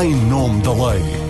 em 0.00 0.14
nome 0.26 0.62
da 0.62 0.72
lei. 0.72 1.21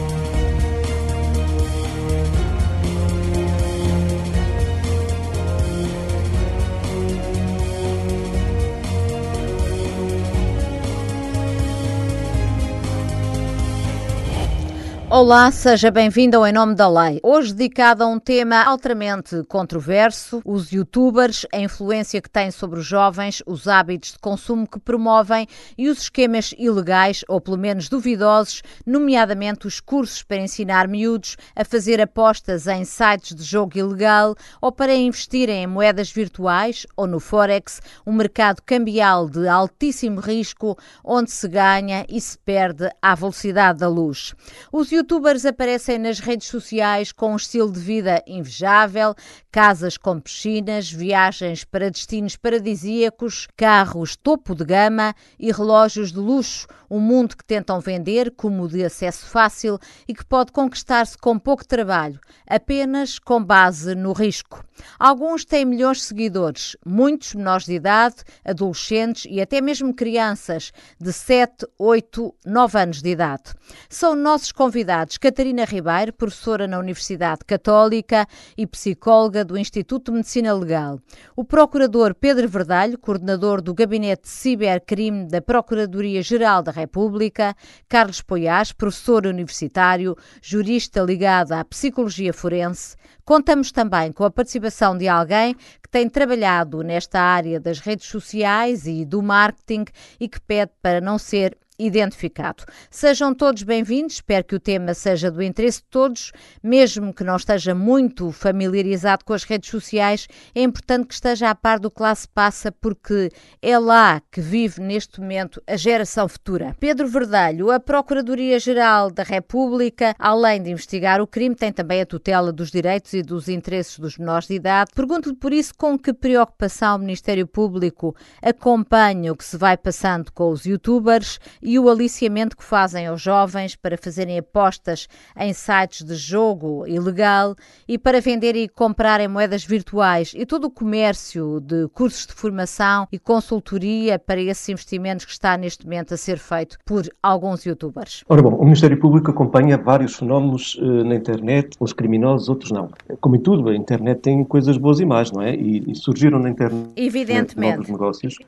Olá, 15.14 15.50
seja 15.50 15.90
bem-vindo 15.90 16.38
ao 16.38 16.46
Em 16.46 16.54
Nome 16.54 16.74
da 16.74 16.88
Lei. 16.88 17.20
Hoje 17.22 17.52
dedicado 17.52 18.02
a 18.02 18.06
um 18.06 18.18
tema 18.18 18.64
altamente 18.64 19.44
controverso, 19.46 20.40
os 20.42 20.72
youtubers, 20.72 21.44
a 21.52 21.58
influência 21.58 22.22
que 22.22 22.30
têm 22.30 22.50
sobre 22.50 22.80
os 22.80 22.86
jovens, 22.86 23.42
os 23.44 23.68
hábitos 23.68 24.12
de 24.12 24.18
consumo 24.18 24.66
que 24.66 24.80
promovem 24.80 25.46
e 25.76 25.90
os 25.90 26.00
esquemas 26.04 26.54
ilegais, 26.56 27.26
ou 27.28 27.42
pelo 27.42 27.58
menos 27.58 27.90
duvidosos, 27.90 28.62
nomeadamente 28.86 29.66
os 29.66 29.80
cursos 29.80 30.22
para 30.22 30.38
ensinar 30.38 30.88
miúdos 30.88 31.36
a 31.54 31.62
fazer 31.62 32.00
apostas 32.00 32.66
em 32.66 32.82
sites 32.86 33.36
de 33.36 33.42
jogo 33.42 33.76
ilegal 33.76 34.34
ou 34.62 34.72
para 34.72 34.94
investirem 34.94 35.64
em 35.64 35.66
moedas 35.66 36.10
virtuais 36.10 36.86
ou 36.96 37.06
no 37.06 37.20
Forex, 37.20 37.82
um 38.06 38.14
mercado 38.14 38.62
cambial 38.64 39.28
de 39.28 39.46
altíssimo 39.46 40.20
risco 40.20 40.74
onde 41.04 41.30
se 41.30 41.46
ganha 41.48 42.06
e 42.08 42.18
se 42.18 42.38
perde 42.38 42.88
à 43.02 43.14
velocidade 43.14 43.80
da 43.80 43.88
luz. 43.88 44.34
Os 44.72 44.90
youtubers 45.02 45.44
aparecem 45.44 45.98
nas 45.98 46.20
redes 46.20 46.46
sociais 46.46 47.10
com 47.10 47.32
um 47.32 47.36
estilo 47.36 47.72
de 47.72 47.80
vida 47.80 48.22
invejável, 48.24 49.16
casas 49.50 49.96
com 49.96 50.20
piscinas, 50.20 50.90
viagens 50.90 51.64
para 51.64 51.90
destinos 51.90 52.36
paradisíacos, 52.36 53.48
carros 53.56 54.14
topo 54.14 54.54
de 54.54 54.64
gama 54.64 55.12
e 55.40 55.50
relógios 55.50 56.12
de 56.12 56.18
luxo, 56.18 56.68
um 56.88 57.00
mundo 57.00 57.36
que 57.36 57.44
tentam 57.44 57.80
vender 57.80 58.30
como 58.36 58.68
de 58.68 58.84
acesso 58.84 59.26
fácil 59.26 59.78
e 60.06 60.14
que 60.14 60.24
pode 60.24 60.52
conquistar-se 60.52 61.18
com 61.18 61.36
pouco 61.38 61.66
trabalho, 61.66 62.20
apenas 62.46 63.18
com 63.18 63.42
base 63.42 63.94
no 63.96 64.12
risco. 64.12 64.64
Alguns 64.98 65.44
têm 65.44 65.64
milhões 65.64 65.98
de 65.98 66.04
seguidores, 66.04 66.76
muitos 66.86 67.34
menores 67.34 67.66
de 67.66 67.74
idade, 67.74 68.16
adolescentes 68.44 69.26
e 69.28 69.40
até 69.40 69.60
mesmo 69.60 69.92
crianças 69.94 70.72
de 71.00 71.12
7, 71.12 71.66
8, 71.78 72.34
9 72.46 72.78
anos 72.78 73.02
de 73.02 73.10
idade. 73.10 73.54
São 73.88 74.14
nossos 74.14 74.52
convidados 74.52 74.91
Catarina 75.18 75.64
Ribeiro, 75.64 76.12
professora 76.12 76.68
na 76.68 76.78
Universidade 76.78 77.46
Católica 77.46 78.26
e 78.58 78.66
psicóloga 78.66 79.42
do 79.42 79.56
Instituto 79.56 80.10
de 80.10 80.18
Medicina 80.18 80.52
Legal. 80.52 81.00
O 81.34 81.44
procurador 81.44 82.14
Pedro 82.14 82.46
Verdalho, 82.46 82.98
coordenador 82.98 83.62
do 83.62 83.72
Gabinete 83.72 84.24
de 84.24 84.28
Cibercrime 84.28 85.26
da 85.26 85.40
Procuradoria-Geral 85.40 86.62
da 86.62 86.70
República, 86.70 87.56
Carlos 87.88 88.20
Poiás, 88.20 88.70
professor 88.70 89.26
universitário, 89.26 90.14
jurista 90.42 91.00
ligado 91.00 91.52
à 91.52 91.64
psicologia 91.64 92.34
forense. 92.34 92.94
Contamos 93.24 93.72
também 93.72 94.12
com 94.12 94.24
a 94.24 94.30
participação 94.30 94.96
de 94.98 95.08
alguém 95.08 95.54
que 95.54 95.88
tem 95.90 96.06
trabalhado 96.06 96.82
nesta 96.82 97.18
área 97.18 97.58
das 97.58 97.78
redes 97.78 98.08
sociais 98.08 98.86
e 98.86 99.06
do 99.06 99.22
marketing 99.22 99.86
e 100.20 100.28
que 100.28 100.40
pede 100.40 100.72
para 100.82 101.00
não 101.00 101.16
ser 101.16 101.56
identificado. 101.86 102.64
Sejam 102.90 103.34
todos 103.34 103.62
bem-vindos, 103.62 104.14
espero 104.14 104.44
que 104.44 104.54
o 104.54 104.60
tema 104.60 104.94
seja 104.94 105.30
do 105.30 105.42
interesse 105.42 105.78
de 105.78 105.86
todos, 105.90 106.32
mesmo 106.62 107.12
que 107.12 107.24
não 107.24 107.36
esteja 107.36 107.74
muito 107.74 108.30
familiarizado 108.30 109.24
com 109.24 109.32
as 109.32 109.44
redes 109.44 109.70
sociais, 109.70 110.28
é 110.54 110.62
importante 110.62 111.08
que 111.08 111.14
esteja 111.14 111.50
a 111.50 111.54
par 111.54 111.78
do 111.78 111.90
que 111.90 112.02
lá 112.02 112.14
se 112.14 112.28
passa, 112.28 112.70
porque 112.70 113.30
é 113.60 113.78
lá 113.78 114.22
que 114.30 114.40
vive 114.40 114.80
neste 114.80 115.20
momento 115.20 115.62
a 115.66 115.76
geração 115.76 116.28
futura. 116.28 116.76
Pedro 116.78 117.08
Verdalho, 117.08 117.70
a 117.70 117.80
Procuradoria-Geral 117.80 119.10
da 119.10 119.22
República, 119.22 120.14
além 120.18 120.62
de 120.62 120.70
investigar 120.70 121.20
o 121.20 121.26
crime, 121.26 121.54
tem 121.54 121.72
também 121.72 122.00
a 122.00 122.06
tutela 122.06 122.52
dos 122.52 122.70
direitos 122.70 123.12
e 123.12 123.22
dos 123.22 123.48
interesses 123.48 123.98
dos 123.98 124.18
menores 124.18 124.48
de 124.48 124.54
idade. 124.54 124.90
Pergunto-lhe 124.94 125.36
por 125.36 125.52
isso 125.52 125.74
com 125.76 125.98
que 125.98 126.12
preocupação 126.12 126.96
o 126.96 126.98
Ministério 126.98 127.46
Público 127.46 128.14
acompanha 128.40 129.32
o 129.32 129.36
que 129.36 129.44
se 129.44 129.56
vai 129.56 129.76
passando 129.76 130.30
com 130.32 130.50
os 130.50 130.64
youtubers 130.64 131.38
e 131.60 131.71
o 131.78 131.88
aliciamento 131.88 132.56
que 132.56 132.64
fazem 132.64 133.06
aos 133.06 133.20
jovens 133.20 133.76
para 133.76 133.96
fazerem 133.96 134.38
apostas 134.38 135.08
em 135.36 135.52
sites 135.52 136.04
de 136.04 136.14
jogo 136.14 136.86
ilegal 136.86 137.54
e 137.86 137.98
para 137.98 138.20
venderem 138.20 138.64
e 138.64 138.68
comprarem 138.68 139.28
moedas 139.28 139.64
virtuais 139.64 140.32
e 140.36 140.44
todo 140.44 140.64
o 140.64 140.70
comércio 140.70 141.60
de 141.60 141.88
cursos 141.88 142.26
de 142.26 142.32
formação 142.32 143.06
e 143.12 143.18
consultoria 143.18 144.18
para 144.18 144.40
esses 144.40 144.68
investimentos 144.68 145.24
que 145.24 145.32
está 145.32 145.56
neste 145.56 145.84
momento 145.84 146.14
a 146.14 146.16
ser 146.16 146.38
feito 146.38 146.78
por 146.84 147.08
alguns 147.22 147.64
youtubers? 147.64 148.24
Ora 148.28 148.42
bom, 148.42 148.54
o 148.54 148.64
Ministério 148.64 148.98
Público 148.98 149.30
acompanha 149.30 149.78
vários 149.78 150.16
fenómenos 150.16 150.74
uh, 150.76 151.04
na 151.04 151.14
internet, 151.14 151.76
uns 151.80 151.92
criminosos, 151.92 152.48
outros 152.48 152.70
não. 152.70 152.90
Como 153.20 153.36
em 153.36 153.40
tudo, 153.40 153.68
a 153.68 153.76
internet 153.76 154.20
tem 154.20 154.44
coisas 154.44 154.76
boas 154.76 155.00
e 155.00 155.04
más, 155.04 155.30
não 155.32 155.42
é? 155.42 155.54
E, 155.54 155.90
e 155.90 155.94
surgiram 155.94 156.38
na 156.38 156.50
internet 156.50 156.90
Evidentemente. 156.96 157.76
novos 157.76 157.88
negócios 157.90 158.38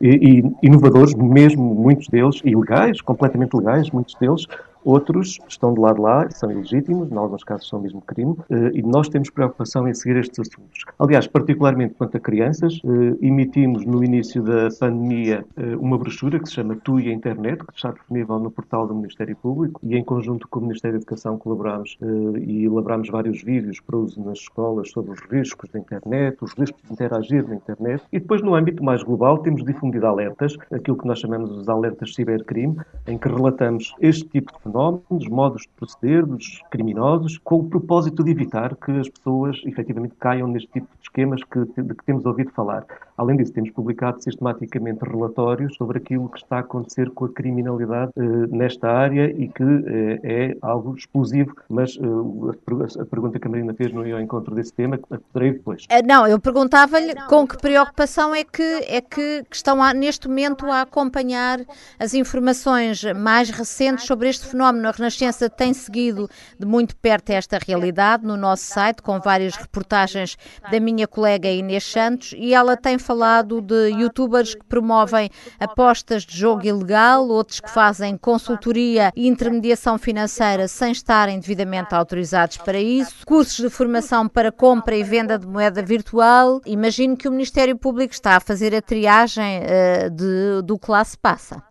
e, 0.00 0.40
e 0.40 0.66
inovadores, 0.66 1.14
mesmo 1.14 1.74
muitos 1.74 2.08
deles, 2.08 2.40
ilegais, 2.44 3.00
completamente 3.00 3.54
legais, 3.54 3.90
muitos 3.90 4.14
deles, 4.14 4.46
Outros 4.84 5.38
estão 5.48 5.72
do 5.72 5.80
lado 5.80 5.96
de 5.96 6.02
lá, 6.02 6.30
são 6.30 6.50
ilegítimos, 6.50 7.10
em 7.10 7.16
alguns 7.16 7.42
casos 7.42 7.68
são 7.68 7.80
mesmo 7.80 8.02
crime, 8.02 8.36
eh, 8.50 8.72
e 8.74 8.82
nós 8.82 9.08
temos 9.08 9.30
preocupação 9.30 9.88
em 9.88 9.94
seguir 9.94 10.16
estes 10.16 10.40
assuntos. 10.40 10.84
Aliás, 10.98 11.26
particularmente 11.26 11.94
quanto 11.94 12.16
a 12.18 12.20
crianças, 12.20 12.80
eh, 12.84 13.26
emitimos 13.26 13.86
no 13.86 14.04
início 14.04 14.42
da 14.42 14.68
pandemia 14.78 15.44
eh, 15.56 15.76
uma 15.76 15.96
brochura 15.96 16.38
que 16.38 16.48
se 16.48 16.56
chama 16.56 16.76
Tu 16.76 17.00
e 17.00 17.08
a 17.08 17.12
Internet, 17.12 17.64
que 17.64 17.72
está 17.74 17.92
disponível 17.92 18.38
no 18.38 18.50
portal 18.50 18.86
do 18.86 18.94
Ministério 18.94 19.34
Público, 19.36 19.80
e 19.82 19.96
em 19.96 20.04
conjunto 20.04 20.46
com 20.48 20.60
o 20.60 20.62
Ministério 20.62 20.98
da 20.98 21.02
Educação 21.02 21.38
colaboramos 21.38 21.96
e 22.40 22.64
elaboramos 22.64 23.08
vários 23.08 23.42
vídeos 23.42 23.80
para 23.80 23.96
uso 23.96 24.20
nas 24.22 24.38
escolas 24.38 24.90
sobre 24.90 25.12
os 25.12 25.20
riscos 25.30 25.70
da 25.70 25.78
internet, 25.78 26.36
os 26.42 26.52
riscos 26.52 26.82
de 26.82 26.92
interagir 26.92 27.46
na 27.48 27.54
internet, 27.54 28.02
e 28.12 28.18
depois 28.18 28.42
no 28.42 28.54
âmbito 28.54 28.82
mais 28.84 29.02
global 29.02 29.38
temos 29.38 29.64
difundido 29.64 30.06
alertas, 30.06 30.56
aquilo 30.72 30.96
que 30.96 31.06
nós 31.06 31.18
chamamos 31.18 31.50
os 31.50 31.68
alertas 31.68 32.14
cibercrime, 32.14 32.76
em 33.06 33.16
que 33.16 33.28
relatamos 33.28 33.94
este 34.00 34.24
tipo 34.28 34.52
de 34.52 34.58
fenómenos, 34.74 35.28
modos 35.28 35.62
de 35.62 35.68
proceder 35.76 36.26
dos 36.26 36.60
criminosos, 36.70 37.38
com 37.38 37.60
o 37.60 37.68
propósito 37.68 38.24
de 38.24 38.32
evitar 38.32 38.74
que 38.74 38.90
as 38.90 39.08
pessoas 39.08 39.62
efetivamente 39.64 40.16
caiam 40.18 40.48
neste 40.48 40.68
tipo 40.72 40.88
de 40.96 41.02
esquemas 41.02 41.40
que, 41.44 41.60
de 41.60 41.94
que 41.94 42.04
temos 42.04 42.26
ouvido 42.26 42.50
falar. 42.50 42.84
Além 43.16 43.36
disso, 43.36 43.52
temos 43.52 43.70
publicado 43.70 44.20
sistematicamente 44.20 45.04
relatórios 45.04 45.76
sobre 45.76 45.98
aquilo 45.98 46.28
que 46.28 46.38
está 46.38 46.56
a 46.56 46.60
acontecer 46.60 47.10
com 47.10 47.26
a 47.26 47.28
criminalidade 47.28 48.10
eh, 48.16 48.22
nesta 48.48 48.90
área 48.90 49.30
e 49.30 49.46
que 49.46 49.62
eh, 49.62 50.20
é 50.24 50.56
algo 50.60 50.96
explosivo, 50.96 51.54
mas 51.68 51.96
eh, 51.96 53.00
a 53.00 53.04
pergunta 53.04 53.38
que 53.38 53.46
a 53.46 53.50
Marina 53.50 53.72
fez 53.72 53.92
não 53.92 54.04
ia 54.04 54.16
ao 54.16 54.20
encontro 54.20 54.52
desse 54.52 54.72
tema, 54.72 54.98
poderei 55.32 55.52
depois. 55.52 55.86
Não, 56.04 56.26
eu 56.26 56.40
perguntava-lhe 56.40 57.14
com 57.28 57.46
que 57.46 57.56
preocupação 57.56 58.34
é 58.34 58.42
que, 58.42 58.62
é 58.62 59.00
que, 59.00 59.44
que 59.48 59.56
estão 59.56 59.80
a, 59.80 59.94
neste 59.94 60.26
momento 60.26 60.66
a 60.66 60.80
acompanhar 60.80 61.60
as 62.00 62.14
informações 62.14 63.04
mais 63.14 63.48
recentes 63.48 64.06
sobre 64.06 64.28
este 64.28 64.44
fenómeno, 64.44 64.88
a 64.88 64.90
Renascença 64.90 65.48
tem 65.48 65.72
seguido 65.72 66.28
de 66.58 66.66
muito 66.66 66.96
perto 66.96 67.30
esta 67.30 67.58
realidade 67.64 68.26
no 68.26 68.36
nosso 68.36 68.64
site, 68.64 69.02
com 69.02 69.20
várias 69.20 69.54
reportagens 69.54 70.36
da 70.68 70.80
minha 70.80 71.06
colega 71.06 71.48
Inês 71.48 71.84
Santos, 71.84 72.34
e 72.36 72.52
ela 72.52 72.76
tem 72.76 72.98
falado 73.04 73.60
de 73.60 73.90
youtubers 73.90 74.54
que 74.54 74.64
promovem 74.64 75.28
apostas 75.60 76.24
de 76.24 76.36
jogo 76.36 76.66
ilegal, 76.66 77.28
outros 77.28 77.60
que 77.60 77.70
fazem 77.70 78.16
consultoria 78.16 79.12
e 79.14 79.28
intermediação 79.28 79.98
financeira 79.98 80.66
sem 80.66 80.90
estarem 80.90 81.38
devidamente 81.38 81.94
autorizados 81.94 82.56
para 82.56 82.80
isso, 82.80 83.26
cursos 83.26 83.56
de 83.56 83.68
formação 83.68 84.26
para 84.28 84.50
compra 84.50 84.96
e 84.96 85.02
venda 85.02 85.38
de 85.38 85.46
moeda 85.46 85.82
virtual. 85.82 86.60
Imagino 86.64 87.16
que 87.16 87.28
o 87.28 87.30
Ministério 87.30 87.76
Público 87.76 88.14
está 88.14 88.36
a 88.36 88.40
fazer 88.40 88.74
a 88.74 88.80
triagem 88.80 89.60
uh, 89.60 90.10
de, 90.10 90.62
do 90.64 90.78
que 90.78 90.90
lá 90.90 91.04
se 91.04 91.18
passa. 91.18 91.62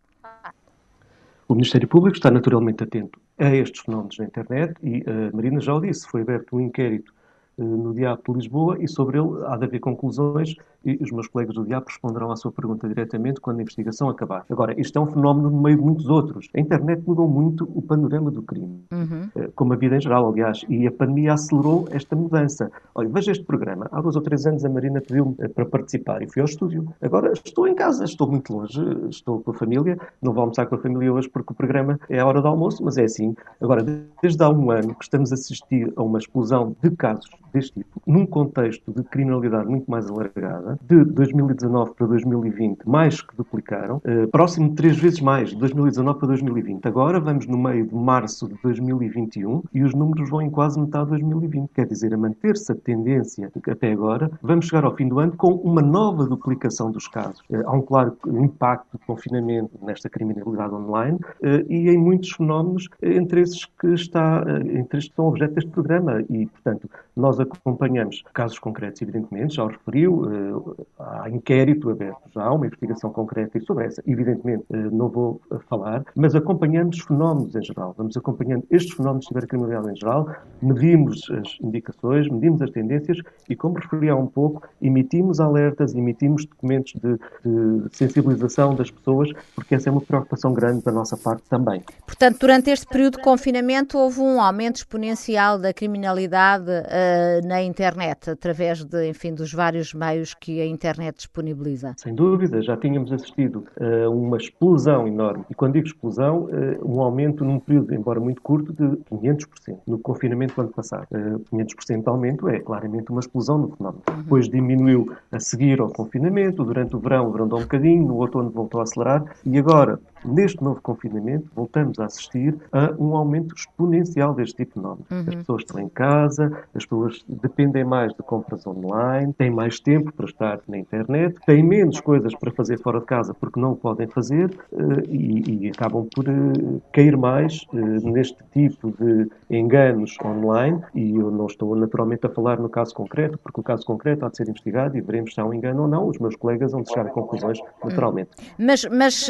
O 1.48 1.56
Ministério 1.56 1.88
Público 1.88 2.18
está 2.18 2.32
naturalmente 2.32 2.84
atento 2.84 3.20
a 3.38 3.54
estes 3.56 3.82
fenómenos 3.82 4.18
na 4.18 4.26
internet 4.26 4.74
e 4.82 5.04
a 5.08 5.36
Marina 5.36 5.60
já 5.60 5.74
o 5.74 5.82
disse, 5.82 6.08
foi 6.08 6.22
aberto 6.22 6.56
um 6.56 6.62
inquérito 6.62 7.13
eh, 7.13 7.13
no 7.58 7.94
Diabo 7.94 8.22
de 8.28 8.34
Lisboa 8.34 8.78
e 8.80 8.88
sobre 8.88 9.20
ele 9.20 9.46
há 9.46 9.56
de 9.58 9.66
haver 9.66 9.80
conclusões 9.80 10.56
e 10.86 11.02
os 11.02 11.12
meus 11.12 11.28
colegas 11.28 11.56
do 11.56 11.64
Diabo 11.64 11.86
responderão 11.88 12.32
à 12.32 12.36
sua 12.36 12.52
pergunta 12.52 12.88
diretamente 12.88 13.40
quando 13.40 13.60
a 13.60 13.62
investigação 13.62 14.10
acabar. 14.10 14.46
Agora, 14.50 14.80
isto 14.80 14.98
é 15.00 15.02
um 15.02 15.08
fenómeno 15.08 15.50
no 15.50 15.62
meio 15.62 15.78
de 15.78 15.84
muitos 15.84 16.08
outros. 16.08 16.50
A 16.54 16.60
internet 16.60 17.02
mudou 17.08 17.28
muito 17.28 17.64
o 17.74 17.82
panorama 17.82 18.30
do 18.30 18.42
crime, 18.42 18.84
uhum. 18.92 19.30
Eh, 19.36 19.50
como 19.56 19.74
a 19.74 19.76
vida 19.76 19.96
em 19.96 20.02
geral, 20.02 20.28
aliás, 20.30 20.66
e 20.68 20.86
a 20.86 20.92
pandemia 20.92 21.34
acelerou 21.34 21.88
esta 21.92 22.16
mudança. 22.16 22.72
Olha, 22.94 23.10
veja 23.10 23.32
este 23.32 23.46
programa. 23.46 23.88
Há 23.92 24.02
dois 24.02 24.16
ou 24.16 24.22
três 24.22 24.46
anos 24.46 24.66
a 24.66 24.70
Marina 24.70 25.00
pediu-me 25.00 25.36
eh, 25.40 25.48
para 25.48 25.66
participar 25.66 26.22
e 26.22 26.28
fui 26.28 26.42
ao 26.42 26.48
estúdio. 26.48 26.94
Agora 27.02 27.32
estou 27.32 27.68
em 27.68 27.76
casa, 27.76 28.04
estou 28.04 28.30
muito 28.30 28.54
longe, 28.54 28.82
estou 29.10 29.40
com 29.40 29.52
a 29.52 29.54
família, 29.54 29.98
não 30.22 30.34
vou 30.34 30.42
almoçar 30.42 30.66
com 30.66 30.76
a 30.76 30.78
família 30.78 31.14
hoje 31.14 31.30
porque 31.30 31.54
o 31.54 31.56
programa 31.56 32.00
é 32.10 32.20
a 32.20 32.26
hora 32.26 32.42
do 32.42 32.48
almoço, 32.48 32.84
mas 32.84 32.98
é 32.98 33.06
assim. 33.06 33.34
Agora, 33.62 33.84
desde 34.22 34.44
há 34.44 34.50
um 34.50 34.70
ano 34.70 34.96
que 34.96 35.04
estamos 35.04 35.32
a 35.32 35.36
assistir 35.36 35.94
a 35.96 36.04
uma 36.04 36.20
explosão 36.20 36.76
de 36.82 36.92
casos 36.92 37.30
deste 37.54 37.74
tipo, 37.74 38.02
num 38.06 38.26
contexto 38.26 38.92
de 38.92 39.04
criminalidade 39.04 39.70
muito 39.70 39.90
mais 39.90 40.10
alargada, 40.10 40.78
de 40.82 41.06
2019 41.06 41.94
para 41.94 42.08
2020, 42.08 42.84
mais 42.86 43.22
que 43.22 43.36
duplicaram, 43.38 43.98
uh, 43.98 44.28
próximo 44.30 44.70
de 44.70 44.76
três 44.76 44.98
vezes 44.98 45.22
mais, 45.22 45.50
de 45.50 45.58
2019 45.58 46.20
para 46.20 46.28
2020. 46.30 46.86
Agora 46.86 47.20
vamos 47.20 47.46
no 47.48 47.58
meio 47.58 47.86
de 47.86 47.96
março 47.96 48.48
de 48.48 48.56
2021 48.64 49.64
e 49.74 49.84
os 49.84 49.94
números 49.94 50.30
vão 50.30 50.42
em 50.42 50.50
quase 50.50 50.80
metade 50.80 51.06
de 51.06 51.12
2020. 51.12 51.70
Quer 51.74 51.86
dizer, 51.86 52.14
a 52.14 52.18
manter-se 52.18 52.72
a 52.72 52.76
tendência 52.76 53.52
até 53.70 53.92
agora, 53.92 54.32
vamos 54.42 54.66
chegar 54.66 54.84
ao 54.84 54.96
fim 54.96 55.08
do 55.08 55.20
ano 55.20 55.34
com 55.38 55.54
uma 55.54 55.82
nova 55.82 56.26
duplicação 56.26 56.92
dos 56.92 57.08
casos. 57.08 57.42
Uh, 57.50 57.64
há 57.66 57.72
um 57.72 57.82
claro 57.82 58.18
impacto 58.28 58.94
do 58.94 59.00
confinamento 59.06 59.72
nesta 59.82 60.10
criminalidade 60.10 60.74
online 60.74 61.18
uh, 61.18 61.72
e 61.72 61.90
em 61.90 61.98
muitos 61.98 62.32
fenómenos, 62.32 62.90
entre 63.02 63.42
esses 63.42 63.66
que 63.66 63.88
está, 63.94 64.44
entre 64.66 64.98
estes 64.98 65.10
que 65.10 65.16
são 65.16 65.28
objeto 65.28 65.54
deste 65.54 65.70
programa. 65.70 66.24
E, 66.30 66.48
portanto, 66.48 66.90
nós 67.16 67.40
acompanhamos 67.44 68.24
casos 68.34 68.60
concretos, 68.60 69.02
evidentemente, 69.02 69.56
já 69.56 69.66
os 69.66 69.74
referiu, 69.74 70.76
há 71.00 71.30
inquérito 71.30 71.90
aberto, 71.90 72.22
já 72.34 72.44
há 72.44 72.54
uma 72.54 72.66
investigação 72.66 73.12
concreta 73.12 73.58
e 73.58 73.62
sobre 73.62 73.86
essa, 73.86 74.02
evidentemente, 74.06 74.66
não 74.70 75.10
vou 75.10 75.42
falar, 75.70 76.04
mas 76.16 76.36
acompanhamos 76.36 77.00
fenómenos 77.00 77.56
em 77.56 77.64
geral. 77.64 77.94
Vamos 77.98 78.16
acompanhando 78.18 78.66
estes 78.70 78.96
fenómenos 78.96 79.26
de 79.26 79.28
cibercriminalidade 79.30 79.92
em 79.92 79.96
geral, 79.96 80.30
medimos 80.62 81.30
as 81.32 81.58
indicações, 81.62 82.28
medimos 82.30 82.62
as 82.62 82.72
tendências 82.72 83.18
e, 83.50 83.56
como 83.56 83.76
referi 83.76 84.10
há 84.10 84.16
um 84.16 84.28
pouco, 84.28 84.68
emitimos 84.82 85.40
alertas, 85.40 85.94
emitimos 85.94 86.46
documentos 86.46 86.94
de, 86.94 87.18
de 87.46 87.96
sensibilização 87.96 88.76
das 88.76 88.90
pessoas, 88.90 89.30
porque 89.56 89.76
essa 89.76 89.90
é 89.90 89.92
uma 89.92 90.02
preocupação 90.02 90.54
grande 90.54 90.84
da 90.84 90.92
nossa 90.92 91.18
parte 91.18 91.44
também. 91.50 91.84
Portanto, 92.06 92.40
durante 92.40 92.70
este 92.70 92.86
período 92.88 93.18
de 93.18 93.24
confinamento 93.24 93.98
houve 93.98 94.20
um 94.20 94.42
aumento 94.42 94.78
exponencial 94.78 95.58
da 95.58 95.74
criminalidade 95.74 96.70
uh, 96.70 97.33
na 97.42 97.62
internet, 97.62 98.30
através 98.30 98.84
de, 98.84 99.10
enfim, 99.10 99.34
dos 99.34 99.54
vários 99.54 99.94
meios 99.94 100.34
que 100.34 100.62
a 100.62 100.66
internet 100.66 101.18
disponibiliza. 101.18 101.94
Sem 101.98 102.14
dúvida, 102.14 102.62
já 102.62 102.78
tínhamos 102.78 103.12
assistido 103.12 103.66
a 103.80 104.10
uh, 104.10 104.12
uma 104.12 104.38
explosão 104.38 105.08
enorme. 105.08 105.46
E 105.50 105.56
quando 105.56 105.74
digo 105.74 105.88
explosão, 105.88 106.44
uh, 106.46 106.50
um 106.84 107.02
aumento 107.02 107.44
num 107.44 107.60
período, 107.60 107.94
embora 107.94 108.20
muito 108.20 108.42
curto, 108.42 108.74
de 108.74 108.98
500% 109.12 109.80
no 109.88 110.00
confinamento 110.00 110.56
do 110.56 110.62
ano 110.62 110.72
passado. 110.72 111.08
500% 111.52 112.04
de 112.04 112.10
aumento 112.10 112.50
é 112.50 112.60
claramente 112.60 113.10
uma 113.10 113.20
explosão 113.20 113.58
no 113.58 113.76
fenómeno. 113.76 114.04
Uhum. 114.10 114.22
Depois 114.22 114.50
diminuiu 114.50 115.16
a 115.32 115.40
seguir 115.40 115.80
ao 115.80 115.90
confinamento, 115.90 116.64
durante 116.64 116.96
o 116.96 117.00
verão 117.00 117.28
abrandou 117.28 117.60
um 117.60 117.64
bocadinho, 117.64 118.08
no 118.08 118.16
outono 118.16 118.50
voltou 118.50 118.80
a 118.80 118.84
acelerar 118.84 119.24
e 119.46 119.58
agora 119.58 120.00
Neste 120.26 120.64
novo 120.64 120.82
confinamento, 120.82 121.50
voltamos 121.56 122.00
a 122.00 122.06
assistir 122.06 122.56
a 122.72 122.94
um 122.98 123.16
aumento 123.16 123.56
exponencial 123.56 124.34
deste 124.34 124.58
tipo 124.58 124.74
de 124.76 124.82
fenómeno. 124.82 125.06
Uhum. 125.12 125.26
As 125.28 125.36
pessoas 125.36 125.62
estão 125.62 125.80
em 125.80 125.90
casa, 125.90 126.64
as 126.74 126.86
pessoas 126.86 127.24
dependem 127.28 127.84
mais 127.84 128.14
de 128.14 128.24
compras 128.24 128.66
online, 128.66 129.34
têm 129.34 129.50
mais 129.50 129.80
tempo 129.80 130.12
para 130.14 130.26
estar 130.26 130.60
na 130.68 130.78
internet, 130.78 131.36
têm 131.46 131.64
menos 131.64 132.00
coisas 132.00 132.34
para 132.36 132.52
fazer 132.52 132.80
fora 132.80 133.00
de 133.00 133.06
casa 133.06 133.34
porque 133.34 133.60
não 133.60 133.74
o 133.74 133.76
podem 133.76 134.08
fazer 134.08 134.50
uh, 134.72 135.02
e, 135.10 135.66
e, 135.66 135.70
acabam 135.70 136.08
por 136.14 136.28
uh, 136.28 136.82
cair 136.92 137.18
mais 137.18 137.66
uh, 137.74 138.10
neste 138.10 138.38
tipo 138.54 138.92
de 138.92 139.30
enganos 139.50 140.18
online. 140.24 140.82
E 140.94 141.16
eu 141.16 141.32
não 141.32 141.48
estou 141.48 141.76
naturalmente 141.76 142.26
a 142.26 142.30
falar 142.30 142.60
no 142.60 142.70
caso 142.70 142.94
concreto, 142.94 143.38
porque 143.38 143.60
o 143.60 143.64
caso 143.64 143.86
concreto 143.86 144.26
há 144.26 144.30
de 144.30 144.38
ser 144.38 144.48
investigado 144.48 144.98
e 144.98 145.02
veremos 145.02 145.34
se 145.34 145.40
há 145.40 145.46
um 145.46 145.54
engano 145.54 145.84
ou 145.84 145.88
não. 145.88 146.08
Os 146.08 146.18
meus 146.20 146.36
colegas 146.36 146.72
vão 146.72 146.86
chegar 146.86 147.08
a 147.08 147.10
conclusões 147.10 147.60
naturalmente. 147.84 148.32
Mas, 148.58 148.86
mas 148.86 149.30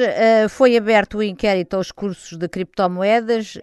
foi 0.49 0.77
a 0.77 0.81
aberto 0.83 1.19
o 1.19 1.23
inquérito 1.23 1.75
aos 1.77 1.93
cursos 1.93 2.37
de 2.37 2.47
criptomoedas, 2.49 3.57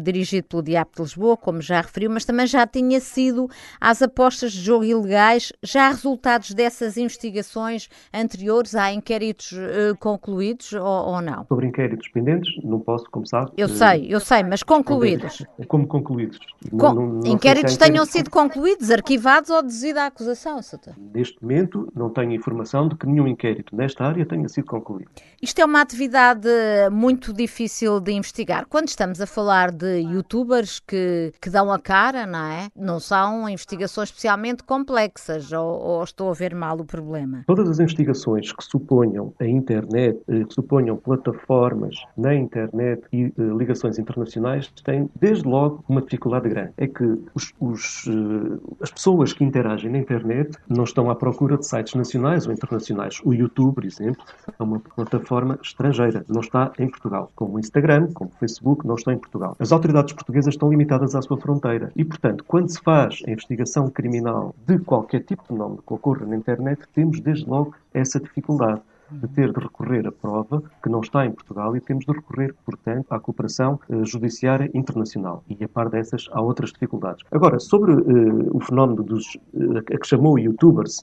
dirigido 0.00 0.48
pelo 0.48 0.62
Diabo 0.62 0.92
de 0.96 1.02
Lisboa, 1.02 1.36
como 1.36 1.60
já 1.60 1.82
referiu, 1.82 2.10
mas 2.10 2.24
também 2.24 2.46
já 2.46 2.66
tinha 2.66 2.98
sido 3.00 3.50
às 3.78 4.00
apostas 4.00 4.52
de 4.52 4.62
jogo 4.62 4.84
ilegais. 4.84 5.52
Já 5.62 5.88
há 5.88 5.90
resultados 5.90 6.52
dessas 6.52 6.96
investigações 6.96 7.90
anteriores? 8.12 8.74
Há 8.74 8.92
inquéritos 8.92 9.52
uh, 9.52 9.94
concluídos 9.98 10.72
ou, 10.72 10.82
ou, 10.82 11.20
não? 11.20 11.44
Sobre 11.46 11.66
inquéritos 11.66 12.08
pendentes, 12.08 12.50
não 12.64 12.80
posso, 12.80 13.04
como 13.10 13.26
sabe. 13.26 13.52
Eu 13.58 13.68
sei, 13.68 14.06
eu 14.08 14.20
sei, 14.20 14.42
mas 14.42 14.62
concluídos. 14.62 15.44
Como 15.68 15.86
concluídos? 15.86 16.38
Com, 16.70 16.94
não, 16.94 17.06
não, 17.06 17.26
inquéritos 17.26 17.76
tenham 17.76 18.04
sido 18.04 18.30
concluídos, 18.30 18.90
arquivados 18.90 19.50
ou 19.50 19.62
desida 19.62 20.02
a 20.02 20.06
acusação, 20.06 20.62
Soutor? 20.62 20.94
Neste 21.12 21.40
momento, 21.42 21.90
não 21.94 22.10
tenho 22.10 22.32
informação 22.32 22.88
de 22.88 22.96
que 22.96 23.06
nenhum 23.06 23.26
inquérito 23.26 23.74
nesta 23.74 24.04
área 24.04 24.24
tenha 24.24 24.48
sido 24.48 24.66
concluído. 24.66 25.10
Isto 25.42 25.60
é 25.60 25.64
uma 25.64 25.80
atividade 25.80 26.48
muito 26.90 27.32
difícil 27.32 28.00
de 28.00 28.12
investigar. 28.12 28.66
Quando 28.68 28.88
estamos 28.88 29.20
a 29.20 29.26
falar 29.26 29.70
de 29.70 30.00
youtubers 30.00 30.80
que, 30.80 31.32
que 31.40 31.50
dão 31.50 31.72
a 31.72 31.78
cara, 31.78 32.26
não 32.26 32.44
é? 32.44 32.68
Não 32.76 33.00
são 33.00 33.48
investigações 33.48 34.08
especialmente 34.08 34.62
complexas, 34.62 35.52
ou, 35.52 35.80
ou 35.80 36.04
estou 36.04 36.30
a 36.30 36.34
ver 36.34 36.54
mal 36.54 36.78
o 36.78 36.84
problema? 36.84 37.44
Todas 37.46 37.68
as 37.68 37.80
investigações 37.80 38.52
que 38.52 38.64
suponham 38.64 39.32
a 39.40 39.46
internet, 39.46 40.18
eh, 40.28 40.44
que 40.44 40.54
suponham 40.54 40.96
plataformas 40.96 41.96
na 42.16 42.34
internet 42.34 43.02
e 43.12 43.26
uh, 43.26 43.56
ligações 43.58 43.98
internacionais, 43.98 44.68
têm 44.84 45.08
desde 45.20 45.46
logo 45.46 45.84
uma 45.88 46.00
dificuldade 46.02 46.48
grande. 46.48 46.72
É 46.76 46.86
que 46.86 47.04
os, 47.34 47.52
os, 47.60 48.06
uh, 48.06 48.76
as 48.80 48.90
pessoas 48.90 49.32
que 49.32 49.44
interagem 49.44 49.90
na 49.90 49.98
internet 49.98 50.56
não 50.68 50.84
estão 50.84 51.10
à 51.10 51.14
procura 51.14 51.56
de 51.56 51.66
sites 51.66 51.94
nacionais 51.94 52.46
ou 52.46 52.52
internacionais. 52.52 53.20
O 53.24 53.32
YouTube, 53.32 53.74
por 53.74 53.84
exemplo, 53.84 54.22
é 54.58 54.62
uma 54.62 54.80
plataforma 54.80 55.58
estrangeira, 55.62 56.24
não 56.28 56.40
está 56.44 56.72
em 56.78 56.88
Portugal, 56.88 57.30
como 57.34 57.56
o 57.56 57.60
Instagram, 57.60 58.12
como 58.12 58.30
o 58.30 58.38
Facebook, 58.38 58.86
não 58.86 58.94
estão 58.94 59.12
em 59.12 59.18
Portugal. 59.18 59.56
As 59.58 59.72
autoridades 59.72 60.12
portuguesas 60.12 60.54
estão 60.54 60.70
limitadas 60.70 61.14
à 61.14 61.22
sua 61.22 61.36
fronteira. 61.38 61.92
E, 61.96 62.04
portanto, 62.04 62.44
quando 62.46 62.68
se 62.68 62.80
faz 62.80 63.22
a 63.26 63.30
investigação 63.30 63.90
criminal 63.90 64.54
de 64.66 64.78
qualquer 64.78 65.22
tipo 65.24 65.42
de 65.42 65.48
fenómeno 65.48 65.82
que 65.86 65.92
ocorra 65.92 66.26
na 66.26 66.36
internet, 66.36 66.82
temos 66.94 67.20
desde 67.20 67.48
logo 67.48 67.74
essa 67.92 68.20
dificuldade 68.20 68.80
de 69.10 69.28
ter 69.28 69.52
de 69.52 69.60
recorrer 69.60 70.06
a 70.06 70.12
prova 70.12 70.62
que 70.82 70.88
não 70.88 71.00
está 71.00 71.24
em 71.26 71.30
Portugal 71.30 71.76
e 71.76 71.80
temos 71.80 72.04
de 72.04 72.12
recorrer, 72.12 72.54
portanto, 72.64 73.06
à 73.10 73.20
cooperação 73.20 73.78
uh, 73.88 74.04
judiciária 74.04 74.70
internacional. 74.74 75.44
E 75.48 75.62
a 75.64 75.68
par 75.68 75.88
dessas, 75.88 76.28
há 76.32 76.40
outras 76.40 76.72
dificuldades. 76.72 77.24
Agora, 77.30 77.58
sobre 77.58 77.92
uh, 77.92 78.56
o 78.56 78.60
fenómeno 78.60 79.02
dos, 79.02 79.34
uh, 79.54 79.78
a 79.78 79.82
que 79.82 80.06
chamou 80.06 80.38
youtubers, 80.38 81.02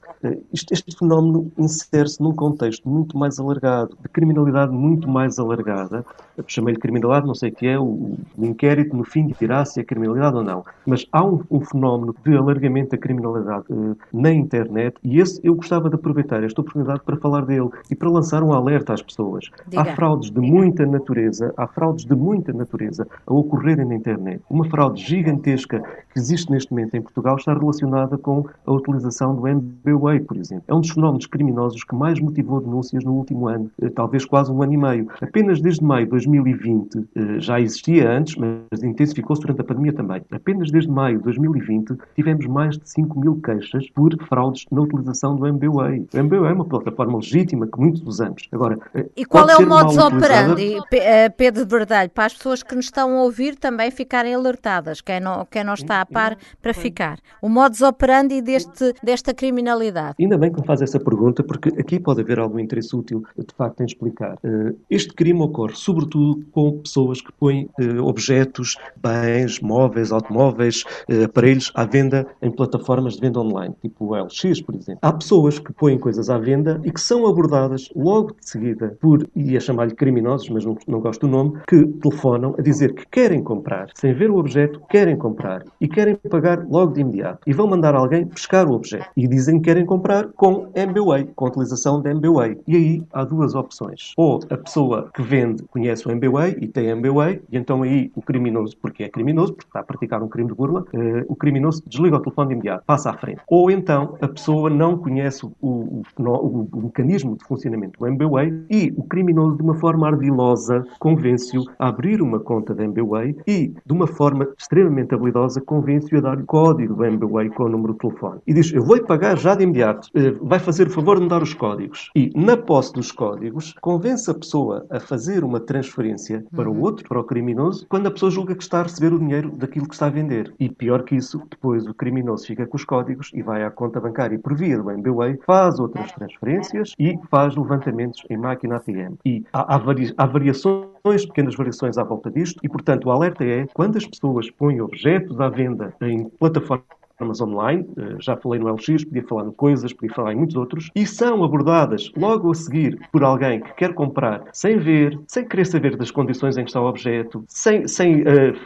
este, 0.54 0.74
este, 0.74 0.98
fenómeno 0.98 1.52
insere-se 1.58 2.22
num 2.22 2.34
contexto 2.34 2.88
muito 2.88 3.18
mais 3.18 3.40
alargado, 3.40 3.98
de 4.02 4.10
criminalidade 4.10 4.72
muito 4.72 5.10
mais 5.10 5.40
alargada. 5.40 6.06
Chamei-lhe 6.48 6.80
criminalidade, 6.80 7.28
não 7.28 7.36
sei 7.36 7.50
o 7.50 7.54
que 7.54 7.68
é, 7.68 7.80
o, 7.80 8.18
o 8.38 8.46
inquérito 8.46 8.96
no 8.96 9.04
fim 9.04 9.28
dirá 9.40 9.64
se 9.66 9.80
é 9.80 9.84
criminalidade 9.84 10.36
ou 10.36 10.44
não. 10.44 10.66
Mas 10.86 11.06
há 11.12 11.24
um, 11.24 11.42
um 11.50 11.62
fenómeno 11.62 12.16
de 12.24 12.36
alargamento 12.36 12.92
da 12.92 12.98
criminalidade 12.98 13.66
na 14.12 14.32
internet 14.32 14.98
e 15.04 15.20
esse 15.20 15.40
eu 15.44 15.56
gostava 15.56 15.90
de 15.90 15.96
aproveitar 15.96 16.44
esta 16.44 16.62
oportunidade 16.62 17.02
para 17.04 17.18
falar 17.18 17.46
dele 17.46 17.70
e 17.92 17.96
para 17.96 18.10
lançar 18.10 18.42
um 18.42 18.54
alerta 18.54 18.94
às 18.94 19.02
pessoas. 19.02 19.52
Diga. 19.68 19.82
Há 19.82 19.86
fraudes 19.96 20.32
de 20.32 20.40
Diga. 20.40 20.54
muita 20.54 20.86
natureza, 20.86 21.54
há 21.58 21.68
fraudes 21.68 22.06
de 22.06 22.16
muita 22.16 22.54
natureza 22.54 23.06
a 23.28 23.34
ocorrerem 23.34 23.86
na 23.86 23.96
internet. 23.96 24.42
Uma 24.50 24.66
fraude 24.66 25.04
gigantesca 25.04 25.84
que 26.14 26.20
existe 26.20 26.50
neste 26.50 26.72
momento 26.72 26.96
em 26.96 27.02
Portugal 27.02 27.36
está 27.36 27.54
relacionada 27.54 28.18
com 28.18 28.46
a 28.66 28.72
utilização 28.72 29.36
do 29.36 29.48
MBWay, 29.48 30.22
por 30.22 30.38
exemplo. 30.38 30.64
É 30.68 30.74
um 30.74 30.80
dos 30.80 30.92
fenómenos 30.92 31.26
criminosos 31.26 31.84
que 31.84 31.94
mais 31.94 32.20
motivou 32.20 32.62
denúncias 32.62 33.04
no 33.04 33.14
último 33.14 33.48
ano, 33.48 33.70
eh, 33.82 33.90
talvez 33.90 34.24
quase 34.26 34.52
um 34.52 34.62
ano 34.62 34.74
e 34.74 34.78
meio. 34.78 35.08
Apenas 35.22 35.60
desde 35.60 35.84
maio 35.84 36.06
de 36.06 36.12
2020, 36.12 37.08
eh, 37.16 37.40
já 37.40 37.60
existia 37.60 38.10
antes, 38.10 38.36
mas 38.36 38.84
intensificou-se 38.84 39.42
durante 39.42 39.62
a 39.62 39.64
pandemia 39.64 39.94
também. 39.94 40.22
Apenas 40.32 40.72
desde 40.72 40.90
maio 40.90 41.18
de 41.18 41.24
2020 41.26 41.98
tivemos 42.16 42.46
mais 42.48 42.78
de 42.78 42.90
5 42.90 43.20
mil 43.20 43.40
queixas 43.42 43.90
por 43.90 44.16
fraudes 44.28 44.66
na 44.72 44.82
utilização 44.82 45.36
do 45.36 45.46
MBWay. 45.46 46.06
O 46.14 46.18
MBWay 46.18 46.52
é 46.52 46.54
uma 46.54 46.66
plataforma 46.66 47.18
legítima 47.18 47.68
que 47.68 47.81
muitos 47.82 48.22
anos. 48.22 48.48
Agora, 48.52 48.78
eh, 48.94 49.10
e 49.18 49.26
qual 49.26 49.50
é 49.50 49.58
o 49.58 49.68
modus 49.68 49.98
operandi, 49.98 50.78
eh, 50.94 51.30
Pedro 51.30 51.66
Verdalho, 51.66 52.10
para 52.12 52.26
as 52.26 52.34
pessoas 52.34 52.62
que 52.62 52.76
nos 52.76 52.86
estão 52.86 53.18
a 53.18 53.24
ouvir 53.24 53.56
também 53.56 53.90
ficarem 53.90 54.36
alertadas, 54.36 55.02
quem 55.02 55.20
não, 55.20 55.46
quem 55.46 55.64
não 55.64 55.74
está 55.74 56.02
a 56.02 56.06
par 56.06 56.38
para 56.62 56.74
ficar? 56.74 57.20
O 57.42 57.50
modus 57.50 57.82
operandi 57.82 58.42
deste, 58.42 58.94
desta 59.02 59.34
criminalidade? 59.34 60.16
Ainda 60.20 60.38
bem 60.38 60.52
que 60.52 60.62
me 60.62 60.66
faz 60.66 60.82
essa 60.82 61.00
pergunta, 61.00 61.44
porque 61.44 61.70
aqui 61.70 62.00
pode 62.00 62.22
haver 62.22 62.40
algum 62.40 62.60
interesse 62.60 62.96
útil, 62.96 63.24
de 63.36 63.54
facto, 63.56 63.82
em 63.82 63.86
explicar. 63.86 64.38
Eh, 64.44 64.76
este 64.90 65.14
crime 65.14 65.42
ocorre 65.42 65.76
sobretudo 65.76 66.46
com 66.52 66.80
pessoas 66.80 67.22
que 67.22 67.32
põem 67.32 67.70
objetos, 68.02 68.78
bens, 69.02 69.60
móveis, 69.60 70.12
automóveis, 70.12 70.84
aparelhos 71.24 71.72
à 71.74 71.86
venda 71.86 72.28
em 72.42 72.52
plataformas 72.52 73.16
de 73.16 73.22
venda 73.22 73.40
online, 73.40 73.74
tipo 73.82 74.06
o 74.06 74.16
LX, 74.16 74.62
por 74.62 74.76
exemplo. 74.76 75.00
Há 75.02 75.14
pessoas 75.14 75.58
que 75.58 75.74
põem 75.74 75.98
coisas 75.98 76.30
à 76.30 76.38
venda 76.38 76.80
e 76.84 76.92
que 76.92 77.00
são 77.00 77.26
abordadas 77.26 77.71
logo 77.96 78.36
de 78.40 78.50
seguida 78.50 78.98
por, 79.00 79.28
ia 79.36 79.60
chamar-lhe 79.60 79.94
criminosos, 79.94 80.50
mas 80.50 80.66
não, 80.66 80.78
não 80.88 81.00
gosto 81.00 81.28
do 81.28 81.32
nome, 81.32 81.60
que 81.68 81.86
telefonam 81.86 82.56
a 82.58 82.62
dizer 82.62 82.94
que 82.94 83.06
querem 83.10 83.44
comprar, 83.44 83.90
sem 83.96 84.14
ver 84.14 84.30
o 84.30 84.38
objeto, 84.38 84.82
querem 84.90 85.16
comprar 85.16 85.64
e 85.80 85.88
querem 85.88 86.16
pagar 86.16 86.66
logo 86.70 86.94
de 86.94 87.02
imediato. 87.02 87.40
E 87.48 87.54
vão 87.54 87.68
mandar 87.68 87.96
alguém 87.96 88.26
pescar 88.26 88.68
o 88.68 88.74
objeto. 88.74 89.10
E 89.16 89.28
dizem 89.28 89.60
que 89.60 89.66
querem 89.66 89.86
comprar 89.86 90.28
com 90.36 90.70
MBWay, 90.76 91.30
com 91.36 91.46
a 91.46 91.48
utilização 91.50 92.02
de 92.02 92.10
MBWay. 92.10 92.58
E 92.68 92.76
aí 92.76 93.04
há 93.14 93.24
duas 93.24 93.56
opções. 93.56 94.14
Ou 94.18 94.40
a 94.50 94.58
pessoa 94.58 95.10
que 95.14 95.22
vende 95.22 95.64
conhece 95.64 96.08
o 96.08 96.12
MBWay 96.12 96.58
e 96.60 96.68
tem 96.68 96.88
MBWay, 96.90 97.42
e 97.52 97.58
então 97.58 97.84
aí 97.84 98.12
o 98.16 98.22
criminoso, 98.22 98.76
porque 98.82 99.04
é 99.04 99.10
criminoso, 99.10 99.54
porque 99.54 99.70
está 99.70 99.80
a 99.80 99.84
praticar 99.84 100.22
um 100.22 100.28
crime 100.28 100.50
de 100.50 100.56
burla, 100.56 100.82
uh, 100.82 101.26
o 101.28 101.36
criminoso 101.36 101.84
desliga 101.88 102.18
o 102.18 102.20
telefone 102.20 102.50
de 102.50 102.54
imediato, 102.56 102.84
passa 102.86 103.10
à 103.10 103.14
frente. 103.14 103.42
Ou 103.48 103.72
então 103.72 104.18
a 104.22 104.28
pessoa 104.28 104.70
não 104.70 104.98
conhece 104.98 105.46
o, 105.46 105.54
o, 105.62 106.04
o, 106.20 106.68
o 106.72 106.82
mecanismo 106.84 107.38
de 107.38 107.44
funcionamento 107.46 107.61
do 107.70 108.08
MBWay 108.08 108.66
e 108.70 108.94
o 108.98 109.04
criminoso, 109.04 109.58
de 109.58 109.64
uma 109.64 109.76
forma 109.76 110.08
ardilosa, 110.08 110.86
convence-o 111.00 111.64
a 111.80 111.88
abrir 111.88 112.22
uma 112.22 112.40
conta 112.40 112.74
de 112.74 112.84
MBWay 112.84 113.36
e, 113.48 113.74
de 113.86 113.94
uma 113.94 114.08
forma 114.08 114.48
extremamente 114.58 115.14
habilidosa, 115.14 115.62
convence-o 115.62 116.18
a 116.18 116.22
dar 116.22 116.40
o 116.40 116.46
código 116.46 116.96
do 116.96 117.06
MBWay 117.06 117.50
com 117.50 117.64
o 117.64 117.70
número 117.70 117.94
de 117.94 118.00
telefone. 118.00 118.40
E 118.48 118.54
diz: 118.54 118.74
Eu 118.74 118.84
vou 118.84 119.02
pagar 119.04 119.38
já 119.38 119.56
de 119.56 119.64
imediato, 119.64 120.08
uh, 120.16 120.46
vai 120.46 120.60
fazer 120.60 120.88
o 120.88 120.92
favor 120.92 121.18
de 121.18 121.24
me 121.24 121.30
dar 121.30 121.42
os 121.42 121.54
códigos. 121.54 122.10
E, 122.16 122.32
na 122.36 122.58
posse 122.58 122.94
dos 122.94 123.12
códigos, 123.12 123.74
convence 123.82 124.30
a 124.30 124.34
pessoa 124.34 124.86
a 124.90 125.00
fazer 125.00 125.44
uma 125.44 125.60
transferência 125.60 126.44
para 126.56 126.70
o 126.70 126.74
uhum. 126.74 126.82
outro, 126.82 127.08
para 127.08 127.20
o 127.20 127.24
criminoso, 127.24 127.86
quando 127.90 128.08
a 128.08 128.12
pessoa 128.12 128.32
julga 128.32 128.56
que 128.56 128.64
está 128.64 128.80
a 128.80 128.84
receber 128.84 129.14
o 129.14 129.20
dinheiro 129.20 129.52
daquilo 129.52 129.88
que 129.88 129.94
está 129.94 130.08
a 130.08 130.10
vender. 130.10 130.54
E 130.60 130.70
pior 130.70 131.04
que 131.04 131.16
isso, 131.16 131.42
depois 131.50 131.86
o 131.88 131.94
criminoso 131.94 132.46
fica 132.46 132.66
com 132.66 132.78
os 132.78 132.86
códigos 132.86 133.32
e 133.34 133.42
vai 133.42 133.64
à 133.64 133.72
conta 133.72 134.00
bancária 134.00 134.40
por 134.40 134.56
via 134.56 134.78
do 134.78 134.90
MBWay, 134.90 135.40
faz 135.46 135.80
outras 135.80 136.12
transferências 136.12 136.94
e 137.00 137.18
faz 137.30 137.51
levantamentos 137.56 138.24
em 138.30 138.38
máquina 138.38 138.78
ATM. 138.78 139.16
E 139.26 139.44
há, 139.54 139.76
há, 139.76 139.78
vari 139.78 140.14
há 140.18 140.26
variações 140.26 141.26
pequenas 141.26 141.56
variações 141.56 141.98
à 141.98 142.04
volta 142.04 142.30
disto 142.30 142.60
e, 142.64 142.70
portanto, 142.70 143.06
o 143.06 143.12
alerta 143.12 143.44
é 143.44 143.66
quando 143.74 143.98
as 143.98 144.06
pessoas 144.06 144.50
põem 144.52 144.82
objetos 144.82 145.40
à 145.40 145.50
venda 145.50 145.94
em 146.02 146.30
plataformas 146.30 147.40
online, 147.40 147.88
eh, 147.98 148.16
já 148.20 148.36
falei 148.36 148.60
no 148.60 148.74
LX, 148.74 149.06
podia 149.06 149.24
falar 149.28 149.44
no 149.44 149.54
Coisas, 149.54 149.94
podia 149.94 150.16
falar 150.16 150.34
em 150.34 150.38
muitos 150.38 150.56
outros, 150.56 150.90
e 150.96 151.06
são 151.06 151.44
abordadas 151.44 152.12
logo 152.18 152.50
a 152.50 152.56
seguir 152.56 152.98
por 153.12 153.24
alguém 153.24 153.62
que 153.62 153.74
quer 153.74 153.94
comprar 153.94 154.44
sem 154.52 154.80
ver, 154.80 155.20
sem 155.28 155.48
querer 155.48 155.66
saber 155.66 155.96
das 155.96 156.10
condições 156.10 156.58
em 156.58 156.64
que 156.64 156.70
está 156.70 156.82
o 156.82 156.88
objeto, 156.88 157.44
sem, 157.48 157.88
sem 157.88 158.22
uh, 158.22 158.58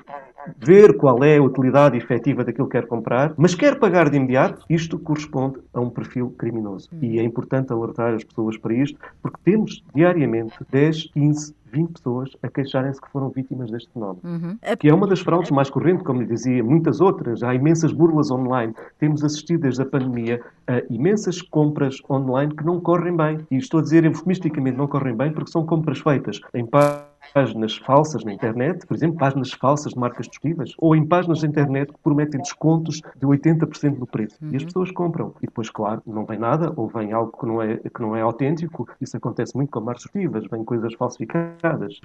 ver 0.58 0.96
qual 0.98 1.24
é 1.24 1.38
a 1.38 1.42
utilidade 1.44 1.98
efetiva 1.98 2.44
daquilo 2.44 2.68
que 2.68 2.80
quer 2.80 2.88
comprar, 2.88 3.34
mas 3.38 3.56
quer 3.56 3.80
pagar 3.80 4.10
de 4.10 4.18
imediato, 4.18 4.66
isto 4.70 5.00
corresponde 5.00 5.60
a 5.74 5.80
um 5.80 5.90
perfil 5.90 6.34
criminoso. 6.38 6.90
E 7.02 7.20
é 7.20 7.24
importante 7.24 7.72
alertar 7.72 8.14
as 8.14 8.24
pessoas 8.24 8.58
para 8.58 8.74
isto, 8.74 9.00
porque 9.22 9.38
temos 9.44 9.84
diariamente 9.94 10.56
10, 10.72 11.12
15, 11.14 11.56
20 11.72 11.94
pessoas 11.94 12.30
a 12.42 12.48
queixarem-se 12.48 13.02
que 13.02 13.10
foram 13.10 13.30
vítimas 13.30 13.72
deste 13.72 13.92
fenómeno. 13.92 14.22
Uhum. 14.24 14.58
Que 14.78 14.90
é 14.90 14.94
uma 14.94 15.08
das 15.08 15.20
fraudes 15.20 15.52
mais 15.52 15.70
correntes, 15.70 16.06
como 16.06 16.22
lhe 16.22 16.28
dizia, 16.28 16.64
muitas 16.64 17.02
outras. 17.02 17.44
Há 17.44 17.54
imensas 17.54 17.92
burlas 17.92 18.32
online. 18.32 18.74
Temos 19.00 19.24
assistido 19.24 19.62
desde 19.62 19.82
a 19.82 19.86
pandemia 19.86 20.42
a 20.68 20.82
imensas 20.90 21.42
compras 21.42 22.02
online 22.10 22.54
que 22.56 22.66
não 22.66 22.80
correm 22.80 23.16
bem. 23.16 23.40
E 23.52 23.58
estou 23.58 23.80
a 23.80 23.84
dizer 23.84 24.06
eufemisticamente 24.06 24.78
não 24.78 24.88
correm 24.88 25.16
bem 25.16 25.32
porque 25.32 25.52
são 25.52 25.66
compras 25.66 26.00
feitas 26.00 26.40
em 26.54 26.66
páginas 26.66 27.78
falsas 27.78 28.24
na 28.24 28.34
internet, 28.34 28.86
por 28.86 28.96
exemplo, 28.96 29.18
páginas 29.18 29.52
falsas 29.52 29.94
de 29.94 30.00
marcas 30.00 30.28
desportivas, 30.28 30.74
ou 30.78 30.96
em 30.96 31.06
páginas 31.06 31.42
da 31.42 31.48
internet 31.48 31.92
que 31.92 32.00
prometem 32.04 32.42
descontos 32.42 33.02
de 33.16 33.26
80% 33.26 33.98
do 33.98 34.08
preço. 34.08 34.38
Uhum. 34.42 34.52
E 34.52 34.56
as 34.56 34.62
uhum. 34.62 34.68
pessoas 34.68 34.92
compram. 34.92 35.34
E 35.42 35.46
depois, 35.46 35.70
claro, 35.70 36.02
não 36.06 36.26
vem 36.26 36.40
nada, 36.40 36.72
ou 36.76 36.88
vem 36.88 37.12
algo 37.12 37.38
que 37.38 37.46
não 37.46 37.62
é, 37.62 37.78
que 37.78 38.02
não 38.02 38.16
é 38.16 38.22
autêntico. 38.22 38.88
Isso 39.02 39.18
acontece 39.18 39.56
muito 39.56 39.70
com 39.72 39.82
marcas 39.82 40.04
desportivas, 40.04 40.46
vêm 40.50 40.64
coisas 40.64 40.94
falsificadas. 40.96 41.55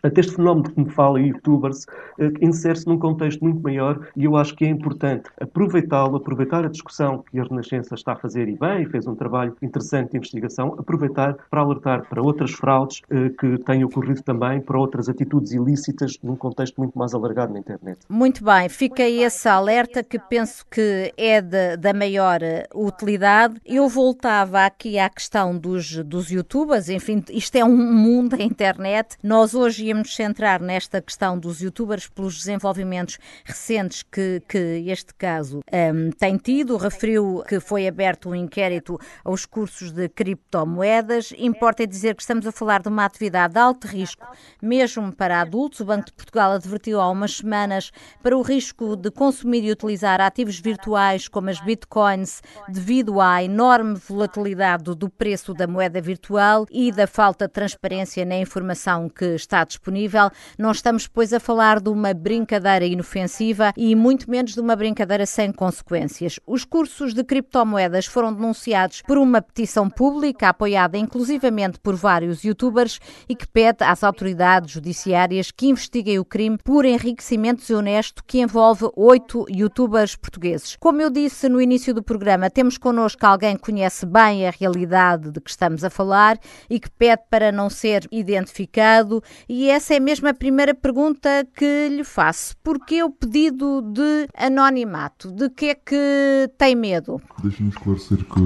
Até 0.02 0.21
este 0.21 0.35
fenómeno 0.37 0.71
que 0.71 0.80
me 0.80 0.90
fala, 0.90 1.21
youtubers, 1.21 1.87
eh, 2.19 2.30
insere-se 2.40 2.87
num 2.87 2.99
contexto 2.99 3.42
muito 3.42 3.62
maior 3.62 4.09
e 4.16 4.25
eu 4.25 4.37
acho 4.37 4.54
que 4.54 4.64
é 4.64 4.69
importante 4.69 5.30
aproveitá-lo, 5.40 6.16
aproveitar 6.16 6.64
a 6.64 6.69
discussão 6.69 7.25
que 7.30 7.38
a 7.38 7.45
Renascença 7.45 7.95
está 7.95 8.12
a 8.12 8.16
fazer 8.16 8.49
e 8.49 8.57
bem, 8.57 8.87
fez 8.87 9.07
um 9.07 9.14
trabalho 9.14 9.57
interessante 9.62 10.12
de 10.12 10.19
investigação, 10.19 10.75
aproveitar 10.78 11.37
para 11.50 11.61
alertar 11.61 12.09
para 12.09 12.23
outras 12.23 12.52
fraudes 12.52 13.02
eh, 13.11 13.30
que 13.38 13.59
têm 13.64 13.85
ocorrido 13.85 14.23
também, 14.23 14.61
para 14.61 14.78
outras 14.78 15.09
atitudes 15.09 15.52
ilícitas 15.52 16.19
num 16.23 16.37
contexto 16.37 16.78
muito 16.78 16.99
mais 16.99 17.14
alargado 17.14 17.52
na 17.52 17.59
internet. 17.59 17.99
Muito 18.09 18.45
bem, 18.45 18.69
fica 18.69 19.02
esse 19.02 19.49
alerta 19.49 20.02
que 20.02 20.19
penso 20.19 20.64
que 20.71 21.12
é 21.16 21.40
de, 21.40 21.76
da 21.76 21.92
maior 21.92 22.42
eh, 22.42 22.66
utilidade. 22.75 23.61
Eu 23.64 23.88
voltava 23.88 24.64
aqui 24.64 24.99
à 24.99 25.09
questão 25.09 25.57
dos, 25.57 25.97
dos 26.04 26.30
youtubers, 26.30 26.88
enfim, 26.88 27.23
isto 27.30 27.57
é 27.57 27.64
um 27.64 27.76
mundo 27.76 28.37
da 28.37 28.42
internet. 28.42 29.16
Nós 29.23 29.39
hoje 29.40 29.87
íamos 29.87 30.14
centrar 30.14 30.61
nesta 30.61 31.00
questão 31.00 31.38
dos 31.38 31.61
youtubers 31.61 32.06
pelos 32.09 32.37
desenvolvimentos 32.37 33.18
recentes 33.42 34.02
que, 34.02 34.42
que 34.47 34.85
este 34.87 35.14
caso 35.14 35.61
um, 35.73 36.11
tem 36.11 36.37
tido. 36.37 36.76
Referiu 36.76 37.42
que 37.49 37.59
foi 37.59 37.88
aberto 37.88 38.28
um 38.28 38.35
inquérito 38.35 38.99
aos 39.25 39.47
cursos 39.47 39.92
de 39.92 40.11
criptomoedas. 40.11 41.32
Importa 41.38 41.87
dizer 41.87 42.14
que 42.14 42.20
estamos 42.20 42.47
a 42.47 42.52
falar 42.52 42.82
de 42.82 42.88
uma 42.88 43.06
atividade 43.06 43.54
de 43.54 43.61
alto 43.61 43.87
risco, 43.87 44.26
mesmo 44.61 45.11
para 45.11 45.40
adultos. 45.40 45.80
O 45.80 45.87
Banco 45.87 46.06
de 46.06 46.12
Portugal 46.12 46.52
advertiu 46.52 47.00
há 47.00 47.11
umas 47.11 47.38
semanas 47.38 47.90
para 48.23 48.37
o 48.37 48.42
risco 48.42 48.94
de 48.94 49.11
consumir 49.11 49.64
e 49.64 49.73
utilizar 49.73 50.20
ativos 50.20 50.61
virtuais 50.61 51.28
como 51.28 51.49
as 51.49 51.61
bitcoins 51.61 52.42
devido 52.68 53.23
à 53.23 53.42
enorme 53.42 53.94
volatilidade 53.94 54.94
do 54.94 55.09
preço 55.09 55.54
da 55.54 55.66
moeda 55.66 56.00
virtual 56.00 56.66
e 56.70 56.92
da 56.92 57.06
falta 57.06 57.47
de 57.47 57.54
transparência 57.54 58.25
na 58.26 58.37
informação 58.37 59.09
que 59.09 59.29
está 59.34 59.64
disponível. 59.64 60.30
Não 60.58 60.70
estamos, 60.70 61.06
pois, 61.06 61.32
a 61.32 61.40
falar 61.40 61.80
de 61.80 61.88
uma 61.88 62.14
brincadeira 62.14 62.84
inofensiva 62.84 63.72
e 63.76 63.94
muito 63.94 64.30
menos 64.30 64.54
de 64.54 64.60
uma 64.60 64.76
brincadeira 64.76 65.26
sem 65.26 65.52
consequências. 65.52 66.38
Os 66.46 66.64
cursos 66.64 67.14
de 67.14 67.25
criptomoedas 67.25 68.06
foram 68.06 68.32
denunciados 68.32 69.02
por 69.02 69.18
uma 69.18 69.42
petição 69.42 69.88
pública 69.88 70.49
apoiada 70.49 70.96
inclusivamente 70.96 71.78
por 71.80 71.94
vários 71.94 72.42
youtubers 72.42 73.00
e 73.28 73.34
que 73.34 73.46
pede 73.46 73.84
às 73.84 74.02
autoridades 74.02 74.72
judiciárias 74.72 75.50
que 75.50 75.68
investiguem 75.68 76.18
o 76.18 76.25
crime 76.25 76.58
por 76.58 76.84
enriquecimento 76.84 77.60
desonesto 77.60 78.22
que 78.26 78.40
envolve 78.40 78.88
oito 78.96 79.44
youtubers 79.49 80.16
portugueses. 80.16 80.76
Como 80.78 81.00
eu 81.00 81.10
disse 81.10 81.49
no 81.49 81.60
início 81.60 81.94
do 81.94 82.02
programa, 82.02 82.50
temos 82.50 82.78
connosco 82.78 83.25
alguém 83.25 83.56
que 83.56 83.62
conhece 83.62 84.06
bem 84.06 84.46
a 84.46 84.50
realidade 84.50 85.30
de 85.30 85.40
que 85.40 85.50
estamos 85.50 85.84
a 85.84 85.90
falar 85.90 86.38
e 86.68 86.78
que 86.80 86.90
pede 86.90 87.22
para 87.30 87.52
não 87.52 87.68
ser 87.70 88.06
identificado. 88.10 89.20
E 89.49 89.69
essa 89.69 89.95
é 89.95 90.00
mesmo 90.00 90.29
a 90.29 90.35
primeira 90.35 90.75
pergunta 90.75 91.47
que 91.55 91.89
lhe 91.89 92.05
faço. 92.05 92.57
Porquê 92.62 93.03
o 93.03 93.11
pedido 93.11 93.83
de 93.83 94.29
anonimato? 94.37 95.31
De 95.31 95.49
que 95.50 95.67
é 95.67 95.75
que 95.75 96.50
tem 96.57 96.75
medo? 96.75 97.21
Deixe-me 97.43 97.71
esclarecer 97.71 98.19
que 98.19 98.41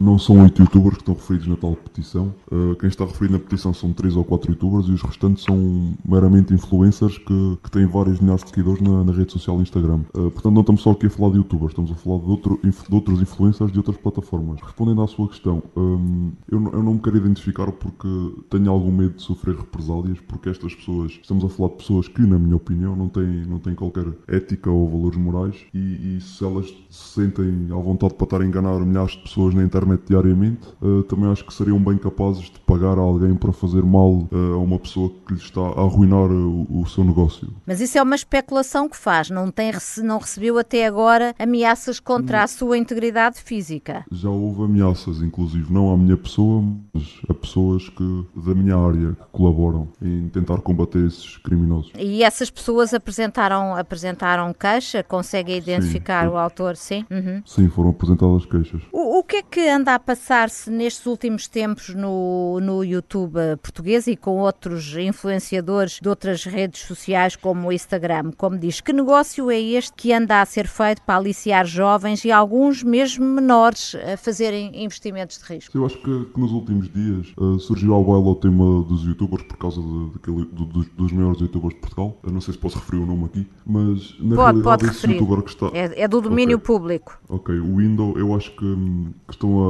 não 0.00 0.18
são 0.18 0.40
oito 0.42 0.62
youtubers 0.62 0.94
que 0.94 1.02
estão 1.02 1.14
referidos 1.14 1.46
na 1.46 1.56
tal 1.56 1.76
petição. 1.76 2.34
Uh, 2.50 2.74
quem 2.76 2.88
está 2.88 3.04
referido 3.04 3.34
na 3.34 3.38
petição 3.38 3.74
são 3.74 3.92
três 3.92 4.16
ou 4.16 4.24
quatro 4.24 4.50
youtubers 4.50 4.86
e 4.86 4.92
os 4.92 5.02
restantes 5.02 5.44
são 5.44 5.94
meramente 6.02 6.54
influencers 6.54 7.18
que, 7.18 7.58
que 7.62 7.70
têm 7.70 7.84
vários 7.86 8.18
milhares 8.18 8.42
de 8.42 8.48
seguidores 8.48 8.80
na, 8.80 9.04
na 9.04 9.12
rede 9.12 9.30
social 9.30 9.60
Instagram. 9.60 10.00
Uh, 10.14 10.30
portanto, 10.30 10.54
não 10.54 10.62
estamos 10.62 10.80
só 10.80 10.92
aqui 10.92 11.06
a 11.06 11.10
falar 11.10 11.32
de 11.32 11.36
youtubers, 11.36 11.72
estamos 11.72 11.90
a 11.90 11.94
falar 11.94 12.18
de, 12.20 12.30
outro, 12.30 12.58
de 12.62 12.94
outros 12.94 13.20
influencers 13.20 13.70
de 13.70 13.78
outras 13.78 13.98
plataformas. 13.98 14.58
Respondendo 14.62 15.02
à 15.02 15.06
sua 15.06 15.28
questão, 15.28 15.62
um, 15.76 16.32
eu, 16.50 16.62
eu, 16.72 16.82
não 16.82 16.94
me 16.94 17.00
quero 17.00 17.18
identificar 17.18 17.70
porque 17.70 18.08
tenho 18.48 18.70
algum 18.70 18.90
medo 18.90 19.16
de 19.16 19.22
sofrer 19.22 19.54
represálias, 19.54 20.18
porque 20.20 20.48
estas 20.48 20.74
pessoas, 20.74 21.12
estamos 21.20 21.44
a 21.44 21.48
falar 21.50 21.68
de 21.70 21.76
pessoas 21.76 22.08
que, 22.08 22.22
na 22.22 22.38
minha 22.38 22.56
opinião, 22.56 22.96
não 22.96 23.08
têm, 23.08 23.44
não 23.46 23.58
têm 23.58 23.74
qualquer 23.74 24.06
ética 24.26 24.70
ou 24.70 24.88
valores 24.88 25.18
morais 25.18 25.56
e, 25.74 26.16
e 26.16 26.20
se 26.22 26.42
elas 26.42 26.66
se 26.88 27.20
sentem 27.20 27.68
à 27.70 27.76
vontade 27.76 28.14
para 28.14 28.24
estar 28.24 28.40
a 28.40 28.46
enganar 28.46 28.80
milhares 28.80 29.12
de 29.12 29.18
pessoas 29.18 29.54
na 29.54 29.62
internet 29.62 29.89
internet 29.94 30.02
diariamente, 30.06 30.68
uh, 30.80 31.02
também 31.04 31.30
acho 31.30 31.44
que 31.44 31.52
seriam 31.52 31.78
bem 31.78 31.96
capazes 31.98 32.44
de 32.44 32.58
pagar 32.60 32.98
a 32.98 33.00
alguém 33.00 33.34
para 33.34 33.52
fazer 33.52 33.82
mal 33.82 34.12
uh, 34.12 34.54
a 34.54 34.58
uma 34.58 34.78
pessoa 34.78 35.10
que 35.26 35.34
lhe 35.34 35.40
está 35.40 35.60
a 35.60 35.82
arruinar 35.82 36.30
o, 36.30 36.66
o, 36.80 36.86
seu 36.86 37.04
negócio. 37.04 37.48
Mas 37.66 37.80
isso 37.80 37.98
é 37.98 38.02
uma 38.02 38.14
especulação 38.14 38.88
que 38.88 38.96
faz, 38.96 39.30
não, 39.30 39.50
tem, 39.50 39.72
não 40.02 40.18
recebeu 40.18 40.58
até 40.58 40.86
agora 40.86 41.34
ameaças 41.38 42.00
contra 42.00 42.38
não. 42.38 42.44
a 42.44 42.46
sua 42.46 42.78
integridade 42.78 43.40
física? 43.40 44.04
Já 44.10 44.28
houve 44.28 44.64
ameaças, 44.64 45.22
inclusive, 45.22 45.72
não 45.72 45.92
à 45.92 45.96
minha 45.96 46.16
pessoa, 46.16 46.62
mas 46.92 47.20
a 47.28 47.34
pessoas 47.34 47.88
que, 47.88 48.24
da 48.36 48.54
minha 48.54 48.76
área 48.76 49.12
que 49.12 49.26
colaboram 49.32 49.88
em 50.02 50.28
tentar 50.28 50.58
combater 50.58 51.06
esses 51.06 51.36
criminosos. 51.38 51.92
E 51.98 52.22
essas 52.22 52.50
pessoas 52.50 52.92
apresentaram, 52.94 53.74
apresentaram 53.74 54.52
queixa? 54.52 55.02
Conseguem 55.02 55.58
identificar 55.58 56.26
sim, 56.26 56.34
o 56.34 56.36
autor? 56.36 56.76
Sim? 56.76 57.04
Uhum. 57.10 57.42
Sim, 57.44 57.68
foram 57.68 57.90
apresentadas 57.90 58.44
queixas. 58.46 58.82
O, 58.92 59.18
o 59.18 59.24
que 59.24 59.36
é 59.36 59.42
que 59.42 59.60
anda 59.80 59.94
a 59.94 59.98
passar-se 59.98 60.70
nestes 60.70 61.06
últimos 61.06 61.48
tempos 61.48 61.94
no, 61.94 62.60
no 62.60 62.84
YouTube 62.84 63.38
português 63.62 64.06
e 64.06 64.14
com 64.14 64.38
outros 64.38 64.94
influenciadores 64.94 65.98
de 66.02 66.08
outras 66.08 66.44
redes 66.44 66.82
sociais 66.82 67.34
como 67.34 67.68
o 67.68 67.72
Instagram? 67.72 68.32
Como 68.36 68.58
diz, 68.58 68.82
que 68.82 68.92
negócio 68.92 69.50
é 69.50 69.58
este 69.58 69.92
que 69.94 70.12
anda 70.12 70.42
a 70.42 70.44
ser 70.44 70.66
feito 70.66 71.00
para 71.02 71.16
aliciar 71.16 71.64
jovens 71.66 72.24
e 72.26 72.30
alguns 72.30 72.82
mesmo 72.82 73.24
menores 73.24 73.94
a 74.12 74.18
fazerem 74.18 74.84
investimentos 74.84 75.38
de 75.38 75.44
risco? 75.44 75.76
Eu 75.76 75.86
acho 75.86 75.96
que, 75.96 76.24
que 76.26 76.38
nos 76.38 76.52
últimos 76.52 76.92
dias 76.92 77.28
uh, 77.38 77.58
surgiu 77.58 77.94
ao 77.94 78.04
baile 78.04 78.28
o 78.28 78.34
tema 78.34 78.82
dos 78.82 79.02
youtubers 79.04 79.44
por 79.44 79.56
causa 79.56 79.80
de, 79.80 80.10
de, 80.10 80.44
de, 80.44 80.64
dos, 80.66 80.88
dos 80.88 81.12
maiores 81.12 81.40
youtubers 81.40 81.74
de 81.74 81.80
Portugal. 81.80 82.18
Eu 82.22 82.32
não 82.32 82.40
sei 82.42 82.52
se 82.52 82.60
posso 82.60 82.78
referir 82.78 83.02
o 83.02 83.06
nome 83.06 83.24
aqui, 83.24 83.46
mas 83.64 84.14
na 84.20 84.36
pode, 84.36 84.58
realidade 84.58 84.62
pode 84.62 84.84
esse 84.84 84.92
referir. 85.06 85.14
youtuber 85.14 85.42
que 85.42 85.50
está. 85.50 85.66
É, 85.72 86.02
é 86.02 86.06
do 86.08 86.20
domínio 86.20 86.58
Ok. 86.58 86.66
público. 86.66 87.18
Ok, 87.30 87.58
o 87.58 87.76
Window 87.76 88.18
eu 88.18 88.34
acho 88.34 88.54
que, 88.56 88.64
hum, 88.64 89.12
que 89.26 89.32
estão 89.34 89.69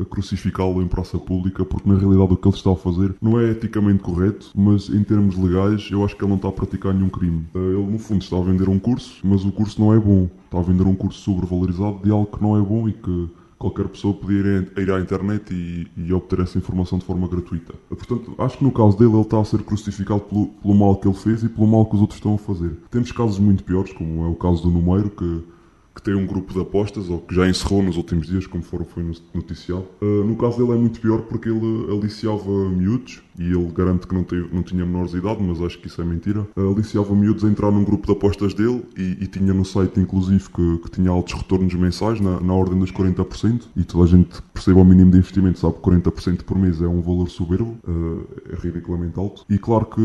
a 0.00 0.04
crucificá-lo 0.04 0.82
em 0.82 0.86
praça 0.86 1.18
pública 1.18 1.64
porque 1.64 1.88
na 1.88 1.96
realidade 1.96 2.32
o 2.32 2.36
que 2.36 2.48
ele 2.48 2.56
está 2.56 2.72
a 2.72 2.76
fazer 2.76 3.14
não 3.20 3.38
é 3.38 3.50
eticamente 3.50 4.02
correto, 4.02 4.50
mas 4.54 4.88
em 4.88 5.02
termos 5.02 5.36
legais 5.36 5.88
eu 5.90 6.04
acho 6.04 6.16
que 6.16 6.22
ele 6.22 6.30
não 6.30 6.36
está 6.36 6.48
a 6.48 6.52
praticar 6.52 6.94
nenhum 6.94 7.08
crime. 7.08 7.46
Uh, 7.54 7.58
Ele 7.58 7.92
no 7.92 7.98
fundo 7.98 8.22
está 8.22 8.36
a 8.36 8.42
vender 8.42 8.68
um 8.68 8.78
curso, 8.78 9.20
mas 9.24 9.44
o 9.44 9.52
curso 9.52 9.80
não 9.80 9.92
é 9.92 9.98
bom. 9.98 10.28
Está 10.44 10.58
a 10.58 10.62
vender 10.62 10.84
um 10.84 10.94
curso 10.94 11.20
sobrevalorizado 11.20 12.00
de 12.02 12.10
algo 12.10 12.26
que 12.26 12.42
não 12.42 12.56
é 12.56 12.60
bom 12.60 12.88
e 12.88 12.92
que 12.92 13.28
qualquer 13.62 13.86
pessoa 13.86 14.12
podia 14.12 14.68
ir, 14.76 14.90
à 14.90 14.98
internet 15.00 15.54
e, 15.54 15.86
e 15.96 16.12
obter 16.12 16.40
essa 16.40 16.58
informação 16.58 16.98
de 16.98 17.04
forma 17.04 17.28
gratuita. 17.28 17.72
Portanto, 17.88 18.34
acho 18.38 18.58
que 18.58 18.64
no 18.64 18.72
caso 18.72 18.98
dele 18.98 19.12
ele 19.12 19.20
está 19.20 19.38
a 19.38 19.44
ser 19.44 19.62
crucificado 19.62 20.20
pelo, 20.22 20.48
pelo 20.48 20.74
mal 20.74 20.96
que 20.96 21.06
ele 21.06 21.16
fez 21.16 21.44
e 21.44 21.48
pelo 21.48 21.68
mal 21.68 21.86
que 21.86 21.94
os 21.94 22.00
outros 22.00 22.18
estão 22.18 22.34
a 22.34 22.38
fazer. 22.38 22.76
Temos 22.90 23.12
casos 23.12 23.38
muito 23.38 23.62
piores, 23.62 23.92
como 23.92 24.24
é 24.24 24.28
o 24.28 24.34
caso 24.34 24.64
do 24.64 24.70
Numeiro, 24.70 25.10
que 25.10 25.44
que 26.02 26.10
tem 26.10 26.14
um 26.14 26.26
grupo 26.26 26.52
de 26.52 26.60
apostas, 26.60 27.08
ou 27.08 27.20
que 27.20 27.34
já 27.34 27.48
encerrou 27.48 27.82
nos 27.82 27.96
últimos 27.96 28.26
dias, 28.26 28.46
como 28.46 28.62
foram, 28.62 28.84
foi 28.84 29.04
noticiado. 29.32 29.86
Uh, 30.00 30.24
no 30.24 30.36
caso 30.36 30.58
dele 30.58 30.76
é 30.76 30.80
muito 30.80 31.00
pior 31.00 31.22
porque 31.22 31.48
ele 31.48 31.86
aliciava 31.90 32.68
miúdos, 32.68 33.22
e 33.38 33.44
ele 33.44 33.70
garante 33.74 34.06
que 34.06 34.14
não, 34.14 34.24
teve, 34.24 34.48
não 34.52 34.62
tinha 34.62 34.84
menores 34.84 35.12
de 35.12 35.18
idade, 35.18 35.42
mas 35.42 35.60
acho 35.60 35.78
que 35.78 35.86
isso 35.86 36.00
é 36.00 36.04
mentira. 36.04 36.46
Uh, 36.56 36.72
aliciava 36.72 37.14
miúdos 37.14 37.44
a 37.44 37.48
entrar 37.48 37.70
num 37.70 37.84
grupo 37.84 38.06
de 38.06 38.12
apostas 38.12 38.54
dele, 38.54 38.82
e, 38.96 39.18
e 39.20 39.26
tinha 39.26 39.52
no 39.54 39.64
site, 39.64 40.00
inclusive, 40.00 40.44
que, 40.50 40.78
que 40.78 40.90
tinha 40.90 41.10
altos 41.10 41.34
retornos 41.34 41.74
mensais, 41.74 42.20
na, 42.20 42.40
na 42.40 42.52
ordem 42.52 42.78
dos 42.78 42.92
40%, 42.92 43.62
e 43.76 43.84
toda 43.84 44.04
a 44.04 44.06
gente 44.06 44.42
percebe 44.52 44.78
ao 44.78 44.84
mínimo 44.84 45.10
de 45.10 45.18
investimento, 45.18 45.58
sabe 45.58 45.74
que 45.74 45.80
40% 45.80 46.42
por 46.42 46.58
mês 46.58 46.80
é 46.80 46.88
um 46.88 47.00
valor 47.00 47.28
soberbo, 47.28 47.76
uh, 47.86 48.26
é 48.50 48.56
ridiculamente 48.56 49.18
alto. 49.18 49.44
E 49.48 49.58
claro 49.58 49.86
que, 49.86 50.00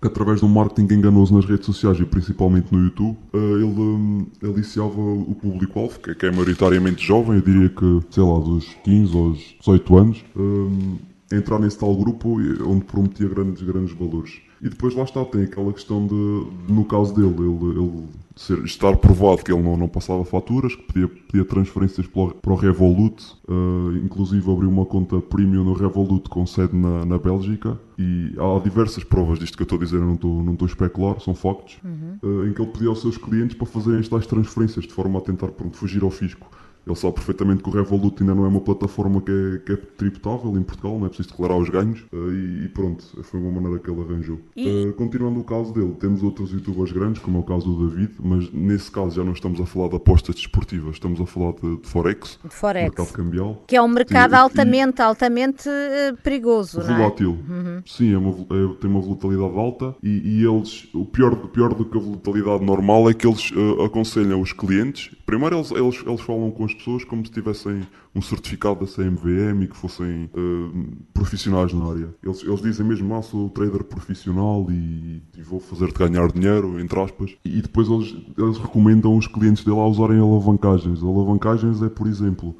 que, 0.00 0.06
através 0.06 0.40
de 0.40 0.46
um 0.46 0.48
marketing 0.48 0.94
enganoso 0.94 1.34
nas 1.34 1.44
redes 1.44 1.66
sociais, 1.66 1.98
e 2.00 2.04
principalmente 2.04 2.72
no 2.72 2.82
YouTube, 2.82 3.16
ele 3.32 3.64
um, 3.64 4.26
aliciava 4.42 5.00
o 5.00 5.34
público-alvo, 5.34 5.98
que, 6.00 6.14
que, 6.14 6.26
é 6.26 6.30
maioritariamente 6.30 7.04
jovem, 7.04 7.36
eu 7.36 7.42
diria 7.42 7.68
que, 7.68 8.00
sei 8.10 8.22
lá, 8.22 8.38
dos 8.38 8.66
15 8.84 9.16
aos 9.16 9.56
18 9.60 9.96
anos, 9.96 10.24
um, 10.36 10.96
entrar 11.32 11.58
nesse 11.58 11.78
tal 11.78 11.94
grupo 11.96 12.38
onde 12.66 12.84
prometia 12.84 13.28
grandes, 13.28 13.62
grandes 13.62 13.94
valores. 13.94 14.40
E 14.60 14.68
depois 14.68 14.94
lá 14.94 15.04
está, 15.04 15.22
tem 15.26 15.42
aquela 15.42 15.72
questão 15.72 16.06
de, 16.06 16.46
no 16.72 16.86
caso 16.86 17.14
dele, 17.14 17.34
ele, 17.38 17.78
ele 17.78 18.08
ser, 18.34 18.64
estar 18.64 18.96
provado 18.96 19.44
que 19.44 19.52
ele 19.52 19.62
não, 19.62 19.76
não 19.76 19.88
passava 19.88 20.24
faturas, 20.24 20.74
que 20.74 20.82
pedia, 20.90 21.08
pedia 21.08 21.44
transferências 21.44 22.06
para 22.06 22.22
o, 22.22 22.34
para 22.34 22.52
o 22.52 22.56
Revolut, 22.56 23.22
uh, 23.46 23.96
inclusive 24.02 24.50
abriu 24.50 24.70
uma 24.70 24.86
conta 24.86 25.20
premium 25.20 25.64
no 25.64 25.74
Revolut 25.74 26.30
com 26.30 26.46
sede 26.46 26.74
na, 26.74 27.04
na 27.04 27.18
Bélgica, 27.18 27.78
e 27.98 28.34
há 28.38 28.58
diversas 28.60 29.04
provas 29.04 29.38
disto 29.38 29.56
que 29.56 29.62
eu 29.62 29.64
estou 29.64 29.78
a 29.78 29.84
dizer, 29.84 29.96
eu 29.96 30.06
não 30.06 30.14
estou, 30.14 30.42
não 30.42 30.52
estou 30.54 30.66
a 30.66 30.68
especular, 30.70 31.20
são 31.20 31.34
factos, 31.34 31.76
uhum. 31.84 32.18
uh, 32.22 32.48
em 32.48 32.52
que 32.54 32.62
ele 32.62 32.70
pedia 32.70 32.88
aos 32.88 33.02
seus 33.02 33.18
clientes 33.18 33.56
para 33.56 33.66
fazerem 33.66 34.00
estas 34.00 34.26
transferências 34.26 34.86
de 34.86 34.92
forma 34.94 35.18
a 35.18 35.22
tentar 35.22 35.48
pronto, 35.48 35.76
fugir 35.76 36.02
ao 36.02 36.10
fisco. 36.10 36.48
Ele 36.86 36.96
sabe 36.96 37.14
perfeitamente 37.14 37.62
que 37.62 37.68
o 37.68 37.72
Revolut 37.72 38.22
ainda 38.22 38.34
não 38.34 38.44
é 38.44 38.48
uma 38.48 38.60
plataforma 38.60 39.20
que 39.20 39.30
é, 39.30 39.58
que 39.58 39.72
é 39.72 39.76
tributável 39.76 40.56
em 40.56 40.62
Portugal, 40.62 40.98
não 40.98 41.06
é 41.06 41.08
preciso 41.08 41.30
declarar 41.30 41.56
os 41.56 41.70
ganhos 41.70 42.00
uh, 42.12 42.30
e, 42.30 42.66
e, 42.66 42.68
pronto, 42.68 43.04
foi 43.22 43.40
uma 43.40 43.50
maneira 43.50 43.78
que 43.78 43.90
ele 43.90 44.00
arranjou. 44.02 44.38
E... 44.54 44.68
Uh, 44.68 44.92
continuando 44.92 45.40
o 45.40 45.44
caso 45.44 45.72
dele, 45.72 45.94
temos 45.98 46.22
outros 46.22 46.52
youtubers 46.52 46.92
grandes, 46.92 47.22
como 47.22 47.38
é 47.38 47.40
o 47.40 47.44
caso 47.44 47.72
do 47.72 47.88
David, 47.88 48.12
mas 48.22 48.52
nesse 48.52 48.90
caso 48.90 49.16
já 49.16 49.24
não 49.24 49.32
estamos 49.32 49.60
a 49.60 49.66
falar 49.66 49.88
de 49.88 49.96
apostas 49.96 50.34
desportivas, 50.34 50.94
estamos 50.94 51.20
a 51.20 51.26
falar 51.26 51.52
de, 51.52 51.78
de 51.78 51.88
Forex, 51.88 52.38
de 52.44 52.54
Forex. 52.54 52.84
mercado 52.84 53.12
cambial. 53.12 53.64
Que 53.66 53.76
é 53.76 53.82
um 53.82 53.88
mercado 53.88 54.30
Sim, 54.30 54.36
altamente, 54.36 54.98
e... 54.98 55.02
altamente 55.02 55.68
uh, 55.68 56.16
perigoso, 56.22 56.82
volátil. 56.82 57.38
não 57.48 57.56
é? 57.56 57.60
Uhum. 57.60 57.82
Sim, 57.86 58.12
é 58.12 58.18
uma, 58.18 58.30
é, 58.30 58.74
tem 58.80 58.90
uma 58.90 59.00
volatilidade 59.00 59.58
alta 59.58 59.94
e, 60.02 60.40
e, 60.40 60.44
eles, 60.44 60.88
o 60.92 61.06
pior, 61.06 61.34
pior 61.48 61.72
do 61.72 61.84
que 61.84 61.96
a 61.96 62.00
volatilidade 62.00 62.64
normal 62.64 63.08
é 63.08 63.14
que 63.14 63.26
eles 63.26 63.50
aconselham 63.84 64.40
os 64.40 64.52
clientes, 64.52 65.10
primeiro 65.24 65.56
eles, 65.56 65.70
eles, 65.70 66.02
eles 66.06 66.20
falam 66.20 66.50
com 66.50 66.64
as 66.74 66.78
pessoas 66.78 67.04
como 67.04 67.24
se 67.24 67.32
tivessem 67.32 67.86
um 68.14 68.20
certificado 68.20 68.80
da 68.80 68.86
CMVM 68.86 69.62
e 69.62 69.68
que 69.68 69.76
fossem 69.76 70.30
uh, 70.34 70.96
profissionais 71.12 71.72
na 71.72 71.90
área. 71.90 72.14
Eles, 72.22 72.42
eles 72.42 72.60
dizem 72.60 72.86
mesmo, 72.86 73.14
ah, 73.14 73.22
sou 73.22 73.48
trader 73.48 73.84
profissional 73.84 74.66
e, 74.70 75.22
e 75.36 75.42
vou 75.42 75.60
fazer-te 75.60 75.98
ganhar 75.98 76.30
dinheiro, 76.30 76.80
entre 76.80 77.00
aspas. 77.00 77.36
E, 77.44 77.62
depois 77.62 77.88
eles, 77.88 78.16
eles, 78.36 78.58
recomendam 78.58 79.16
os 79.16 79.26
clientes 79.26 79.64
dele 79.64 79.78
a 79.78 79.86
usarem 79.86 80.18
alavancagens. 80.18 81.02
Alavancagens 81.02 81.82
é, 81.82 81.88
por 81.88 82.06
exemplo, 82.06 82.56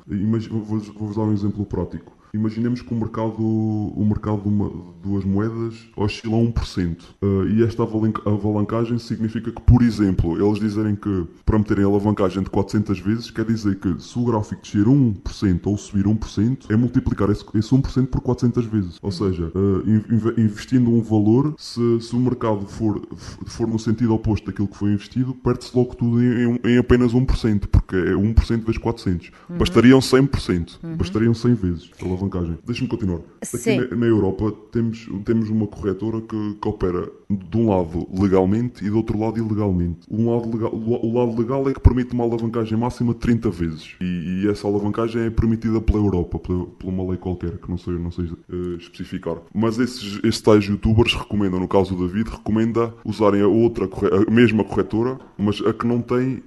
vou-vos 0.50 0.88
vou 0.88 1.14
dar 1.14 1.22
um 1.22 1.32
exemplo 1.32 1.64
prático. 1.64 2.12
Imaginemos 2.34 2.82
que 2.82 2.92
o 2.92 2.96
mercado, 2.96 3.40
o 3.40 4.04
mercado 4.04 4.42
de, 4.42 4.48
uma, 4.48 4.68
de 4.68 5.08
duas 5.08 5.24
moedas 5.24 5.76
oscila 5.96 6.36
a 6.36 6.40
1%. 6.40 6.96
Uh, 7.22 7.46
e 7.46 7.62
esta 7.62 7.84
alavancagem 7.84 8.98
significa 8.98 9.52
que, 9.52 9.62
por 9.62 9.82
exemplo, 9.82 10.36
eles 10.44 10.58
dizerem 10.58 10.96
que 10.96 11.26
para 11.46 11.56
meterem 11.58 11.84
a 11.84 11.86
alavancagem 11.86 12.42
de 12.42 12.50
400 12.50 12.98
vezes, 12.98 13.30
quer 13.30 13.44
dizer 13.44 13.78
que 13.78 14.02
se 14.02 14.18
o 14.18 14.24
gráfico 14.24 14.60
descer 14.62 14.84
1% 14.84 15.60
ou 15.66 15.78
subir 15.78 16.06
1%, 16.06 16.70
é 16.70 16.76
multiplicar 16.76 17.30
esse, 17.30 17.44
esse 17.54 17.70
1% 17.70 18.08
por 18.08 18.20
400 18.20 18.66
vezes. 18.66 18.98
Ou 19.00 19.12
seja, 19.12 19.52
uh, 19.54 20.40
investindo 20.40 20.90
um 20.90 21.02
valor, 21.02 21.54
se, 21.56 22.00
se 22.00 22.16
o 22.16 22.18
mercado 22.18 22.66
for, 22.66 23.00
for 23.46 23.68
no 23.68 23.78
sentido 23.78 24.12
oposto 24.12 24.46
daquilo 24.46 24.66
que 24.66 24.76
foi 24.76 24.90
investido, 24.90 25.34
perde-se 25.34 25.76
logo 25.76 25.94
tudo 25.94 26.20
em, 26.20 26.58
em, 26.64 26.78
apenas 26.78 27.12
1%, 27.12 27.68
porque 27.68 27.94
é 27.94 28.12
1% 28.12 28.64
vezes 28.64 28.78
400. 28.78 29.30
Uhum. 29.48 29.56
Bastariam 29.56 30.00
100%. 30.00 30.78
Uhum. 30.82 30.96
Bastariam 30.96 31.32
100 31.32 31.54
vezes 31.54 31.90
alavancagem. 32.24 32.58
Deixa-me 32.66 32.88
continuar. 32.88 33.20
Aqui 33.40 33.76
na, 33.76 33.96
na, 33.96 34.06
Europa 34.06 34.52
temos, 34.72 35.08
temos 35.24 35.50
uma 35.50 35.66
corretora 35.66 36.20
que, 36.20 36.54
que, 36.60 36.68
opera 36.68 37.10
de 37.30 37.56
um 37.56 37.68
lado 37.68 38.06
legalmente 38.12 38.84
e 38.84 38.90
do 38.90 38.96
outro 38.96 39.18
lado 39.18 39.38
ilegalmente. 39.38 40.00
Um 40.10 40.32
lado 40.32 40.50
legal, 40.50 40.74
o 40.74 41.18
lado 41.18 41.38
legal 41.38 41.68
é 41.68 41.74
que 41.74 41.80
permite 41.80 42.12
uma 42.12 42.24
alavancagem 42.24 42.78
máxima 42.78 43.12
de 43.12 43.20
30 43.20 43.50
vezes. 43.50 43.96
E, 44.00 44.42
e 44.44 44.48
essa 44.48 44.66
alavancagem 44.66 45.22
é 45.22 45.30
permitida 45.30 45.80
pela 45.80 45.98
Europa, 45.98 46.38
pela, 46.38 46.66
por 46.66 46.88
uma 46.88 47.04
lei 47.08 47.16
qualquer, 47.16 47.58
que 47.58 47.70
não 47.70 47.78
sei, 47.78 47.94
não 47.94 48.10
sei 48.10 48.24
uh, 48.24 48.76
especificar. 48.76 49.36
Mas 49.54 49.78
esses, 49.78 50.20
esses 50.24 50.40
tais 50.40 50.64
youtubers 50.64 51.14
recomendam, 51.14 51.60
no 51.60 51.68
caso 51.68 51.94
do 51.94 52.06
David, 52.06 52.30
recomenda 52.30 52.94
usarem 53.04 53.42
a 53.42 53.48
outra, 53.48 53.86
a 53.86 54.30
mesma 54.30 54.64
corretora, 54.64 55.18
mas 55.36 55.60
a 55.60 55.72
que 55.72 55.86
não 55.86 56.00
tem, 56.00 56.42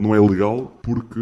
não 0.00 0.14
é 0.14 0.20
legal, 0.20 0.72
porque 0.82 1.20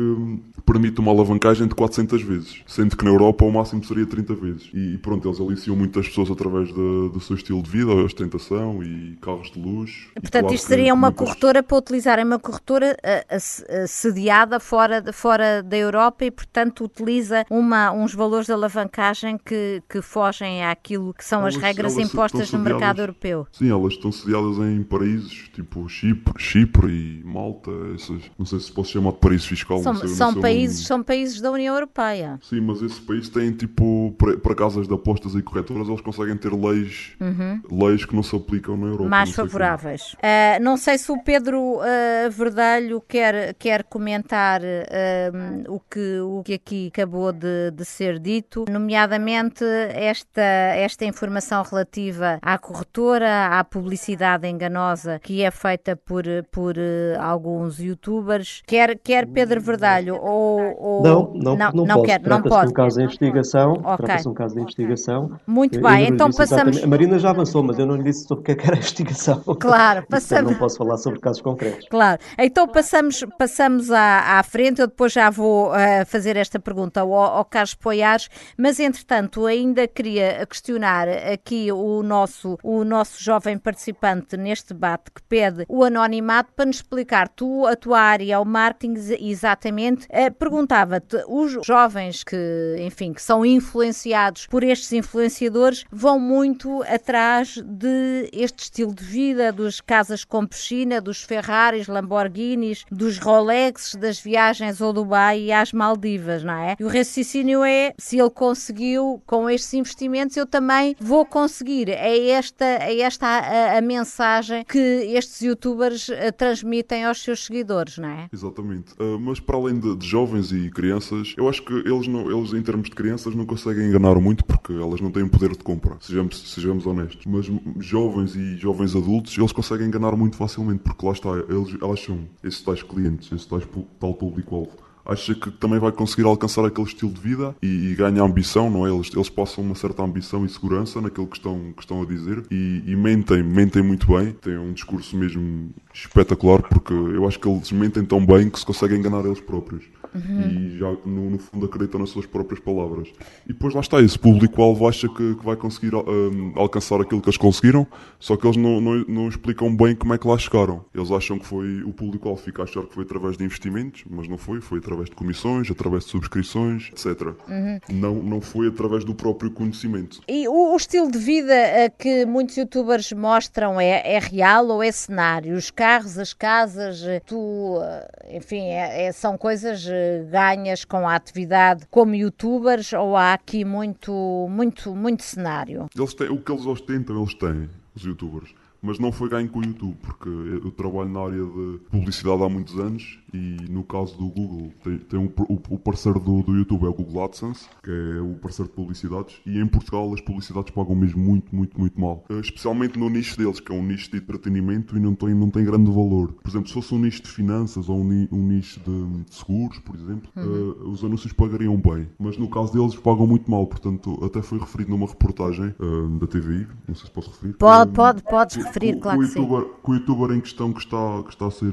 permite 0.71 1.01
uma 1.01 1.11
alavancagem 1.11 1.67
de 1.67 1.75
400 1.75 2.23
vezes. 2.23 2.63
Sendo 2.67 2.97
que 2.97 3.05
na 3.05 3.11
Europa 3.11 3.45
o 3.45 3.53
máximo 3.53 3.81
seria 3.91 4.07
30 4.07 4.35
vezes. 4.35 4.71
E 4.73 4.99
pronto, 4.99 5.29
eles 5.29 5.41
aliciam 5.41 5.77
muitas 5.77 6.09
pessoas 6.09 6.31
através 6.31 6.69
de, 6.69 6.75
do 6.75 7.21
seu 7.21 7.37
estilo 7.37 7.63
de 7.63 7.71
vida, 7.71 7.91
a 7.91 7.97
ostentação 7.97 8.83
e 8.83 9.17
carros 9.21 9.51
de 9.51 9.61
luxo. 9.61 10.11
Portanto, 10.15 10.43
claro 10.43 10.55
isto 10.55 10.67
seria 10.67 10.95
uma 10.95 11.09
muitas... 11.09 11.27
corretora 11.27 11.63
para 11.63 11.77
utilizarem 11.77 12.25
uma 12.25 12.39
corretora 12.39 12.97
uh, 12.97 13.37
uh, 13.37 13.89
sediada 13.89 14.61
fora, 14.61 15.01
de, 15.01 15.13
fora 15.13 15.63
da 15.63 15.77
Europa 15.77 16.25
e, 16.25 16.31
portanto, 16.31 16.85
utiliza 16.85 17.45
uma, 17.51 17.91
uns 17.91 18.15
valores 18.15 18.47
de 18.47 18.53
alavancagem 18.53 19.39
que, 19.39 19.83
que 19.89 20.01
fogem 20.01 20.65
àquilo 20.65 21.13
que 21.13 21.25
são 21.25 21.41
elas, 21.41 21.57
as 21.57 21.63
regras 21.63 21.99
impostas 21.99 22.53
no 22.53 22.59
mercado 22.59 23.01
europeu. 23.01 23.47
Sim, 23.53 23.71
elas 23.71 23.95
estão 23.95 24.13
sediadas 24.13 24.59
em 24.59 24.83
paraísos 24.83 25.51
tipo 25.53 25.89
Chipre, 25.89 26.35
Chipre 26.39 26.93
e 26.93 27.25
Malta. 27.25 27.71
Essas, 27.95 28.23
não 28.39 28.47
sei 28.47 28.61
se 28.61 28.71
posso 28.71 28.93
chamar 28.93 29.13
de 29.13 29.19
paraíso 29.19 29.49
fiscal. 29.49 29.83
São, 29.83 29.95
sei, 29.97 30.09
são 30.09 30.35
países, 30.41 30.83
um... 30.83 30.87
são 30.87 31.03
países 31.03 31.41
da 31.41 31.51
União 31.51 31.75
Europeia. 31.75 32.39
Sim, 32.43 32.61
mas 32.61 32.83
esse 32.83 33.01
país 33.01 33.29
tem 33.29 33.53
tipo 33.53 33.80
para, 34.17 34.37
para 34.39 34.55
casas 34.55 34.87
de 34.87 34.95
apostas 34.95 35.35
e 35.35 35.43
corretoras, 35.43 35.89
eles 35.89 36.01
conseguem 36.01 36.37
ter 36.37 36.53
leis, 36.53 37.13
uhum. 37.21 37.61
leis 37.71 38.05
que 38.05 38.15
não 38.15 38.23
se 38.23 38.35
aplicam 38.35 38.77
na 38.77 38.87
Europa. 38.87 39.09
Mais 39.09 39.35
favoráveis. 39.35 40.15
Uh, 40.15 40.63
não 40.63 40.77
sei 40.77 40.99
se 40.99 41.11
o 41.11 41.23
Pedro 41.23 41.59
uh, 41.59 42.31
Verdalho 42.31 43.03
quer, 43.07 43.55
quer 43.55 43.85
comentar 43.85 44.61
uh, 44.61 45.75
o, 45.75 45.81
que, 45.81 46.21
o 46.21 46.43
que 46.43 46.55
aqui 46.55 46.89
acabou 46.93 47.33
de, 47.33 47.71
de 47.73 47.85
ser 47.85 48.19
dito, 48.19 48.65
nomeadamente 48.71 49.65
esta, 49.65 50.41
esta 50.41 51.05
informação 51.05 51.63
relativa 51.63 52.39
à 52.43 52.59
corretora, 52.59 53.59
à 53.59 53.65
publicidade 53.65 54.47
enganosa 54.47 55.19
que 55.23 55.43
é 55.43 55.51
feita 55.51 55.97
por, 55.97 56.25
por 56.51 56.75
alguns 57.19 57.79
youtubers. 57.79 58.63
Quer, 58.67 58.99
quer 58.99 59.27
Pedro 59.27 59.61
Verdalho 59.61 60.17
ou. 60.17 60.77
ou... 60.79 61.03
Não, 61.03 61.33
não, 61.35 61.57
não, 61.57 61.73
não, 61.73 61.87
não 61.87 62.03
quer, 62.03 62.21
não 62.23 62.43
pode. 62.43 62.71
Um 62.71 62.75
caso 62.75 62.99
de 62.99 63.05
investigação 63.05 63.60
investigação. 63.61 63.73
Okay. 63.73 63.97
Trata-se 63.97 64.23
de 64.23 64.29
um 64.29 64.35
caso 64.35 64.55
de 64.55 64.61
investigação. 64.61 65.41
Muito 65.47 65.81
bem, 65.81 66.09
então 66.09 66.31
passamos. 66.31 66.83
A 66.83 66.87
Marina 66.87 67.19
já 67.19 67.31
avançou, 67.31 67.63
mas 67.63 67.79
eu 67.79 67.87
não 67.87 67.97
lhe 67.97 68.03
disse 68.03 68.27
sobre 68.27 68.43
o 68.43 68.45
que, 68.45 68.53
é 68.53 68.55
que 68.55 68.67
era 68.67 68.77
a 68.77 68.79
investigação. 68.79 69.43
Claro, 69.59 70.07
passamos. 70.09 70.53
não 70.53 70.59
posso 70.59 70.79
falar 70.79 70.97
sobre 70.97 71.21
casos 71.21 71.43
concretos. 71.43 71.87
Claro, 71.89 72.21
então 72.39 72.67
passamos, 72.69 73.25
passamos 73.39 73.91
à, 73.91 74.39
à 74.39 74.43
frente. 74.43 74.81
Eu 74.81 74.87
depois 74.87 75.13
já 75.13 75.31
vou 75.31 75.71
uh, 75.71 76.07
fazer 76.07 76.37
esta 76.37 76.59
pergunta 76.59 77.01
ao, 77.01 77.13
ao 77.13 77.45
Carlos 77.45 77.75
Poiares, 77.75 78.29
mas 78.57 78.81
entretanto 78.81 79.47
ainda 79.47 79.87
queria 79.87 80.47
questionar 80.47 81.09
aqui 81.09 81.71
o 81.73 82.03
nosso, 82.03 82.59
o 82.63 82.85
nosso 82.85 83.23
jovem 83.23 83.59
participante 83.59 84.37
neste 84.37 84.73
debate 84.73 85.11
que 85.11 85.23
pede 85.23 85.65
o 85.69 85.85
anonimato 85.85 86.53
para 86.55 86.67
nos 86.67 86.77
explicar 86.77 87.29
tu, 87.29 87.67
a 87.67 87.77
tua 87.77 88.01
área, 88.01 88.41
o 88.41 88.45
marketing, 88.45 88.95
exatamente. 89.21 90.07
Uh, 90.07 90.31
Perguntava-te, 90.41 91.23
os 91.29 91.59
jovens 91.65 92.25
que, 92.25 92.77
enfim, 92.81 93.13
que 93.13 93.23
são 93.23 93.45
influenciados 93.51 94.47
por 94.47 94.63
estes 94.63 94.93
influenciadores 94.93 95.85
vão 95.91 96.19
muito 96.19 96.83
atrás 96.83 97.59
de 97.65 98.29
este 98.33 98.65
estilo 98.65 98.95
de 98.95 99.05
vida, 99.05 99.53
dos 99.53 99.81
casas 99.81 100.25
com 100.25 100.47
piscina, 100.47 101.01
dos 101.01 101.23
Ferraris, 101.23 101.89
Lamborghinis, 101.89 102.85
dos 102.91 103.19
Rolexes, 103.19 103.95
das 103.95 104.21
viagens 104.21 104.81
ao 104.81 104.93
Dubai 104.93 105.41
e 105.41 105.53
às 105.53 105.73
Maldivas, 105.73 106.43
não 106.43 106.55
é? 106.55 106.77
E 106.79 106.85
o 106.85 106.89
raciocínio 106.89 107.65
é, 107.65 107.93
se 107.99 108.19
ele 108.19 108.31
conseguiu 108.31 109.23
com 109.27 109.49
estes 109.49 109.75
investimentos, 109.75 110.37
eu 110.37 110.47
também 110.47 110.97
vou 111.01 111.25
conseguir. 111.25 111.89
É 111.89 112.31
esta, 112.31 112.65
é 112.65 113.01
esta 113.01 113.27
a, 113.27 113.79
a 113.79 113.81
mensagem 113.81 114.65
que 114.65 114.79
estes 114.79 115.41
youtubers 115.41 116.09
uh, 116.09 116.33
transmitem 116.37 117.05
aos 117.05 117.23
seus 117.23 117.45
seguidores, 117.45 117.99
não 117.99 118.09
é? 118.09 118.29
Exatamente. 118.33 118.93
Uh, 118.95 119.19
mas 119.19 119.41
para 119.41 119.57
além 119.57 119.79
de, 119.79 119.97
de, 119.97 120.07
jovens 120.07 120.53
e 120.53 120.71
crianças, 120.71 121.35
eu 121.37 121.49
acho 121.49 121.63
que 121.65 121.73
eles, 121.73 122.07
não, 122.07 122.31
eles, 122.31 122.53
em 122.53 122.63
termos 122.63 122.89
de 122.89 122.95
crianças, 122.95 123.35
não 123.41 123.47
conseguem 123.47 123.89
enganar 123.89 124.15
muito 124.21 124.45
porque 124.45 124.73
elas 124.73 125.01
não 125.01 125.11
têm 125.11 125.27
poder 125.27 125.51
de 125.51 125.65
compra, 125.65 125.97
sejamos, 126.01 126.53
sejamos 126.53 126.87
honestos. 126.87 127.25
Mas 127.27 127.51
jovens 127.79 128.37
e 128.37 128.57
jovens 128.57 128.95
adultos, 128.95 129.37
eles 129.37 129.53
conseguem 129.53 129.87
enganar 129.87 130.15
muito 130.17 130.37
facilmente 130.37 130.81
porque 130.81 131.05
lá 131.05 131.13
está, 131.13 131.31
eles, 131.49 131.77
elas 131.81 132.01
são 132.01 132.21
esses 132.45 132.63
tais 132.63 132.83
clientes, 132.83 133.33
esse 133.33 133.49
tais, 133.49 133.67
tal 133.99 134.15
público-alvo 134.15 134.91
acha 135.05 135.35
que 135.35 135.51
também 135.51 135.79
vai 135.79 135.91
conseguir 135.91 136.25
alcançar 136.25 136.65
aquele 136.65 136.87
estilo 136.87 137.13
de 137.13 137.21
vida 137.21 137.55
e, 137.61 137.91
e 137.91 137.95
ganha 137.95 138.23
ambição, 138.23 138.71
não 138.71 138.87
é? 138.87 138.91
Eles, 138.91 139.11
eles 139.13 139.29
passam 139.29 139.65
uma 139.65 139.75
certa 139.75 140.03
ambição 140.03 140.45
e 140.45 140.49
segurança 140.49 141.01
naquilo 141.01 141.27
que 141.27 141.37
estão, 141.37 141.73
que 141.73 141.83
estão 141.83 142.03
a 142.03 142.07
dizer 142.07 142.45
e, 142.51 142.83
e 142.87 142.95
mentem, 142.95 143.43
mentem 143.43 143.83
muito 143.83 144.07
bem. 144.07 144.33
Têm 144.33 144.59
um 144.59 144.73
discurso 144.73 145.17
mesmo 145.17 145.71
espetacular 145.93 146.63
porque 146.63 146.93
eu 146.93 147.27
acho 147.27 147.41
que 147.41 147.49
eles 147.49 147.73
mentem 147.73 148.05
tão 148.05 148.25
bem 148.25 148.49
que 148.49 148.59
se 148.59 148.67
conseguem 148.67 148.99
enganar 148.99 149.25
eles 149.25 149.41
próprios. 149.41 149.85
Uhum. 150.15 150.41
E 150.41 150.79
já, 150.79 150.91
no, 151.05 151.31
no, 151.31 151.39
fundo, 151.39 151.67
acreditam 151.67 152.01
nas 152.01 152.11
suas 152.11 152.27
próprias 152.27 152.61
palavras. 152.61 153.09
E 153.45 153.53
depois 153.53 153.75
lá 153.75 153.81
está, 153.81 154.01
esse 154.01 154.19
público-alvo 154.19 154.89
acha 154.89 155.09
que, 155.09 155.35
que, 155.35 155.45
vai 155.45 155.57
conseguir 155.57 155.95
um, 155.95 156.53
alcançar 156.57 157.01
aquilo 157.01 157.21
que 157.21 157.29
eles 157.29 157.37
conseguiram, 157.37 157.87
só 158.19 158.37
que 158.37 158.47
eles 158.47 158.57
não, 158.57 158.81
não, 158.81 159.05
não, 159.07 159.29
explicam 159.29 159.75
bem 159.75 159.95
como 159.95 160.15
é 160.15 160.19
que 160.19 160.27
lá 160.27 160.37
chegaram. 160.39 160.85
Eles 160.95 161.11
acham 161.11 161.39
que 161.39 161.47
foi 161.47 161.83
o 161.83 161.93
público-alvo, 161.93 162.41
fica 162.41 162.63
a 162.63 162.65
achar 162.65 162.83
que 162.85 162.95
foi 162.95 163.05
através 163.05 163.37
de 163.37 163.45
investimentos, 163.45 164.05
mas 164.09 164.29
não 164.29 164.39
foi, 164.39 164.61
foi 164.61 164.79
através 164.79 165.09
de 165.09 165.17
comissões, 165.17 165.71
através 165.71 166.05
de 166.05 166.11
subscrições, 166.11 166.91
etc. 166.93 167.29
Uhum. 167.49 167.81
Não, 167.91 168.15
não 168.15 168.41
foi 168.41 168.69
através 168.69 169.05
do 169.05 169.15
próprio 169.15 169.51
conhecimento. 169.51 170.21
E 170.29 170.49
o, 170.49 170.73
o 170.73 170.77
estilo 170.77 171.11
de 171.11 171.19
vida 171.19 171.53
eh, 171.53 171.89
que 171.89 172.25
muitos 172.27 172.57
youtubers 172.57 173.13
mostram 173.13 173.81
é, 173.81 174.15
é 174.15 174.19
real 174.19 174.67
ou 174.69 174.83
é 174.83 174.91
cenário? 174.93 175.55
Os 175.55 175.71
carros, 175.71 176.19
as 176.19 176.33
casas, 176.33 177.03
eh, 177.05 177.21
tu, 177.21 177.79
eh, 177.83 178.37
enfim, 178.37 178.63
é, 178.69 179.07
é, 179.07 179.13
são 179.13 179.37
coisas 179.37 179.87
ganhas 180.31 180.85
com 180.85 181.09
a 181.09 181.15
atividade 181.15 181.87
como 181.91 182.15
youtubers 182.15 182.93
ou 182.93 183.17
há 183.17 183.33
aqui 183.33 183.65
muito, 183.65 184.47
muito, 184.51 184.95
muito 184.95 185.23
cenário? 185.23 185.89
Eles 185.97 186.15
têm, 186.15 186.29
o 186.29 186.39
que 186.39 186.53
eles 186.53 186.67
ostentam, 186.67 187.17
eles 187.17 187.35
têm, 187.35 187.69
os 187.95 188.03
youtubers 188.03 188.55
mas 188.83 188.99
não 188.99 189.13
foi 189.13 189.29
ganho 189.29 189.49
com 189.49 189.61
o 189.61 189.65
YouTube, 189.65 189.97
porque 190.01 190.29
eu 190.29 190.71
trabalho 190.71 191.09
na 191.09 191.21
área 191.21 191.45
de 191.45 191.81
publicidade 191.91 192.43
há 192.43 192.49
muitos 192.49 192.79
anos 192.79 193.19
e 193.33 193.57
no 193.69 193.85
caso 193.85 194.17
do 194.17 194.27
Google, 194.29 194.73
tem, 194.83 194.99
tem 194.99 195.19
um, 195.19 195.31
o, 195.49 195.55
o, 195.71 195.79
parceiro 195.79 196.19
do, 196.19 196.43
do 196.43 196.57
YouTube 196.57 196.85
é 196.85 196.89
o 196.89 196.93
Google 196.93 197.25
AdSense, 197.25 197.69
que 197.83 197.91
é 197.91 198.21
o 198.21 198.35
parceiro 198.35 198.69
de 198.69 198.75
publicidades, 198.75 199.37
e 199.47 199.59
em 199.59 199.67
Portugal 199.67 200.13
as 200.13 200.21
publicidades 200.21 200.73
pagam 200.73 200.95
mesmo 200.95 201.23
muito, 201.23 201.55
muito, 201.55 201.79
muito 201.79 202.01
mal. 202.01 202.25
Uh, 202.29 202.41
especialmente 202.41 202.99
no 202.99 203.09
nicho 203.09 203.37
deles, 203.37 203.61
que 203.61 203.71
é 203.71 203.75
um 203.75 203.83
nicho 203.83 204.11
de 204.11 204.19
entretenimento 204.19 204.97
e 204.97 205.01
não 205.01 205.15
tem, 205.15 205.35
não 205.35 205.51
tem 205.51 205.65
grande 205.65 205.91
valor. 205.91 206.33
Por 206.33 206.49
exemplo, 206.49 206.69
se 206.69 206.75
fosse 206.75 206.95
um 206.95 206.99
nicho 206.99 207.23
de 207.23 207.29
finanças 207.29 207.89
ou 207.89 208.01
um, 208.01 208.29
um 208.33 208.47
nicho 208.47 208.81
de, 208.81 209.25
de, 209.25 209.35
seguros, 209.35 209.79
por 209.79 209.95
exemplo, 209.95 210.31
uhum. 210.37 210.45
uh, 210.45 210.91
os 210.91 211.05
anúncios 211.05 211.33
pagariam 211.33 211.77
bem. 211.77 212.09
Mas 212.19 212.37
no 212.37 212.49
caso 212.49 212.73
deles 212.73 212.97
pagam 212.97 213.27
muito 213.27 213.51
mal, 213.51 213.67
portanto, 213.67 214.19
até 214.25 214.43
foi 214.43 214.59
referido 214.59 214.91
numa 214.91 215.07
reportagem 215.07 215.75
uh, 215.79 216.09
da 216.19 216.27
TVI, 216.27 216.67
não 216.89 216.95
sei 216.95 217.07
se 217.07 217.11
posso 217.11 217.31
referir. 217.31 217.55
Pode, 217.55 217.93
pode, 217.93 218.23
podes 218.71 218.75
referir, 218.75 219.01
claro 219.01 219.21
que 219.21 219.27
sim. 219.27 219.47
Com 219.83 219.93
o 219.93 219.95
youtuber 219.95 220.37
em 220.37 220.41
questão 220.41 220.73
que 220.73 220.81
está, 220.81 221.23
que 221.25 221.31
está, 221.31 221.47
a, 221.47 221.51
ser, 221.51 221.73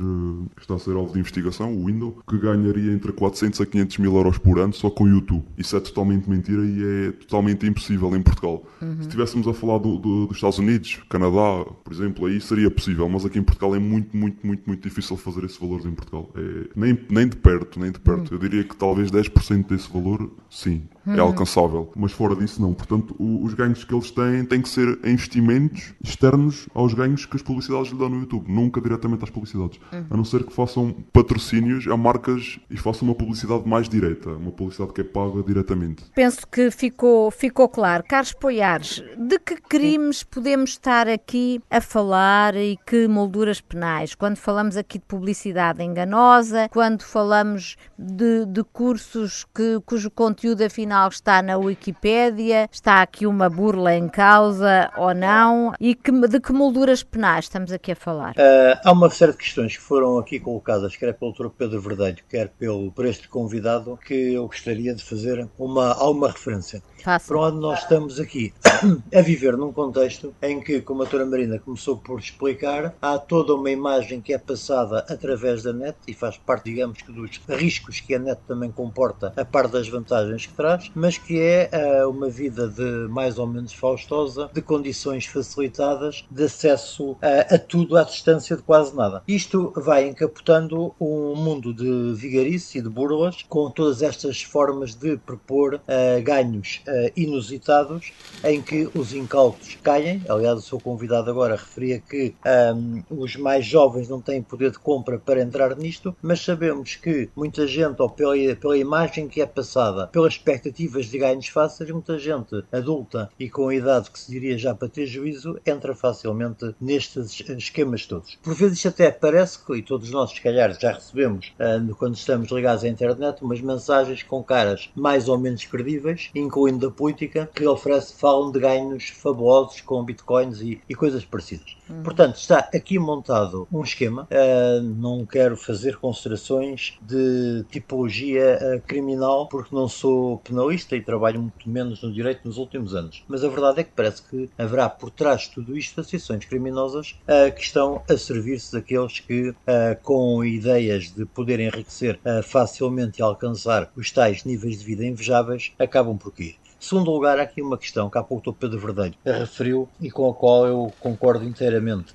que 0.55 0.62
está 0.62 0.75
a 0.75 0.79
ser 0.79 0.95
alvo 0.95 1.13
de 1.13 1.19
investigação 1.19 1.73
o 1.73 1.86
Windows, 1.86 2.15
que 2.27 2.38
ganharia 2.38 2.91
entre 2.91 3.12
400 3.12 3.62
a 3.62 3.65
500 3.65 3.97
mil 3.97 4.15
euros 4.15 4.38
por 4.38 4.60
ano 4.60 4.73
só 4.73 4.89
com 4.89 5.03
o 5.03 5.07
YouTube. 5.07 5.43
Isso 5.57 5.75
é 5.75 5.79
totalmente 5.79 6.29
mentira 6.29 6.63
e 6.63 7.07
é 7.07 7.12
totalmente 7.12 7.65
impossível 7.65 8.15
em 8.15 8.21
Portugal. 8.21 8.63
Uhum. 8.81 8.95
Se 8.97 9.01
estivéssemos 9.01 9.47
a 9.47 9.53
falar 9.53 9.79
do, 9.79 9.97
do, 9.97 10.27
dos 10.27 10.38
Estados 10.38 10.60
Unidos, 10.60 10.99
Canadá, 11.10 11.65
por 11.83 11.93
exemplo, 11.93 12.25
aí 12.25 12.39
seria 12.41 12.69
possível, 12.71 13.07
mas 13.10 13.25
aqui 13.25 13.39
em 13.39 13.43
Portugal 13.43 13.75
é 13.75 13.79
muito, 13.79 14.15
muito, 14.15 14.45
muito, 14.45 14.63
muito 14.65 14.81
difícil 14.81 15.17
fazer 15.17 15.43
esse 15.45 15.60
valor 15.60 15.86
em 15.86 15.93
Portugal. 15.93 16.29
É, 16.36 16.69
nem, 16.75 16.97
nem 17.10 17.27
de 17.27 17.36
perto, 17.36 17.79
nem 17.79 17.91
de 17.91 17.99
perto. 17.99 18.31
Uhum. 18.31 18.38
Eu 18.38 18.39
diria 18.39 18.63
que 18.63 18.75
talvez 18.75 19.12
10% 19.12 19.67
desse 19.67 19.91
valor, 19.91 20.29
sim, 20.49 20.83
é 21.05 21.12
uhum. 21.12 21.21
alcançável. 21.21 21.91
Mas 21.95 22.12
fora 22.12 22.36
disso, 22.36 22.62
não. 22.62 22.73
Portanto, 22.73 23.15
o, 23.17 23.43
os 23.43 23.53
ganhos 23.53 23.83
que 23.83 23.93
eles 23.93 24.12
têm 24.12 24.45
têm 24.45 24.62
que 24.62 24.69
ser 24.69 24.99
investimentos 25.05 25.93
externos 26.03 26.67
aos 26.88 26.93
ganhos 26.93 27.26
que 27.26 27.36
as 27.36 27.41
publicidades 27.41 27.91
lhe 27.91 27.97
dão 27.97 28.10
no 28.10 28.19
YouTube, 28.21 28.52
nunca 28.52 28.80
diretamente 28.80 29.23
às 29.23 29.30
publicidades. 29.30 29.80
Uhum. 29.91 30.06
A 30.10 30.17
não 30.17 30.23
ser 30.23 30.43
que 30.43 30.54
façam 30.54 30.95
patrocínios 31.12 31.88
a 31.88 31.97
marcas 31.97 32.60
e 32.69 32.78
façam 32.78 33.08
uma 33.08 33.15
publicidade 33.15 33.67
mais 33.67 33.89
direta, 33.89 34.30
uma 34.32 34.52
publicidade 34.52 34.93
que 34.93 35.02
é 35.02 35.04
paga 35.04 35.43
diretamente. 35.43 36.06
Penso 36.15 36.47
que 36.47 36.71
ficou, 36.71 37.30
ficou 37.30 37.67
claro. 37.67 38.04
Carlos 38.08 38.34
Poiares, 38.34 39.04
de 39.17 39.39
que 39.39 39.56
crimes 39.58 40.23
podemos 40.23 40.71
estar 40.71 41.08
aqui 41.08 41.60
a 41.69 41.82
falar 41.82 42.56
e 42.56 42.78
que 42.86 43.08
molduras 43.08 43.60
penais? 43.60 44.15
Quando 44.15 44.38
falamos 44.38 44.78
aqui 44.78 44.97
de 45.00 45.06
publicidade 45.06 45.84
enganosa, 45.84 46.69
quando 46.69 47.04
falamos 47.04 47.76
de, 47.97 48.45
de 48.45 48.63
cursos 48.63 49.45
que, 49.54 49.80
cujo 49.86 50.10
conteúdo 50.10 50.63
afinal 50.63 51.10
está 51.10 51.41
na 51.41 51.58
Wikipédia, 51.58 52.69
está 52.71 53.02
aqui 53.02 53.26
uma 53.26 53.50
burla 53.50 53.95
em 53.95 54.08
causa 54.08 54.91
ou 54.95 55.13
não, 55.13 55.73
e 55.80 55.95
que, 55.95 56.12
de 56.12 56.39
que 56.39 56.54
molduras 56.54 56.77
penais 57.04 57.46
estamos 57.46 57.72
aqui 57.72 57.92
a 57.92 57.96
falar? 57.96 58.32
Uh, 58.32 58.80
há 58.84 58.92
uma 58.92 59.10
série 59.10 59.32
de 59.32 59.38
questões 59.38 59.76
que 59.76 59.82
foram 59.82 60.18
aqui 60.18 60.40
colocadas, 60.40 60.96
quer 60.96 61.13
pelo 61.13 61.34
Dr. 61.34 61.50
Pedro 61.50 61.82
Verdelho, 61.82 62.18
quer 62.30 62.50
pelo, 62.50 62.92
por 62.92 63.06
este 63.06 63.28
convidado, 63.28 63.98
que 63.98 64.34
eu 64.34 64.48
gostaria 64.48 64.94
de 64.94 65.04
fazer 65.04 65.48
uma, 65.58 65.94
alguma 65.94 66.28
referência. 66.28 66.82
Fácil. 67.03 67.27
Para 67.27 67.47
onde 67.47 67.60
nós 67.60 67.79
estamos 67.79 68.19
aqui 68.19 68.53
a 69.15 69.21
viver 69.21 69.55
num 69.57 69.71
contexto 69.71 70.33
em 70.41 70.60
que, 70.60 70.81
como 70.81 71.01
a 71.01 71.05
doutora 71.05 71.25
Marina 71.25 71.60
começou 71.60 71.97
por 71.97 72.19
explicar, 72.19 72.95
há 73.01 73.17
toda 73.17 73.55
uma 73.55 73.69
imagem 73.69 74.21
que 74.21 74.33
é 74.33 74.38
passada 74.38 75.05
através 75.10 75.63
da 75.63 75.73
net 75.73 75.97
e 76.07 76.13
faz 76.13 76.38
parte, 76.38 76.65
digamos 76.65 77.01
que, 77.01 77.12
dos 77.12 77.39
riscos 77.47 77.99
que 77.99 78.15
a 78.15 78.19
net 78.19 78.39
também 78.47 78.71
comporta, 78.71 79.33
a 79.36 79.45
par 79.45 79.67
das 79.67 79.88
vantagens 79.88 80.45
que 80.45 80.53
traz, 80.53 80.91
mas 80.93 81.17
que 81.17 81.39
é 81.39 81.69
uh, 82.03 82.10
uma 82.10 82.29
vida 82.29 82.67
de 82.67 83.07
mais 83.10 83.38
ou 83.38 83.47
menos 83.47 83.73
faustosa, 83.73 84.49
de 84.53 84.62
condições 84.62 85.25
facilitadas, 85.25 86.25
de 86.29 86.43
acesso 86.43 87.12
uh, 87.12 87.17
a 87.49 87.57
tudo 87.57 87.97
à 87.97 88.03
distância 88.03 88.55
de 88.55 88.63
quase 88.63 88.95
nada. 88.95 89.23
Isto 89.27 89.71
vai 89.75 90.07
encapotando 90.07 90.93
um 90.99 91.36
mundo 91.36 91.73
de 91.73 92.13
vigarice 92.15 92.79
e 92.79 92.81
de 92.81 92.89
burlas, 92.89 93.43
com 93.47 93.69
todas 93.69 94.01
estas 94.01 94.41
formas 94.41 94.95
de 94.95 95.17
propor 95.17 95.75
uh, 95.75 96.23
ganhos 96.23 96.81
inusitados, 97.15 98.12
em 98.43 98.62
que 98.62 98.89
os 98.93 99.13
incautos 99.13 99.78
caem. 99.84 100.23
Aliás, 100.28 100.60
o 100.60 100.62
seu 100.62 100.80
convidado 100.80 101.30
agora 101.30 101.56
referia 101.56 102.00
que 102.00 102.36
um, 102.76 103.04
os 103.10 103.36
mais 103.36 103.65
jovens 103.65 104.08
não 104.08 104.21
têm 104.21 104.41
poder 104.41 104.71
de 104.71 104.80
compra 104.80 105.17
para 105.17 105.41
entrar 105.41 105.76
nisto, 105.76 106.15
mas 106.21 106.41
sabemos 106.41 106.95
que 106.95 107.30
muita 107.36 107.67
gente, 107.67 108.02
ou 108.02 108.10
pela, 108.10 108.36
pela 108.60 108.78
imagem 108.78 109.28
que 109.28 109.41
é 109.41 109.45
passada, 109.45 110.08
pela 110.08 110.28
expectativa 110.28 110.67
expectativas 110.67 111.08
de 111.08 111.17
ganhos 111.17 111.47
fáceis, 111.47 111.89
muita 111.89 112.17
gente 112.19 112.63
adulta 112.71 113.30
e 113.39 113.50
com 113.50 113.69
a 113.69 113.76
idade 113.76 114.12
que 114.12 114.19
se 114.19 114.32
diria 114.32 114.58
já 114.58 114.76
para 114.76 114.88
ter 114.88 115.06
juízo 115.06 115.60
entra 115.65 115.95
facilmente 115.95 116.76
nestes 116.80 117.43
esquemas 117.58 118.06
todos. 118.06 118.38
por 118.41 118.54
vezes 118.54 118.86
até 118.86 119.12
parece 119.12 119.63
que, 119.63 119.76
e 119.76 119.82
todos 119.82 120.12
nós 120.12 120.32
se 120.32 120.41
calhar 120.41 120.78
já 120.80 120.93
recebemos, 120.93 121.54
uh, 121.60 121.95
quando 121.95 122.15
estamos 122.15 122.52
ligados 122.52 122.84
à 122.84 122.88
internet, 122.88 123.41
umas 123.41 123.62
mensagens 123.62 124.23
com 124.23 124.43
caras 124.43 124.89
mais 124.95 125.28
ou 125.28 125.38
menos 125.38 125.65
credíveis, 125.65 126.30
incluindo 126.36 126.77
da 126.78 126.90
política, 126.90 127.50
que 127.54 127.66
oferece, 127.66 128.13
falam 128.13 128.52
de 128.52 128.60
ganhos 128.60 129.10
fabulosos 129.10 129.82
com 129.82 130.04
bitcoins 130.04 130.62
e, 130.62 130.82
e 130.88 130.96
coisas 130.96 131.26
parecidas. 131.26 131.78
Uhum. 131.90 132.04
Portanto, 132.04 132.36
está 132.36 132.70
aqui 132.74 133.00
montado 133.00 133.68
um 133.72 133.82
esquema. 133.82 134.28
Uh, 134.32 134.82
não 134.82 135.26
quero 135.26 135.56
fazer 135.56 135.98
considerações 135.98 136.98
de 137.02 137.66
tipologia 137.70 138.60
uh, 138.62 138.82
criminal, 138.88 139.48
porque 139.48 139.74
não 139.74 139.88
sou 139.88 140.38
penalista 140.40 140.96
e 140.96 141.02
trabalho 141.02 141.42
muito 141.42 141.70
menos 141.70 142.02
no 142.02 142.12
direito 142.12 142.42
nos 142.46 142.58
últimos 142.58 142.94
anos. 142.94 143.24
Mas 143.28 143.44
a 143.44 143.50
verdade 143.50 143.82
é 143.82 143.84
que 143.84 143.92
parece 143.96 144.22
que 144.24 144.50
haverá 144.58 144.90
por 144.90 145.10
trás 145.10 145.44
de 145.44 145.52
tudo 145.52 145.78
isto 145.78 146.00
associações 146.00 146.46
criminosas 146.46 147.16
uh, 147.24 147.54
que 147.54 147.62
estão 147.62 148.02
a 148.10 148.18
servir-se 148.18 148.74
daqueles 148.74 149.20
que, 149.20 149.54
com 150.02 150.44
ideias 150.44 151.12
de 151.12 151.26
poder 151.26 151.60
enriquecer 151.60 152.20
facilmente 152.44 153.20
e 153.20 153.24
alcançar 153.24 153.92
os 153.96 154.12
tais 154.12 154.44
níveis 154.44 154.80
de 154.80 154.86
vida 154.86 155.06
invejáveis, 155.06 155.74
acabam 155.80 156.18
por 156.18 156.32
quê? 156.32 156.56
Segundo 156.80 157.12
lugar, 157.12 157.40
há 157.40 157.44
aqui 157.44 157.62
uma 157.62 157.78
questão 157.78 158.10
que 158.10 158.18
há 158.18 158.24
pouco 158.24 158.50
o 158.50 158.54
Pedro 158.54 158.80
Verdelho 158.80 159.16
referiu 159.26 159.90
e 160.00 160.12
com 160.12 160.30
a 160.30 160.34
qual 160.34 160.68
eu 160.68 160.94
concordo 161.00 161.44
inteiramente. 161.44 162.13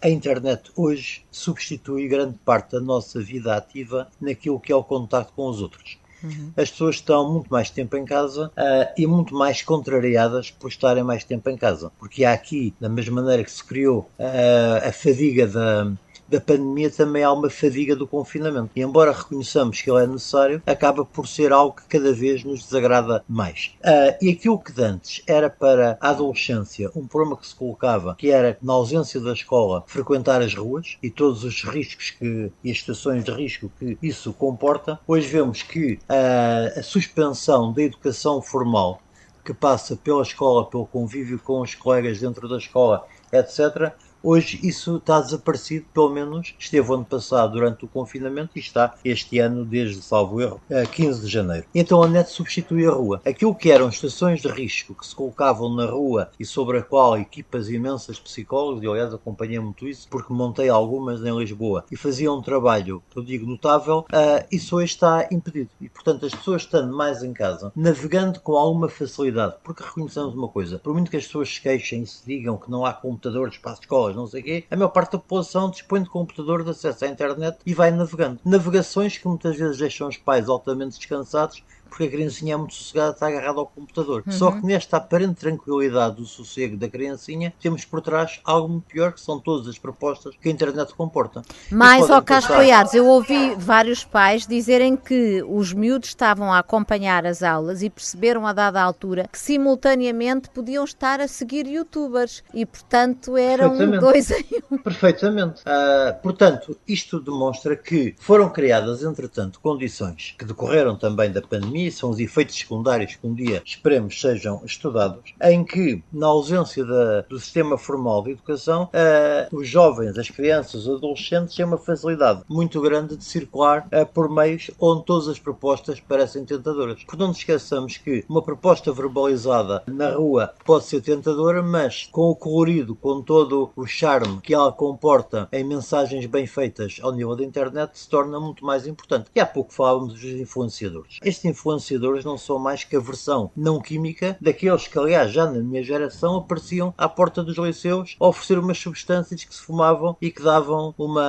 a 0.00 0.08
internet 0.08 0.70
hoje 0.76 1.24
substitui 1.30 2.08
grande 2.08 2.36
parte 2.44 2.72
da 2.72 2.80
nossa 2.80 3.20
vida 3.20 3.54
ativa 3.54 4.08
naquilo 4.20 4.60
que 4.60 4.72
é 4.72 4.76
o 4.76 4.82
contato 4.82 5.32
com 5.34 5.48
os 5.48 5.60
outros. 5.60 5.98
Uhum. 6.22 6.52
As 6.56 6.70
pessoas 6.70 6.96
estão 6.96 7.32
muito 7.32 7.48
mais 7.48 7.70
tempo 7.70 7.96
em 7.96 8.04
casa 8.04 8.48
uh, 8.48 8.92
e 8.96 9.06
muito 9.06 9.34
mais 9.34 9.62
contrariadas 9.62 10.50
por 10.50 10.68
estarem 10.68 11.04
mais 11.04 11.24
tempo 11.24 11.48
em 11.48 11.56
casa. 11.56 11.92
Porque 11.98 12.24
há 12.24 12.32
aqui, 12.32 12.74
da 12.80 12.88
mesma 12.88 13.22
maneira 13.22 13.44
que 13.44 13.50
se 13.50 13.62
criou 13.62 14.10
uh, 14.18 14.88
a 14.88 14.92
fadiga 14.92 15.46
da, 15.46 15.92
da 16.28 16.40
pandemia 16.40 16.90
também 16.90 17.24
há 17.24 17.32
uma 17.32 17.50
fadiga 17.50 17.96
do 17.96 18.06
confinamento. 18.06 18.70
E 18.76 18.82
embora 18.82 19.12
reconheçamos 19.12 19.80
que 19.80 19.90
ele 19.90 20.04
é 20.04 20.06
necessário, 20.06 20.62
acaba 20.66 21.04
por 21.04 21.26
ser 21.26 21.52
algo 21.52 21.76
que 21.76 21.98
cada 21.98 22.12
vez 22.12 22.44
nos 22.44 22.64
desagrada 22.64 23.24
mais. 23.28 23.74
Uh, 23.80 24.16
e 24.20 24.30
aquilo 24.30 24.58
que 24.58 24.80
antes 24.80 25.22
era 25.26 25.48
para 25.48 25.96
a 26.00 26.10
adolescência 26.10 26.90
um 26.94 27.06
problema 27.06 27.36
que 27.36 27.46
se 27.46 27.54
colocava, 27.54 28.14
que 28.16 28.30
era 28.30 28.58
na 28.62 28.72
ausência 28.72 29.20
da 29.20 29.32
escola 29.32 29.84
frequentar 29.86 30.42
as 30.42 30.54
ruas 30.54 30.98
e 31.02 31.10
todos 31.10 31.44
os 31.44 31.64
riscos 31.64 32.10
que, 32.10 32.52
e 32.62 32.70
as 32.70 32.78
situações 32.78 33.24
de 33.24 33.30
risco 33.30 33.70
que 33.78 33.96
isso 34.02 34.32
comporta, 34.32 34.98
hoje 35.06 35.26
vemos 35.28 35.62
que 35.62 35.94
uh, 35.94 36.78
a 36.78 36.82
suspensão 36.82 37.72
da 37.72 37.82
educação 37.82 38.42
formal 38.42 39.00
que 39.44 39.54
passa 39.54 39.96
pela 39.96 40.22
escola, 40.22 40.66
pelo 40.66 40.86
convívio 40.86 41.38
com 41.38 41.62
os 41.62 41.74
colegas 41.74 42.20
dentro 42.20 42.46
da 42.46 42.58
escola, 42.58 43.06
etc., 43.32 43.94
Hoje 44.22 44.58
isso 44.62 44.96
está 44.96 45.20
desaparecido, 45.20 45.86
pelo 45.94 46.10
menos 46.10 46.54
esteve 46.58 46.92
ano 46.92 47.04
passado 47.04 47.52
durante 47.52 47.84
o 47.84 47.88
confinamento 47.88 48.50
e 48.56 48.58
está 48.58 48.94
este 49.04 49.38
ano, 49.38 49.64
desde, 49.64 50.02
salvo 50.02 50.40
erro, 50.40 50.60
15 50.92 51.20
de 51.22 51.28
janeiro. 51.28 51.66
Então 51.74 52.02
a 52.02 52.08
net 52.08 52.30
substitui 52.30 52.86
a 52.86 52.90
rua. 52.90 53.20
Aquilo 53.24 53.54
que 53.54 53.70
eram 53.70 53.88
estações 53.88 54.40
de 54.40 54.48
risco 54.48 54.94
que 54.94 55.06
se 55.06 55.14
colocavam 55.14 55.74
na 55.74 55.86
rua 55.86 56.30
e 56.38 56.44
sobre 56.44 56.78
a 56.78 56.82
qual 56.82 57.16
equipas 57.16 57.68
imensas 57.68 58.16
de 58.16 58.22
psicólogos, 58.22 58.82
e 58.82 58.86
aliás 58.86 59.14
acompanhei 59.14 59.58
muito 59.58 59.86
isso, 59.86 60.08
porque 60.08 60.32
montei 60.32 60.68
algumas 60.68 61.20
em 61.22 61.38
Lisboa 61.38 61.84
e 61.90 61.96
faziam 61.96 62.38
um 62.38 62.42
trabalho, 62.42 63.02
eu 63.14 63.22
digo, 63.22 63.46
notável, 63.46 64.04
isso 64.50 64.76
hoje 64.76 64.92
está 64.92 65.28
impedido. 65.30 65.70
E 65.80 65.88
portanto 65.88 66.26
as 66.26 66.34
pessoas 66.34 66.62
estando 66.62 66.94
mais 66.94 67.22
em 67.22 67.32
casa, 67.32 67.72
navegando 67.74 68.40
com 68.40 68.56
alguma 68.56 68.88
facilidade, 68.88 69.54
porque 69.62 69.82
reconhecemos 69.82 70.34
uma 70.34 70.48
coisa, 70.48 70.78
por 70.78 70.92
muito 70.92 71.10
que 71.10 71.16
as 71.16 71.26
pessoas 71.26 71.48
se 71.48 71.60
queixem 71.60 72.02
e 72.02 72.06
se 72.06 72.26
digam 72.26 72.56
que 72.56 72.70
não 72.70 72.84
há 72.84 72.92
computadores 72.92 73.58
para 73.58 73.72
as 73.72 73.78
não 74.14 74.26
sei 74.26 74.40
o 74.40 74.44
quê, 74.44 74.64
a 74.70 74.76
maior 74.76 74.88
parte 74.88 75.12
da 75.12 75.18
população 75.18 75.70
dispõe 75.70 76.02
de 76.02 76.08
computador 76.08 76.62
de 76.64 76.70
acesso 76.70 77.04
à 77.04 77.08
internet 77.08 77.58
e 77.64 77.74
vai 77.74 77.90
navegando. 77.90 78.40
Navegações 78.44 79.18
que 79.18 79.26
muitas 79.26 79.56
vezes 79.56 79.78
deixam 79.78 80.08
os 80.08 80.16
pais 80.16 80.48
altamente 80.48 80.98
descansados 80.98 81.62
porque 81.88 82.04
a 82.04 82.10
criancinha 82.10 82.54
é 82.54 82.56
muito 82.56 82.74
sossegada, 82.74 83.12
está 83.12 83.26
agarrada 83.26 83.58
ao 83.58 83.66
computador. 83.66 84.22
Uhum. 84.26 84.32
Só 84.32 84.52
que 84.52 84.66
nesta 84.66 84.96
aparente 84.96 85.40
tranquilidade 85.40 86.16
do 86.16 86.26
sossego 86.26 86.76
da 86.76 86.88
criancinha, 86.88 87.52
temos 87.60 87.84
por 87.84 88.00
trás 88.00 88.40
algo 88.44 88.68
muito 88.68 88.84
pior, 88.84 89.12
que 89.12 89.20
são 89.20 89.40
todas 89.40 89.66
as 89.68 89.78
propostas 89.78 90.34
que 90.40 90.48
a 90.48 90.52
internet 90.52 90.94
comporta. 90.94 91.42
Mais 91.70 92.10
ao 92.10 92.22
caso 92.22 92.48
Poiares, 92.48 92.94
eu 92.94 93.06
ouvi 93.06 93.54
vários 93.56 94.04
pais 94.04 94.46
dizerem 94.46 94.96
que 94.96 95.42
os 95.42 95.72
miúdos 95.72 96.08
estavam 96.08 96.52
a 96.52 96.58
acompanhar 96.58 97.26
as 97.26 97.42
aulas 97.42 97.82
e 97.82 97.90
perceberam 97.90 98.46
a 98.46 98.52
dada 98.52 98.82
altura 98.82 99.28
que 99.30 99.38
simultaneamente 99.38 100.50
podiam 100.50 100.84
estar 100.84 101.20
a 101.20 101.28
seguir 101.28 101.66
youtubers 101.66 102.42
e 102.52 102.64
portanto 102.66 103.36
eram 103.36 103.76
dois 103.98 104.30
em 104.30 104.44
um. 104.70 104.78
Perfeitamente. 104.78 105.62
Uh, 105.62 106.20
portanto, 106.22 106.76
isto 106.86 107.20
demonstra 107.20 107.76
que 107.76 108.14
foram 108.18 108.50
criadas, 108.50 109.02
entretanto, 109.02 109.60
condições 109.60 110.34
que 110.38 110.44
decorreram 110.44 110.96
também 110.96 111.30
da 111.30 111.40
pandemia 111.40 111.77
são 111.90 112.10
os 112.10 112.18
efeitos 112.18 112.56
secundários 112.56 113.14
que 113.14 113.26
um 113.26 113.34
dia 113.34 113.62
esperemos 113.64 114.20
sejam 114.20 114.60
estudados, 114.64 115.34
em 115.42 115.64
que, 115.64 116.02
na 116.12 116.26
ausência 116.26 116.84
da, 116.84 117.20
do 117.22 117.38
sistema 117.38 117.78
formal 117.78 118.22
de 118.22 118.32
educação, 118.32 118.84
uh, 118.84 119.56
os 119.56 119.68
jovens, 119.68 120.18
as 120.18 120.28
crianças, 120.28 120.86
os 120.86 120.96
adolescentes 120.96 121.54
têm 121.54 121.64
uma 121.64 121.78
facilidade 121.78 122.42
muito 122.48 122.80
grande 122.80 123.16
de 123.16 123.24
circular 123.24 123.86
uh, 123.86 124.04
por 124.06 124.28
meios 124.28 124.70
onde 124.80 125.04
todas 125.04 125.28
as 125.28 125.38
propostas 125.38 126.00
parecem 126.00 126.44
tentadoras. 126.44 127.02
Porque 127.04 127.20
não 127.20 127.28
nos 127.28 127.38
esqueçamos 127.38 127.96
que 127.96 128.24
uma 128.28 128.42
proposta 128.42 128.92
verbalizada 128.92 129.82
na 129.86 130.10
rua 130.10 130.52
pode 130.64 130.84
ser 130.84 131.00
tentadora, 131.00 131.62
mas 131.62 132.08
com 132.10 132.30
o 132.30 132.36
colorido, 132.36 132.94
com 132.94 133.22
todo 133.22 133.70
o 133.76 133.86
charme 133.86 134.40
que 134.40 134.54
ela 134.54 134.72
comporta 134.72 135.48
em 135.52 135.64
mensagens 135.64 136.26
bem 136.26 136.46
feitas 136.46 136.98
ao 137.02 137.12
nível 137.12 137.36
da 137.36 137.44
internet, 137.44 137.98
se 137.98 138.08
torna 138.08 138.40
muito 138.40 138.64
mais 138.64 138.86
importante. 138.86 139.30
E 139.34 139.40
há 139.40 139.46
pouco 139.46 139.72
falávamos 139.72 140.14
dos 140.14 140.24
influenciadores. 140.24 141.18
Influenciadores 141.24 141.67
influenciadores 141.68 142.24
não 142.24 142.38
são 142.38 142.58
mais 142.58 142.84
que 142.84 142.96
a 142.96 143.00
versão 143.00 143.50
não 143.56 143.80
química 143.80 144.36
daqueles 144.40 144.88
que, 144.88 144.98
aliás, 144.98 145.30
já 145.32 145.46
na 145.46 145.60
minha 145.60 145.82
geração 145.82 146.36
apareciam 146.36 146.94
à 146.96 147.08
porta 147.08 147.42
dos 147.42 147.56
liceus 147.58 148.16
a 148.18 148.26
oferecer 148.26 148.58
umas 148.58 148.78
substâncias 148.78 149.44
que 149.44 149.54
se 149.54 149.62
fumavam 149.62 150.16
e 150.20 150.30
que 150.30 150.42
davam 150.42 150.94
uma 150.96 151.26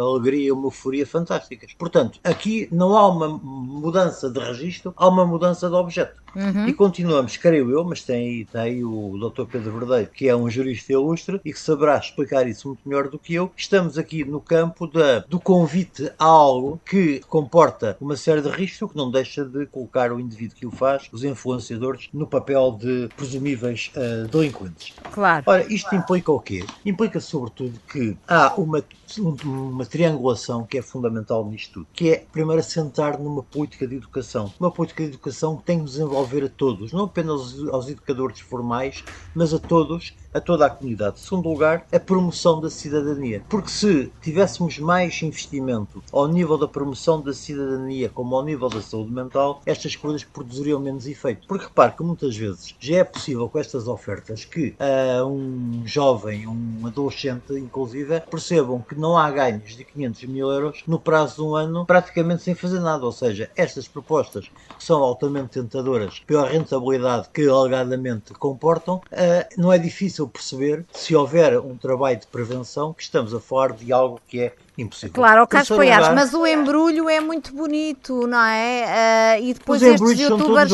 alegria, 0.00 0.52
uma 0.52 0.66
euforia 0.66 1.06
fantásticas. 1.06 1.72
Portanto, 1.74 2.20
aqui 2.22 2.68
não 2.70 2.96
há 2.96 3.08
uma 3.08 3.28
mudança 3.28 4.30
de 4.30 4.38
registro, 4.38 4.92
há 4.96 5.08
uma 5.08 5.24
mudança 5.24 5.68
de 5.68 5.74
objeto. 5.74 6.26
Uhum. 6.36 6.68
E 6.68 6.74
continuamos, 6.74 7.38
creio 7.38 7.70
eu, 7.70 7.82
mas 7.82 8.02
tem 8.02 8.16
aí, 8.16 8.44
tem 8.44 8.60
aí 8.60 8.84
o 8.84 9.16
Dr. 9.16 9.46
Pedro 9.50 9.78
Verdeiro, 9.78 10.10
que 10.10 10.28
é 10.28 10.36
um 10.36 10.50
jurista 10.50 10.92
ilustre 10.92 11.40
e 11.42 11.50
que 11.50 11.58
saberá 11.58 11.96
explicar 11.96 12.46
isso 12.46 12.68
muito 12.68 12.86
melhor 12.86 13.08
do 13.08 13.18
que 13.18 13.34
eu. 13.34 13.50
Estamos 13.56 13.96
aqui 13.96 14.22
no 14.22 14.38
campo 14.38 14.86
da, 14.86 15.20
do 15.20 15.40
convite 15.40 16.12
a 16.18 16.24
algo 16.26 16.78
que 16.84 17.20
comporta 17.20 17.96
uma 17.98 18.16
série 18.16 18.42
de 18.42 18.50
riscos 18.50 18.90
que 18.90 18.96
não 18.96 19.10
deixa 19.10 19.45
de 19.48 19.66
colocar 19.66 20.12
o 20.12 20.20
indivíduo 20.20 20.56
que 20.56 20.66
o 20.66 20.70
faz, 20.70 21.08
os 21.12 21.24
influenciadores, 21.24 22.08
no 22.12 22.26
papel 22.26 22.72
de 22.72 23.08
presumíveis 23.16 23.90
uh, 23.96 24.28
delinquentes. 24.28 24.94
Claro. 25.10 25.44
Ora, 25.46 25.72
isto 25.72 25.94
implica 25.94 26.32
o 26.32 26.40
quê? 26.40 26.64
Implica, 26.84 27.20
sobretudo, 27.20 27.80
que 27.90 28.18
há 28.26 28.54
uma 28.60 28.82
uma 29.18 29.84
triangulação 29.84 30.64
que 30.64 30.78
é 30.78 30.82
fundamental 30.82 31.44
nisto 31.46 31.76
tudo, 31.76 31.86
que 31.92 32.10
é 32.10 32.24
primeiro 32.32 32.60
assentar 32.60 33.20
numa 33.20 33.42
política 33.42 33.86
de 33.86 33.96
educação, 33.96 34.52
uma 34.58 34.70
política 34.70 35.02
de 35.02 35.10
educação 35.10 35.56
que 35.56 35.64
tem 35.64 35.78
que 35.78 35.84
desenvolver 35.84 36.44
a 36.44 36.48
todos, 36.48 36.92
não 36.92 37.04
apenas 37.04 37.58
aos 37.70 37.88
educadores 37.88 38.40
formais, 38.40 39.04
mas 39.34 39.52
a 39.52 39.58
todos, 39.58 40.14
a 40.32 40.40
toda 40.40 40.66
a 40.66 40.70
comunidade. 40.70 41.20
Segundo 41.20 41.48
lugar, 41.48 41.86
a 41.92 42.00
promoção 42.00 42.60
da 42.60 42.70
cidadania, 42.70 43.42
porque 43.48 43.68
se 43.68 44.10
tivéssemos 44.22 44.78
mais 44.78 45.20
investimento 45.22 46.02
ao 46.12 46.26
nível 46.26 46.56
da 46.56 46.68
promoção 46.68 47.20
da 47.20 47.32
cidadania 47.32 48.08
como 48.08 48.36
ao 48.36 48.44
nível 48.44 48.68
da 48.68 48.80
saúde 48.80 49.12
mental, 49.12 49.60
estas 49.66 49.94
coisas 49.96 50.24
produziriam 50.24 50.80
menos 50.80 51.06
efeito. 51.06 51.46
Porque 51.46 51.66
repare 51.66 51.92
que 51.92 52.02
muitas 52.02 52.36
vezes 52.36 52.74
já 52.80 52.98
é 52.98 53.04
possível 53.04 53.48
com 53.48 53.58
estas 53.58 53.86
ofertas 53.86 54.44
que 54.44 54.74
uh, 54.80 55.26
um 55.26 55.82
jovem, 55.84 56.46
um 56.46 56.86
adolescente, 56.86 57.52
inclusive, 57.54 58.20
percebam 58.20 58.80
que 58.80 58.94
não 58.98 59.16
há 59.16 59.30
ganhos 59.30 59.76
de 59.76 59.84
500 59.84 60.24
mil 60.24 60.50
euros 60.50 60.82
no 60.86 60.98
prazo 60.98 61.36
de 61.36 61.42
um 61.42 61.54
ano 61.54 61.86
praticamente 61.86 62.42
sem 62.42 62.54
fazer 62.54 62.80
nada. 62.80 63.04
Ou 63.04 63.12
seja, 63.12 63.50
estas 63.56 63.88
propostas 63.88 64.50
que 64.76 64.84
são 64.84 65.02
altamente 65.02 65.60
tentadoras 65.60 66.20
pela 66.26 66.48
rentabilidade 66.48 67.28
que 67.32 67.48
alegadamente 67.48 68.32
comportam, 68.34 69.00
eh, 69.10 69.48
não 69.56 69.72
é 69.72 69.78
difícil 69.78 70.28
perceber 70.28 70.84
se 70.92 71.14
houver 71.14 71.58
um 71.58 71.76
trabalho 71.76 72.18
de 72.18 72.26
prevenção 72.26 72.92
que 72.92 73.02
estamos 73.02 73.34
a 73.34 73.40
falar 73.40 73.72
de 73.72 73.92
algo 73.92 74.20
que 74.26 74.40
é 74.40 74.54
impossível. 74.78 75.14
Claro, 75.14 75.42
o 75.42 75.46
Carlos 75.46 75.68
Poiares, 75.68 76.08
mas 76.08 76.34
o 76.34 76.46
embrulho 76.46 77.08
é 77.08 77.20
muito 77.20 77.54
bonito, 77.54 78.26
não 78.26 78.42
é? 78.42 79.38
Uh, 79.40 79.44
e 79.44 79.54
depois 79.54 79.80
Os 79.82 79.88
estes 79.88 80.20
youtubers 80.20 80.72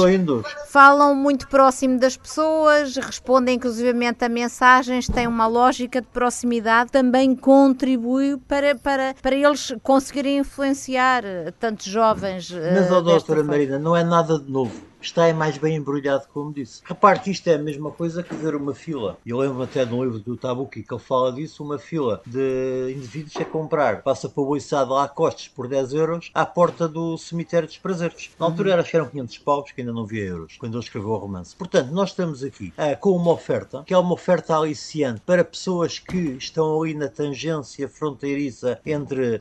falam 0.69 1.15
muito 1.15 1.49
próximo 1.49 1.99
das 1.99 2.17
pessoas, 2.17 2.97
respondem 2.97 3.57
inclusivamente 3.57 4.25
a 4.25 4.29
mensagens, 4.29 5.07
têm 5.07 5.27
uma 5.27 5.47
lógica 5.47 6.01
de 6.01 6.09
proximidade, 6.09 6.91
também 6.91 7.35
contribui 7.37 8.37
para, 8.49 8.75
para, 8.75 9.15
para 9.21 9.35
eles 9.35 9.75
conseguirem 9.83 10.39
influenciar 10.39 11.23
tantos 11.59 11.87
jovens. 11.87 12.51
Mas, 12.51 12.91
uh, 12.91 13.03
doutora 13.03 13.45
Marina, 13.45 13.79
não 13.79 13.97
é 13.97 14.03
nada 14.03 14.39
de 14.39 14.51
novo 14.51 14.92
está 15.07 15.27
é 15.27 15.33
mais 15.33 15.59
bem 15.59 15.77
embrulhado, 15.77 16.27
como 16.33 16.53
disse. 16.53 16.83
Repare 16.85 17.21
que 17.21 17.31
isto 17.31 17.47
é 17.49 17.55
a 17.55 17.59
mesma 17.59 17.91
coisa 17.91 18.23
que 18.23 18.35
ver 18.35 18.55
uma 18.55 18.75
fila. 18.75 19.19
Eu 19.25 19.39
lembro 19.39 19.63
até 19.63 19.85
de 19.85 19.95
um 19.95 20.03
livro 20.03 20.19
do 20.19 20.37
Tabuki 20.37 20.83
que 20.83 20.95
ele 20.95 21.03
fala 21.03 21.33
disso, 21.33 21.63
uma 21.63 21.79
fila 21.79 22.21
de 22.27 22.95
indivíduos 22.97 23.37
a 23.37 23.45
comprar, 23.45 24.03
passa 24.03 24.29
para 24.29 24.43
o 24.43 24.47
boiçado 24.47 24.93
lá 24.93 25.05
a 25.05 25.09
costas 25.09 25.49
por 25.49 25.69
10 25.69 25.93
euros, 25.95 26.31
à 26.35 26.47
porta 26.47 26.89
do 26.89 27.17
cemitério 27.19 27.67
dos 27.67 27.79
prazeres. 27.79 28.31
Na 28.39 28.47
altura 28.47 28.73
era, 28.73 28.87
eram 28.93 29.09
500 29.09 29.39
paus, 29.39 29.73
que 29.73 29.81
ainda 29.81 29.93
não 29.93 30.07
via 30.07 30.25
euros, 30.25 30.57
quando 30.59 30.75
ele 30.75 30.85
escreveu 30.85 31.11
o 31.11 31.17
romance. 31.17 31.57
Portanto, 31.57 31.91
nós 31.91 32.11
estamos 32.11 32.43
aqui 32.45 32.73
uh, 32.77 32.99
com 32.99 33.17
uma 33.17 33.33
oferta, 33.33 33.83
que 33.87 33.95
é 33.95 33.99
uma 33.99 34.15
oferta 34.15 34.57
aliciante 34.57 35.21
para 35.25 35.45
pessoas 35.45 35.99
que 35.99 36.37
estão 36.37 36.81
ali 36.81 36.95
na 36.95 37.09
tangência 37.09 37.89
fronteiriça 37.89 38.81
entre 38.85 39.37
uh, 39.37 39.39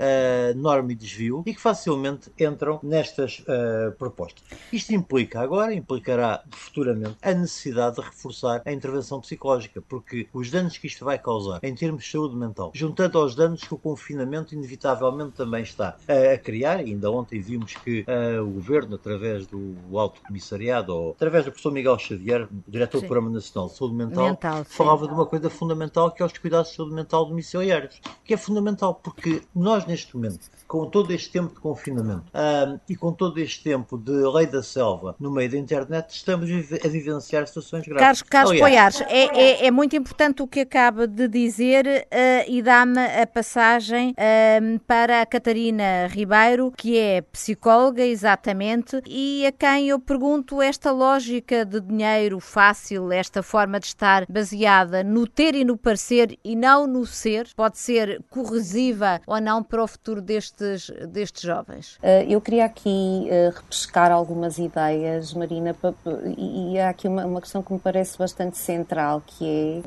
norma 0.56 0.91
e 0.91 0.95
desvio 0.95 1.43
e 1.45 1.54
que 1.54 1.62
facilmente 1.62 2.32
entram 2.39 2.80
nestas 2.82 3.39
uh, 3.39 3.91
propostas. 3.97 4.43
Isto 4.71 4.93
implica 4.93 5.41
agora 5.52 5.74
implicará 5.74 6.42
futuramente 6.50 7.18
a 7.22 7.34
necessidade 7.34 7.98
de 7.98 8.02
reforçar 8.02 8.62
a 8.66 8.72
intervenção 8.72 9.20
psicológica, 9.20 9.82
porque 9.82 10.30
os 10.32 10.50
danos 10.50 10.78
que 10.78 10.88
isto 10.88 11.04
vai 11.04 11.20
causar 11.20 11.60
em 11.62 11.76
termos 11.76 12.06
de 12.06 12.12
saúde 12.12 12.38
mental, 12.38 12.72
juntando 12.74 13.18
aos 13.18 13.36
danos 13.36 13.62
que 13.62 13.74
o 13.74 13.78
confinamento 13.78 14.56
inevitavelmente 14.56 15.34
também 15.34 15.64
está 15.64 15.98
a, 16.08 16.38
criar, 16.38 16.78
ainda 16.78 17.12
ontem 17.12 17.42
vimos 17.42 17.76
que 17.76 18.06
uh, 18.08 18.42
o 18.42 18.52
governo, 18.52 18.96
através 18.96 19.46
do 19.46 19.76
Alto 19.94 20.22
Comissariado, 20.22 20.96
ou 20.96 21.12
através 21.12 21.44
do 21.44 21.52
professor 21.52 21.74
Miguel 21.74 22.00
Xavier, 22.00 22.48
diretor 22.66 23.00
sim. 23.00 23.06
do 23.06 23.10
Programa 23.10 23.34
Nacional 23.34 23.70
de 23.70 23.76
Saúde 23.76 23.96
Mental, 23.96 24.26
mental 24.28 24.64
falava 24.64 25.06
de 25.06 25.14
uma 25.14 25.26
coisa 25.26 25.50
fundamental 25.50 26.12
que 26.12 26.24
é 26.24 26.26
os 26.26 26.38
cuidados 26.38 26.70
de 26.70 26.78
saúde 26.78 26.96
mental 26.96 27.26
domiciliários, 27.26 28.00
que 28.24 28.34
é 28.34 28.38
fundamental 28.38 28.96
porque 28.96 29.42
nós 29.54 29.86
neste 29.86 30.16
momento 30.16 30.50
com 30.66 30.86
todo 30.86 31.12
este 31.12 31.30
tempo 31.30 31.54
de 31.54 31.60
confinamento 31.60 32.24
um, 32.34 32.80
e 32.88 32.96
com 32.96 33.12
todo 33.12 33.38
este 33.40 33.62
tempo 33.62 33.98
de 33.98 34.12
lei 34.12 34.48
da 34.48 34.64
selva 34.64 35.14
no 35.20 35.30
meio 35.41 35.51
da 35.51 35.58
internet, 35.58 36.10
estamos 36.12 36.49
a 36.49 36.88
vivenciar 36.88 37.47
situações 37.47 37.86
graves. 37.86 38.01
Carlos, 38.01 38.21
Carlos 38.23 38.60
Poiares, 38.60 39.01
é, 39.01 39.63
é, 39.63 39.65
é, 39.65 39.71
muito 39.71 39.95
importante 39.95 40.41
o 40.41 40.47
que 40.47 40.62
acaba 40.62 41.08
de 41.08 41.27
dizer 41.27 41.86
uh, 41.86 42.45
e 42.47 42.62
dá-me 42.62 42.99
a 42.99 43.25
passagem 43.25 44.12
uh, 44.12 44.80
para 44.82 45.21
a 45.21 45.25
Catarina 45.25 46.08
Ribeiro, 46.08 46.71
que 46.77 46.97
é 46.97 47.21
psicóloga, 47.21 48.06
exatamente, 48.06 49.01
e 49.08 49.45
a 49.45 49.51
quem 49.51 49.89
eu 49.89 49.99
pergunto 49.99 50.62
esta 50.62 50.91
lógica 50.91 51.65
de 51.65 51.82
dinheiro 51.82 52.39
fácil, 52.39 53.12
esta 53.12 53.41
forma 53.41 53.80
de 53.80 53.88
estar 53.88 54.25
baseada 54.30 55.04
no 55.04 55.27
ter 55.27 55.56
e 55.56 55.65
no 55.65 55.75
parecer 55.75 56.38
e 56.43 56.56
não 56.56 56.86
no 56.86 57.06
ser, 57.06 57.47
pode 57.56 57.80
ser 57.80 58.21
corrosiva 58.30 59.19
ou 59.25 59.41
não 59.41 59.63
para 59.63 59.84
o 59.84 59.88
futuro 59.88 60.21
deste 60.21 60.51
destes, 60.62 60.91
destes 61.10 61.41
jovens? 61.43 61.95
Uh, 61.97 62.25
eu 62.27 62.41
queria 62.41 62.65
aqui 62.65 63.27
uh, 63.30 63.56
repescar 63.56 64.12
algumas 64.12 64.58
ideias, 64.58 65.31
Marina, 65.34 65.76
e, 66.38 66.80
há 66.80 66.89
aqui 66.89 67.08
uma, 67.08 67.26
uma, 67.26 67.41
questão 67.41 67.62
que 67.62 67.72
me 67.74 67.80
parece 67.80 68.17
bastante 68.17 68.58
central, 68.58 69.22
que 69.26 69.46
é, 69.46 69.82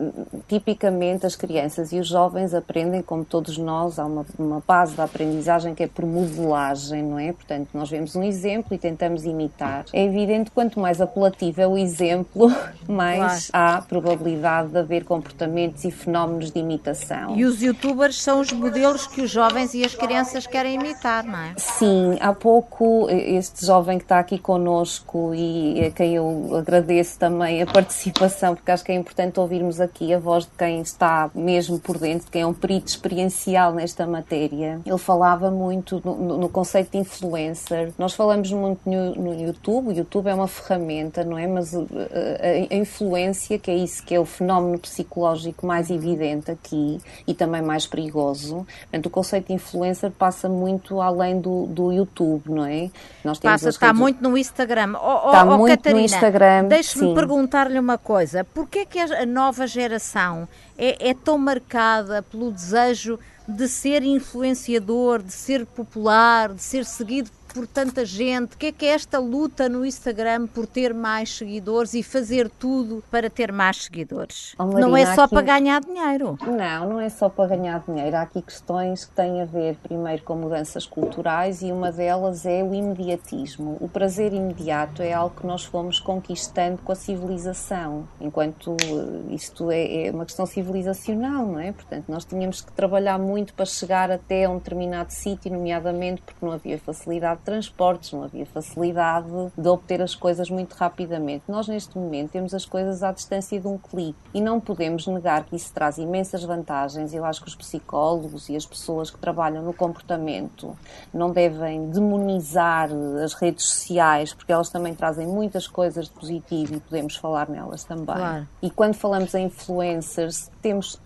tipicamente, 0.49 1.27
as 1.27 1.37
crianças 1.37 1.93
e 1.93 1.99
os 1.99 2.09
jovens 2.09 2.55
aprendem, 2.55 3.03
como 3.03 3.25
todos 3.25 3.59
nós, 3.59 3.99
há 3.99 4.07
uma, 4.07 4.27
uma 4.39 4.63
base 4.67 4.95
da 4.95 5.05
aprendizagem 5.05 5.75
que 5.75 5.83
é 5.83 5.87
por 5.87 6.05
modelagem, 6.05 7.03
não 7.03 7.19
é? 7.19 7.33
Portanto, 7.33 7.69
nós 7.75 7.91
vemos 7.91 8.15
um 8.15 8.23
exemplo 8.23 8.75
e 8.75 8.79
tentamos 8.79 9.25
imitar. 9.25 9.85
É 9.93 10.05
evidente, 10.05 10.51
quanto 10.51 10.81
mais 10.81 11.01
apelativo 11.01 11.61
é 11.61 11.67
o 11.67 11.77
exemplo, 11.77 12.51
mais 12.89 13.51
claro. 13.51 13.79
há 13.79 13.83
probabilidade 13.83 14.69
de 14.69 14.79
haver 14.79 15.05
comportamentos 15.05 15.85
e 15.85 15.91
fenómenos 15.91 16.51
de 16.51 16.59
imitação. 16.59 17.37
E 17.37 17.45
os 17.45 17.63
youtubers 17.63 18.21
são 18.21 18.41
os 18.41 18.53
modelos 18.53 19.07
que 19.07 19.21
os 19.23 19.31
jovens 19.31 19.75
e 19.75 19.85
as 19.85 19.95
crianças 19.95 20.47
querem 20.47 20.75
imitar, 20.75 21.25
não 21.25 21.39
é? 21.39 21.55
Sim, 21.57 22.17
há 22.21 22.33
pouco 22.33 23.09
este 23.11 23.65
jovem 23.65 23.99
que 23.99 24.05
está 24.05 24.19
aqui 24.19 24.39
conosco 24.39 25.34
e 25.35 25.87
a 25.87 25.91
quem 25.91 26.15
eu 26.15 26.57
agradeço 26.57 27.19
também 27.19 27.63
a 27.63 27.67
participação, 27.67 28.55
porque 28.55 28.71
acho 28.71 28.85
que 28.85 28.93
é 28.93 28.95
importante 28.95 29.39
ouvirmos 29.41 29.81
aqui 29.81 30.13
a 30.13 30.19
voz 30.19 30.45
de 30.45 30.51
quem 30.57 30.81
está 30.81 31.31
mesmo 31.35 31.79
por 31.79 31.99
dentro, 31.99 32.27
de 32.27 32.31
quem 32.31 32.43
é 32.43 32.47
um 32.47 32.55
perito 32.55 32.89
experiencial 32.89 33.73
nesta 33.73 34.07
matéria. 34.07 34.81
Ele 34.85 34.99
falava 34.99 35.51
muito 35.51 36.01
no, 36.05 36.39
no 36.39 36.49
conceito 36.49 36.93
de 36.93 36.99
influencer. 36.99 37.93
Nós 37.99 38.15
falamos 38.15 38.51
muito 38.53 38.81
no, 38.89 39.15
no, 39.15 39.35
YouTube, 39.35 39.89
o 39.89 39.93
YouTube 39.93 40.29
é 40.29 40.35
uma 40.35 40.49
ferramenta, 40.49 41.25
não 41.25 41.39
é? 41.39 41.47
Mas 41.47 41.73
uh, 41.73 41.87
a, 41.91 42.75
a 42.75 42.77
influência, 42.77 43.59
que 43.59 43.71
é 43.71 43.77
isso 43.77 44.05
que 44.05 44.15
é 44.15 44.21
o 44.21 44.25
fenómeno 44.25 44.79
psicológico 44.79 45.67
mais 45.67 45.91
evidente 45.91 46.51
aqui 46.51 46.99
e 47.27 47.35
também 47.35 47.63
mais 47.63 47.87
perigoso. 47.87 48.67
Portanto, 48.83 49.07
o 49.07 49.11
conceito 49.11 49.49
de 49.49 49.55
influencer 49.55 50.11
passa 50.11 50.49
muito 50.49 51.01
além 51.01 51.41
do, 51.41 51.67
do 51.67 51.93
YouTube, 51.93 52.51
não 52.51 52.65
é? 52.65 52.91
Nós 53.25 53.39
temos 53.39 53.63
Passa, 53.63 53.69
está 53.69 53.93
muito 53.93 54.23
no 54.23 54.37
Instagram. 54.37 54.95
Oh, 55.23 55.27
está 55.29 55.45
oh, 55.45 55.59
muito 55.59 55.71
Catarina, 55.71 56.01
no 56.01 56.05
Instagram. 56.05 56.65
Deixe-me 56.65 57.15
perguntar-lhe 57.15 57.79
uma 57.79 57.97
coisa. 57.97 58.45
Porquê 58.45 58.81
é 58.81 58.85
que 58.85 58.99
a 58.99 59.25
nova 59.25 59.67
geração 59.67 60.49
é, 60.77 61.11
é 61.11 61.15
tão 61.15 61.39
marcada 61.39 62.23
pelo 62.23 62.51
desejo 62.51 63.19
de 63.47 63.69
ser 63.69 64.03
influenciador, 64.03 65.23
de 65.23 65.33
ser 65.33 65.67
popular, 65.67 66.53
de 66.53 66.63
ser 66.63 66.85
seguido 66.85 67.31
por 67.55 67.69
tanta 67.69 68.05
gente? 68.05 68.57
O 68.57 68.59
que 68.59 68.67
é 68.67 68.73
que 68.73 68.85
é 68.85 68.89
esta 68.89 69.21
luta 69.21 69.69
no 69.69 69.87
Instagram 69.87 70.49
por 70.49 70.67
ter 70.67 70.93
mais 70.93 71.33
seguidores 71.37 71.95
e 71.95 72.03
fazer 72.03 72.51
tudo 72.51 73.03
para 73.11 73.31
ter 73.31 73.53
mais 73.53 73.85
seguidores? 73.85 74.57
Oh, 74.59 74.65
Marina, 74.65 74.89
não 74.89 74.97
é 74.97 75.15
só 75.15 75.23
aqui... 75.23 75.35
para 75.35 75.43
ganhar 75.43 75.81
dinheiro. 75.81 76.37
Não, 76.43 76.89
não 76.89 77.01
é 77.01 77.09
só 77.09 77.29
para 77.29 77.57
ganhar 77.57 77.83
dinheiro. 77.87 78.17
Há 78.17 78.23
aqui 78.23 78.43
questões 78.43 79.05
que 79.05 79.13
têm 79.13 79.41
a 79.41 79.45
ver, 79.45 79.77
primeiro, 79.77 80.25
com 80.25 80.35
mudanças 80.35 80.85
culturais 80.85 81.63
e 81.63 81.71
uma 81.71 81.93
delas 81.93 82.45
é 82.45 82.65
o 82.65 82.75
imediatismo. 82.75 83.77
O 83.81 83.89
prazer 83.89 84.33
imediato 84.33 85.01
é 85.01 85.13
algo 85.13 85.37
que 85.37 85.47
nós 85.47 85.65
fomos 85.65 86.01
conquistando 86.01 86.79
com 86.83 86.91
a 86.91 86.97
civilização, 86.97 88.09
enquanto 88.21 88.77
eh, 88.83 89.33
isto 89.35 89.71
é, 89.71 90.07
é 90.07 90.11
uma 90.11 90.25
questão 90.25 90.45
civilizacional, 90.45 91.47
não 91.47 91.61
é? 91.61 91.71
Portanto, 91.71 92.07
nós 92.09 92.25
tínhamos 92.25 92.61
que 92.61 92.73
trabalhar 92.73 93.19
muito 93.19 93.55
para 93.55 93.65
chegar 93.65 94.11
até 94.11 94.49
um 94.49 94.59
determinado 94.59 95.13
sítio, 95.13 95.53
nomeadamente 95.53 96.21
porque 96.23 96.45
não 96.45 96.53
havia 96.53 96.79
facilidade 96.79 97.44
transportes, 97.45 98.13
não 98.13 98.25
havia 98.25 98.47
facilidade 98.47 99.29
de 99.57 99.69
obter 99.69 100.03
as 100.03 100.15
coisas 100.15 100.51
muito 100.51 100.75
rapidamente. 100.75 101.45
Nós, 101.49 101.69
neste 101.69 101.97
momento, 101.97 102.31
temos 102.33 102.55
as 102.55 102.65
coisas 102.65 103.03
à 103.03 103.13
distância 103.13 103.61
de 103.61 103.67
um 103.67 103.79
clique 103.79 104.19
e 104.33 104.41
não 104.41 104.59
podemos 104.59 105.07
negar 105.07 105.45
que 105.45 105.55
isso 105.55 105.73
traz 105.73 105.99
imensas 105.99 106.43
vantagens. 106.43 107.13
Eu 107.13 107.25
acho 107.25 107.43
que 107.43 107.49
os 107.49 107.55
psicólogos 107.55 108.49
e 108.49 108.57
as 108.57 108.67
pessoas 108.67 109.11
que 109.11 109.19
trabalham 109.19 109.63
no 109.63 109.73
comportamento 109.73 110.77
não 111.13 111.31
devem 111.31 111.91
demonizar 111.91 112.89
as 113.23 113.35
redes 113.35 113.67
sociais, 113.67 114.33
porque 114.33 114.53
elas 114.53 114.69
também 114.69 114.95
trazem 114.95 115.27
muitas 115.27 115.67
coisas 115.67 116.07
de 116.07 116.13
positivo 116.13 116.75
e 116.75 116.81
podemos 116.81 117.17
falar 117.17 117.49
nelas 117.49 117.85
também. 117.85 118.17
Claro. 118.17 118.49
E 118.63 118.71
quando 118.71 118.95
falamos 118.95 119.35
em 119.35 119.47
influencers, 119.47 120.51
temos 120.63 121.01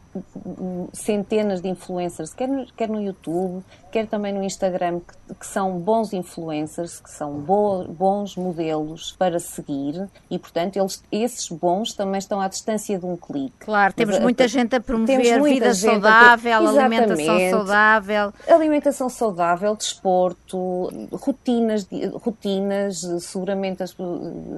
centenas 0.92 1.60
de 1.60 1.68
influencers, 1.68 2.32
quer 2.32 2.48
no, 2.48 2.66
quer 2.72 2.88
no 2.88 3.00
YouTube, 3.00 3.62
quer 3.90 4.06
também 4.06 4.32
no 4.32 4.42
Instagram, 4.42 5.00
que, 5.00 5.34
que 5.34 5.46
são 5.46 5.78
bons 5.78 6.12
influencers, 6.12 7.00
que 7.00 7.10
são 7.10 7.32
bo, 7.34 7.84
bons 7.84 8.36
modelos 8.36 9.14
para 9.18 9.38
seguir 9.38 10.08
e, 10.30 10.38
portanto, 10.38 10.76
eles, 10.76 11.02
esses 11.10 11.48
bons 11.48 11.92
também 11.92 12.18
estão 12.18 12.40
à 12.40 12.48
distância 12.48 12.98
de 12.98 13.06
um 13.06 13.16
clique. 13.16 13.52
Claro, 13.60 13.92
temos 13.92 14.16
Mas, 14.16 14.22
muita 14.22 14.44
a, 14.44 14.46
gente 14.46 14.74
a 14.76 14.80
promover 14.80 15.42
vida 15.42 15.74
saudável, 15.74 16.52
a, 16.52 16.56
alimentação 16.56 17.50
saudável. 17.50 18.32
Alimentação 18.48 19.08
saudável, 19.08 19.76
desporto, 19.76 20.90
rotinas, 21.12 21.86
rotinas 22.14 23.00
seguramente 23.20 23.82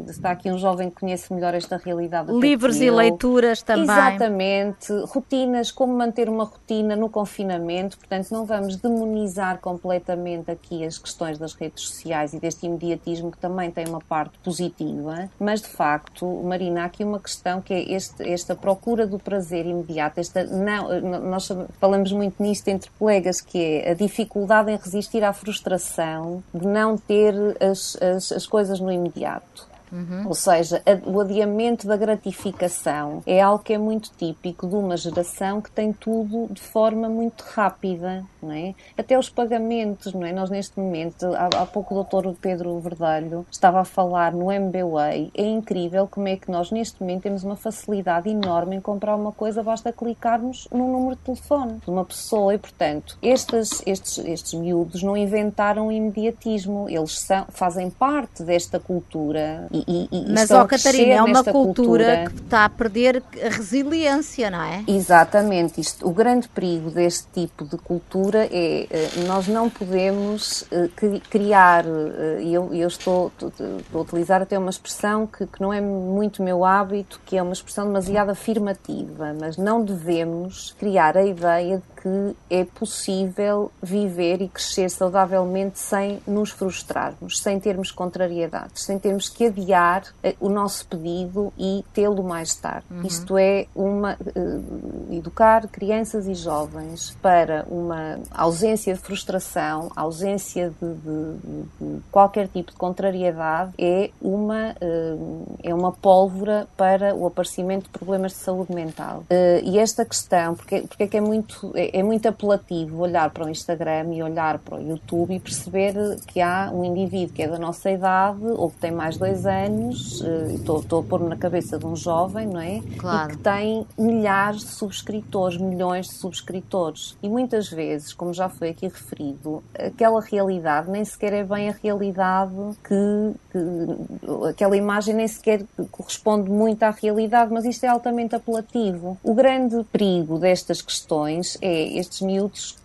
está 0.09 0.31
aqui 0.31 0.51
um 0.51 0.59
jovem 0.59 0.91
que 0.91 1.01
conhece 1.01 1.33
melhor 1.33 1.55
esta 1.55 1.77
realidade. 1.77 2.33
Livros 2.33 2.81
e 2.81 2.91
leituras 2.91 3.63
também. 3.63 3.85
Exatamente, 3.85 4.93
rotinas, 5.07 5.50
como 5.71 5.93
manter 5.93 6.29
uma 6.29 6.45
rotina 6.45 6.95
no 6.97 7.09
confinamento, 7.09 7.99
portanto, 7.99 8.31
não 8.31 8.45
vamos 8.45 8.77
demonizar 8.77 9.59
completamente 9.59 10.51
aqui 10.51 10.85
as 10.85 10.99
questões 10.99 11.39
das 11.39 11.55
redes 11.55 11.85
sociais 11.85 12.33
e 12.33 12.39
deste 12.39 12.67
imediatismo 12.67 13.31
que 13.31 13.39
também 13.39 13.71
tem 13.71 13.87
uma 13.87 14.01
parte 14.01 14.39
positiva, 14.39 15.29
mas 15.39 15.61
de 15.61 15.69
facto, 15.69 16.27
Marina, 16.45 16.83
há 16.83 16.85
aqui 16.87 17.05
uma 17.05 17.19
questão 17.19 17.61
que 17.61 17.73
é 17.73 17.93
este, 17.93 18.29
esta 18.29 18.55
procura 18.55 19.07
do 19.07 19.19
prazer 19.19 19.67
imediato, 19.67 20.21
esta, 20.21 20.45
não, 20.45 21.01
nós 21.21 21.49
falamos 21.79 22.13
muito 22.13 22.43
nisto 22.43 22.69
entre 22.69 22.91
colegas, 22.99 23.41
que 23.41 23.59
é 23.59 23.91
a 23.91 23.95
dificuldade 23.95 24.71
em 24.71 24.77
resistir 24.77 25.25
à 25.25 25.33
frustração 25.33 26.43
de 26.55 26.67
não 26.67 26.97
ter 26.97 27.35
as, 27.61 27.97
as, 28.01 28.33
as 28.33 28.47
coisas 28.47 28.81
no 28.81 28.91
imediato. 28.91 29.70
Uhum. 29.93 30.27
Ou 30.27 30.35
seja, 30.35 30.83
o 31.05 31.21
adiamento 31.21 31.87
da 31.87 31.97
gratificação 31.97 33.23
é 33.27 33.41
algo 33.41 33.63
que 33.63 33.73
é 33.73 33.79
muito 33.79 34.11
típico 34.17 34.67
de 34.67 34.75
uma 34.75 34.97
geração 34.97 35.61
que 35.61 35.71
tem 35.71 35.93
tudo 35.93 36.49
de 36.51 36.61
forma 36.61 37.09
muito 37.09 37.43
rápida, 37.43 38.25
não 38.43 38.53
é? 38.53 38.75
Até 38.97 39.19
os 39.19 39.29
pagamentos, 39.29 40.13
não 40.13 40.25
é? 40.25 40.33
Nós 40.33 40.51
neste 40.51 40.79
momento, 40.79 41.27
há, 41.35 41.63
há 41.63 41.67
pouco 41.67 41.95
o 41.95 41.97
doutor 41.97 42.35
Pedro 42.41 42.79
Verdalho 42.79 43.47
estava 43.51 43.81
a 43.81 43.85
falar 43.85 44.33
no 44.33 44.51
MBWay, 44.51 45.31
é 45.35 45.45
incrível 45.45 46.07
como 46.07 46.29
é 46.29 46.37
que 46.37 46.51
nós 46.51 46.71
neste 46.71 47.01
momento 47.01 47.23
temos 47.23 47.45
uma 47.45 47.57
facilidade 47.57 48.29
enorme 48.29 48.77
em 48.77 48.81
comprar 48.81 49.17
uma 49.17 49.33
coisa, 49.33 49.63
basta 49.63 49.93
clicarmos 49.93 50.69
no 50.71 50.87
número 50.91 51.17
de 51.17 51.23
telefone 51.23 51.81
de 51.85 51.91
uma 51.91 52.05
pessoa 52.05 52.55
e, 52.55 52.59
portanto, 52.59 53.19
estes, 53.23 53.83
estes, 53.87 54.19
estes 54.19 54.55
miúdos 54.55 55.03
não 55.03 55.17
inventaram 55.17 55.91
imediatismo, 55.91 56.89
eles 56.89 57.19
são, 57.19 57.47
fazem 57.49 57.91
parte 57.91 58.43
desta 58.43 58.79
cultura 58.79 59.67
e 59.73 59.80
e, 59.87 60.09
e 60.11 60.33
Mas, 60.33 60.51
ó 60.51 60.65
Catarina, 60.65 61.15
é 61.15 61.23
uma 61.23 61.45
cultura, 61.45 61.53
cultura, 61.53 62.31
que 62.31 62.43
está 62.43 62.65
a 62.65 62.69
perder 62.69 63.23
a 63.43 63.49
resiliência, 63.49 64.51
não 64.51 64.63
é? 64.63 64.85
Exatamente. 64.87 65.81
Isto, 65.81 66.07
o 66.09 66.13
grande 66.13 66.49
perigo 66.49 66.91
deste 66.91 67.27
tipo 67.33 67.65
de 67.65 67.77
cultura 67.77 68.49
é 68.51 68.87
eh, 68.91 69.11
nós 69.27 69.47
não 69.49 69.69
podemos 69.69 70.65
eh, 70.71 70.89
criar, 71.29 71.85
eh, 71.87 72.43
e 72.43 72.55
eu, 72.55 72.73
eu 72.75 72.89
estou, 72.89 73.33
estou, 73.41 73.53
a 73.95 73.99
utilizar 73.99 74.43
até 74.43 74.59
uma 74.59 74.71
expressão 74.71 75.27
que, 75.27 75.47
que 75.47 75.61
não 75.61 75.73
é 75.73 75.81
muito 75.81 76.43
meu 76.43 76.65
hábito, 76.65 77.21
que 77.25 77.37
é 77.37 77.43
uma 77.43 77.53
expressão 77.53 77.87
demasiado 77.87 78.31
afirmativa, 78.31 79.35
mas 79.39 79.57
não 79.57 79.85
devemos 79.85 80.75
criar 80.79 81.17
a 81.17 81.25
ideia 81.25 81.77
de 81.77 81.90
que 82.03 82.37
é 82.49 82.65
possível 82.65 83.71
viver 83.83 84.41
e 84.41 84.49
crescer 84.49 84.91
saudavelmente 84.91 85.79
sem 85.79 86.21
nos 86.27 86.51
frustrarmos, 86.51 87.39
sem 87.39 87.61
termos 87.61 87.91
contrariedades, 87.91 88.85
sem 88.85 88.99
termos 88.99 89.29
que 89.29 89.47
adiar 89.47 90.05
eh, 90.23 90.35
o 90.41 90.49
nosso 90.49 90.87
pedido 90.87 91.53
e 91.59 91.85
tê-lo 91.93 92.23
mais 92.23 92.55
tarde. 92.55 92.87
Uhum. 92.91 93.03
Isto 93.03 93.39
é 93.39 93.67
uma 93.75 94.15
uh, 94.15 95.15
educar 95.15 95.69
crianças 95.69 96.27
e 96.27 96.35
jovens 96.35 97.17
para 97.23 97.67
uma 97.69 98.19
ausência 98.31 98.95
de 98.95 99.01
frustração, 99.01 99.91
ausência 99.95 100.73
de, 100.81 100.95
de, 100.95 101.97
de 101.97 102.03
qualquer 102.11 102.49
tipo 102.49 102.73
de 102.73 102.79
contrariedade 102.79 103.73
é 103.79 104.11
uma 104.21 104.71
uh, 104.81 105.59
é 105.63 105.75
uma 105.75 105.93
pólvora 105.93 106.67
para 106.77 107.15
o 107.15 107.27
aparecimento 107.27 107.85
de 107.85 107.91
problemas 107.91 108.33
de 108.33 108.39
saúde 108.39 108.75
mental. 108.75 109.25
Uh, 109.31 109.61
e 109.63 109.79
esta 109.79 110.05
questão, 110.05 110.55
porque, 110.55 110.83
porque 110.83 111.03
é 111.05 111.07
que 111.07 111.17
é 111.17 111.21
muito 111.21 111.73
é, 111.75 111.90
é, 111.93 112.03
muito 112.03 112.27
apelativo 112.27 113.01
olhar 113.01 113.31
para 113.31 113.45
o 113.45 113.49
Instagram 113.49 114.15
e 114.15 114.23
olhar 114.23 114.59
para 114.59 114.77
o 114.77 114.83
YouTube 114.83 115.35
e 115.35 115.41
perceber 115.41 115.95
que 116.27 116.41
há 116.41 116.71
um 116.73 116.85
indivíduo 116.85 117.35
que 117.35 117.43
é 117.43 117.49
da 117.49 117.59
nossa 117.59 117.91
idade 117.91 118.43
ou 118.43 118.71
que 118.71 118.79
tem 118.79 118.91
mais 118.91 119.17
dois 119.17 119.47
anos, 119.47 120.23
estou, 120.55 120.81
estou 120.81 121.01
a 121.01 121.03
pôr-me 121.03 121.29
na 121.29 121.37
cabeça 121.37 121.79
de 121.79 121.87
um 121.87 121.97
jovem, 121.97 122.47
não 122.47 122.61
é? 122.61 122.81
Claro. 122.99 123.33
E 123.33 123.37
que 123.37 123.43
tem 123.43 123.87
milhares 123.99 124.61
de 124.61 124.69
subscritores, 124.69 125.59
milhões 125.59 126.07
de 126.07 126.15
subscritores. 126.15 127.17
E 127.23 127.29
muitas 127.29 127.69
vezes, 127.69 128.13
como 128.13 128.33
já 128.33 128.49
foi 128.49 128.71
aqui 128.71 128.87
referido, 128.87 129.63
aquela 129.79 130.21
realidade 130.21 130.91
nem 130.91 131.05
sequer 131.05 131.33
é 131.33 131.45
bem 131.45 131.69
a 131.69 131.73
realidade 131.73 132.55
que, 132.85 133.33
que 133.53 134.49
aquela 134.49 134.77
imagem 134.77 135.15
nem 135.15 135.29
sequer 135.29 135.65
corresponde 135.91 136.51
muito 136.51 136.83
à 136.83 136.91
realidade, 136.91 137.53
mas 137.53 137.65
isto 137.65 137.85
é 137.85 137.89
altamente 137.89 138.35
apelativo. 138.35 139.19
O 139.23 139.35
grande 139.35 139.83
perigo 139.93 140.39
destas 140.39 140.83
questões 140.83 141.59
é 141.61 141.80
estes 141.81 142.21
miúdos 142.21 142.81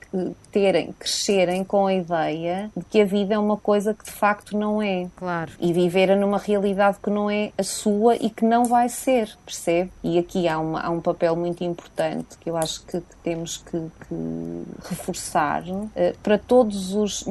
terem, 0.51 0.93
crescerem 0.93 1.63
com 1.63 1.87
a 1.87 1.93
ideia 1.93 2.71
de 2.75 2.83
que 2.85 3.01
a 3.01 3.05
vida 3.05 3.33
é 3.33 3.37
uma 3.39 3.57
coisa 3.57 3.93
que 3.93 4.05
de 4.05 4.11
facto 4.11 4.57
não 4.57 4.81
é. 4.81 5.07
Claro. 5.15 5.51
E 5.59 5.73
viverem 5.73 6.17
numa 6.17 6.37
realidade 6.37 6.97
que 7.01 7.09
não 7.09 7.29
é 7.29 7.51
a 7.57 7.63
sua 7.63 8.15
e 8.15 8.29
que 8.29 8.45
não 8.45 8.65
vai 8.65 8.89
ser, 8.89 9.35
percebe? 9.45 9.91
E 10.03 10.17
aqui 10.17 10.47
há, 10.47 10.59
uma, 10.59 10.81
há 10.81 10.89
um 10.89 11.01
papel 11.01 11.35
muito 11.35 11.63
importante 11.63 12.37
que 12.39 12.49
eu 12.49 12.57
acho 12.57 12.85
que, 12.85 12.99
que 13.01 13.15
temos 13.23 13.57
que, 13.57 13.79
que 14.07 14.63
reforçar 14.89 15.63
uh, 15.63 15.89
para 16.23 16.37
todos 16.37 16.93
os 16.93 17.25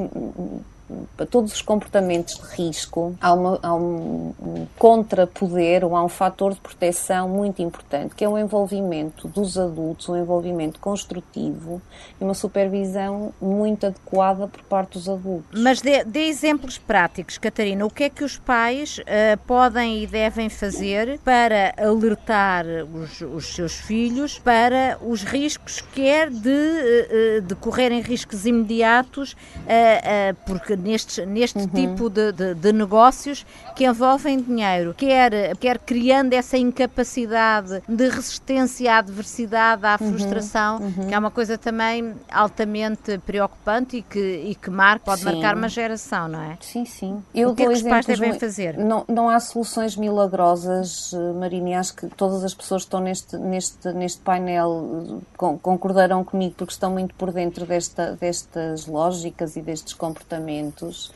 para 1.17 1.27
todos 1.27 1.53
os 1.53 1.63
comportamentos 1.63 2.35
de 2.35 2.63
risco, 2.63 3.15
há, 3.21 3.33
uma, 3.33 3.59
há 3.63 3.75
um, 3.75 4.35
um 4.41 4.67
contrapoder 4.79 5.85
ou 5.85 5.97
há 5.97 6.05
um 6.05 6.09
fator 6.09 6.55
de 6.55 6.61
proteção 6.61 7.29
muito 7.29 7.63
importante, 7.63 8.15
que 8.15 8.25
é 8.25 8.29
o 8.29 8.39
envolvimento 8.39 9.29
dos 9.29 9.59
adultos, 9.59 10.09
um 10.09 10.17
envolvimento 10.17 10.81
construtivo 10.81 11.81
e 12.21 12.25
uma 12.25 12.35
supervisão 12.35 13.33
muito 13.41 13.87
adequada 13.87 14.47
por 14.49 14.63
parte 14.63 14.95
dos 14.95 15.09
adultos. 15.09 15.61
Mas 15.61 15.81
dê, 15.81 16.05
dê 16.05 16.27
exemplos 16.27 16.79
práticos, 16.79 17.39
Catarina. 17.39 17.85
O 17.85 17.91
que 17.91 18.05
é 18.05 18.11
que 18.11 18.25
os 18.25 18.39
pais 18.39 18.99
uh, 18.99 19.39
podem 19.47 20.03
e 20.03 20.07
devem 20.07 20.49
fazer 20.49 21.19
para 21.25 21.75
alertar 21.79 22.65
os, 22.93 23.21
os 23.21 23.55
seus 23.55 23.75
filhos 23.75 24.39
para 24.39 24.99
os 25.01 25.23
riscos, 25.23 25.81
quer 25.95 26.31
de, 26.31 26.49
uh, 26.49 27.41
de 27.43 27.55
correrem 27.55 28.01
riscos 28.01 28.47
imediatos, 28.47 29.33
uh, 29.33 30.35
porque 30.47 30.77
neste, 30.85 31.25
neste 31.25 31.59
uhum. 31.59 31.69
tipo 31.69 32.11
de, 32.11 32.31
de, 32.33 32.55
de, 32.55 32.73
negócios 32.73 33.47
que 33.75 33.87
envolvem 33.87 34.41
dinheiro, 34.41 34.95
quer, 34.95 35.57
quer 35.57 35.79
criando 35.79 36.35
essa 36.35 36.59
incapacidade 36.59 37.83
de 37.89 38.09
resistência 38.09 38.95
à 38.95 38.99
adversidade, 38.99 39.87
à 39.87 39.97
uhum. 40.01 40.11
frustração, 40.11 40.79
uhum. 40.79 41.09
que 41.09 41.15
é 41.15 41.19
uma 41.19 41.31
coisa 41.31 41.57
também 41.57 42.15
altamente 42.31 43.19
preocupante 43.19 43.97
e 43.97 44.03
que, 44.03 44.19
e 44.19 44.55
que 44.55 44.71
marca, 44.71 45.05
pode 45.07 45.21
sim. 45.21 45.27
marcar 45.27 45.57
uma 45.57 45.69
geração, 45.69 46.29
não 46.29 46.43
é? 46.43 46.59
Sim, 46.61 46.85
sim. 46.85 47.23
Eu 47.35 47.51
o 47.51 47.55
que 47.55 47.63
é 47.63 47.67
que 47.67 47.73
os 47.73 47.83
pais 47.83 48.07
devem 48.07 48.39
fazer? 48.39 48.77
Não, 48.77 49.05
não 49.09 49.31
há 49.31 49.41
soluções 49.41 49.97
milagrosas, 49.97 51.13
eh, 51.15 51.33
Marina, 51.33 51.71
e 51.71 51.75
acho 51.75 51.95
que 51.95 52.07
todas 52.09 52.45
as 52.45 52.53
pessoas 52.53 52.83
que 52.83 52.89
estão 52.89 53.01
neste, 53.01 53.39
neste, 53.39 53.93
neste 53.93 54.21
painel 54.21 55.23
eh, 55.41 55.57
concordarão 55.63 56.23
comigo 56.23 56.55
porque 56.59 56.73
estão 56.73 56.91
muito 56.91 57.15
por 57.15 57.33
dentro 57.33 57.65
desta, 57.65 58.13
destas 58.21 58.87
lógicas 58.87 59.57
e 59.57 59.63
destes 59.63 59.95
comportamentos 59.95 60.64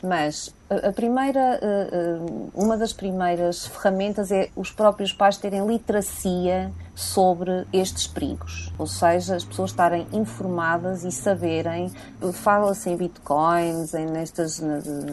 mas 0.03 0.53
a 0.69 0.91
primeira, 0.91 1.59
eh, 1.61 1.89
eh, 1.91 2.49
uma 2.53 2.77
das 2.77 2.93
primeiras 2.93 3.65
ferramentas 3.65 4.31
é 4.31 4.49
os 4.55 4.71
próprios 4.71 5.11
pais 5.11 5.37
terem 5.37 5.65
literacia 5.65 6.71
sobre 6.93 7.65
estes 7.73 8.05
perigos, 8.05 8.71
ou 8.77 8.85
seja, 8.85 9.35
as 9.35 9.43
pessoas 9.43 9.71
estarem 9.71 10.05
informadas 10.13 11.03
e 11.03 11.11
saberem, 11.11 11.91
fala-se 12.33 12.89
em 12.89 12.97
bitcoins, 12.97 13.93
em 13.93 14.05
nestas 14.05 14.61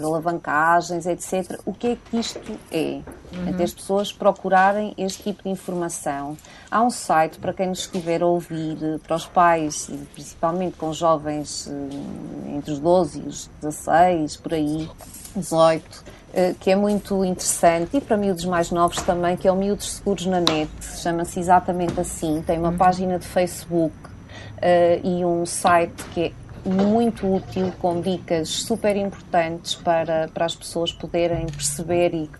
alavancagens, 0.02 1.06
etc. 1.06 1.58
O 1.64 1.72
que 1.72 1.88
é 1.88 1.96
que 1.96 2.18
isto 2.18 2.58
é? 2.70 3.00
Uhum. 3.32 3.50
Até 3.50 3.64
as 3.64 3.74
pessoas 3.74 4.12
procurarem 4.12 4.94
este 4.96 5.24
tipo 5.24 5.42
de 5.42 5.48
informação. 5.48 6.36
Há 6.70 6.82
um 6.82 6.90
site 6.90 7.38
para 7.38 7.52
quem 7.52 7.68
nos 7.68 7.80
estiver 7.80 8.22
a 8.22 8.26
ouvir, 8.26 8.76
para 9.06 9.16
os 9.16 9.26
pais, 9.26 9.90
principalmente 10.14 10.76
com 10.76 10.92
jovens 10.92 11.68
eh, 11.68 12.56
entre 12.56 12.72
os 12.72 12.78
12 12.78 13.20
e 13.20 13.22
os 13.22 13.50
16, 13.60 14.36
por 14.36 14.54
aí, 14.54 14.88
18, 15.34 16.04
eh, 16.34 16.54
que 16.58 16.70
é 16.70 16.76
muito 16.76 17.24
interessante, 17.24 17.96
e 17.96 18.00
para 18.00 18.16
miúdos 18.16 18.44
mais 18.44 18.70
novos 18.70 19.00
também, 19.02 19.36
que 19.36 19.48
é 19.48 19.52
o 19.52 19.56
Miúdos 19.56 19.96
Seguros 19.96 20.26
na 20.26 20.40
Net, 20.40 20.70
chama-se 20.80 21.40
exatamente 21.40 21.98
assim, 22.00 22.42
tem 22.46 22.58
uma 22.58 22.70
uhum. 22.70 22.76
página 22.76 23.18
de 23.18 23.26
Facebook 23.26 23.94
uh, 24.06 25.00
e 25.02 25.24
um 25.24 25.46
site 25.46 26.04
que 26.12 26.24
é 26.24 26.32
muito 26.66 27.32
útil, 27.32 27.72
com 27.78 28.00
dicas 28.00 28.48
super 28.48 28.96
importantes 28.96 29.74
para, 29.74 30.28
para 30.28 30.44
as 30.44 30.54
pessoas 30.54 30.92
poderem 30.92 31.46
perceber 31.46 32.12
e, 32.12 32.30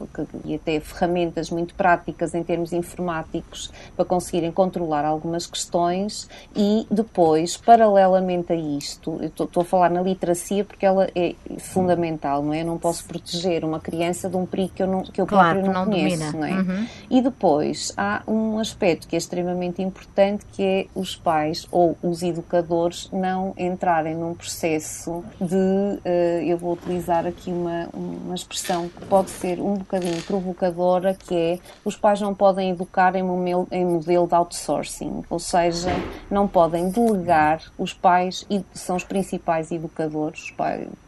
e 0.45 0.55
até 0.55 0.81
ferramentas 0.81 1.51
muito 1.51 1.75
práticas 1.75 2.35
em 2.35 2.43
termos 2.43 2.73
informáticos 2.73 3.71
para 3.95 4.05
conseguirem 4.05 4.51
controlar 4.51 5.05
algumas 5.05 5.47
questões 5.47 6.29
e 6.55 6.87
depois, 6.91 7.57
paralelamente 7.57 8.53
a 8.53 8.57
isto, 8.57 9.23
estou, 9.23 9.47
estou 9.47 9.61
a 9.63 9.65
falar 9.65 9.91
na 9.91 10.03
literacia 10.03 10.65
porque 10.65 10.85
ela 10.85 11.09
é 11.15 11.35
fundamental, 11.59 12.43
não 12.43 12.53
é? 12.53 12.63
Eu 12.63 12.67
não 12.67 12.79
posso 12.79 13.05
proteger 13.05 13.65
uma 13.65 13.79
criança 13.79 14.29
de 14.29 14.37
um 14.37 14.45
perigo 14.45 14.73
que 14.75 14.83
eu, 14.83 14.87
não, 14.87 15.03
que 15.03 15.21
eu 15.21 15.27
claro, 15.27 15.61
próprio 15.61 15.73
não, 15.73 15.85
não 15.85 15.93
conheço, 15.93 16.33
domina. 16.33 16.39
não 16.39 16.45
é? 16.45 16.61
Uhum. 16.61 16.87
E 17.11 17.23
depois 17.23 17.93
há 17.97 18.23
um 18.27 18.59
aspecto 18.59 19.07
que 19.07 19.15
é 19.15 19.19
extremamente 19.19 19.81
importante 19.83 20.45
que 20.53 20.63
é 20.63 20.87
os 20.95 21.15
pais 21.15 21.67
ou 21.71 21.97
os 22.03 22.23
educadores 22.23 23.09
não 23.13 23.55
entrarem 23.57 24.16
num 24.17 24.35
processo 24.35 25.25
de, 25.41 25.55
uh, 25.55 26.43
eu 26.45 26.57
vou 26.59 26.73
utilizar 26.73 27.27
aqui 27.27 27.51
uma, 27.51 27.89
uma 27.93 28.35
expressão 28.35 28.89
que 28.89 29.05
pode 29.07 29.31
ser 29.31 29.61
um 29.61 29.75
bocadinho 29.75 30.21
provocadora, 30.23 31.15
que 31.15 31.35
é 31.35 31.59
os 31.85 31.97
pais 31.97 32.21
não 32.21 32.35
podem 32.35 32.71
educar 32.71 33.15
em 33.15 33.23
modelo, 33.23 33.69
em 33.71 33.85
modelo 33.85 34.27
de 34.27 34.35
outsourcing, 34.35 35.23
ou 35.29 35.39
seja, 35.39 35.91
não 36.31 36.49
podem 36.49 36.91
delegar 36.91 37.63
os 37.79 37.93
pais, 37.93 38.47
são 38.75 38.97
os 38.97 39.05
principais 39.05 39.71
educadores, 39.71 40.45
os 40.45 40.51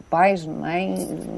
pais, 0.09 0.45
mãe, 0.45 0.95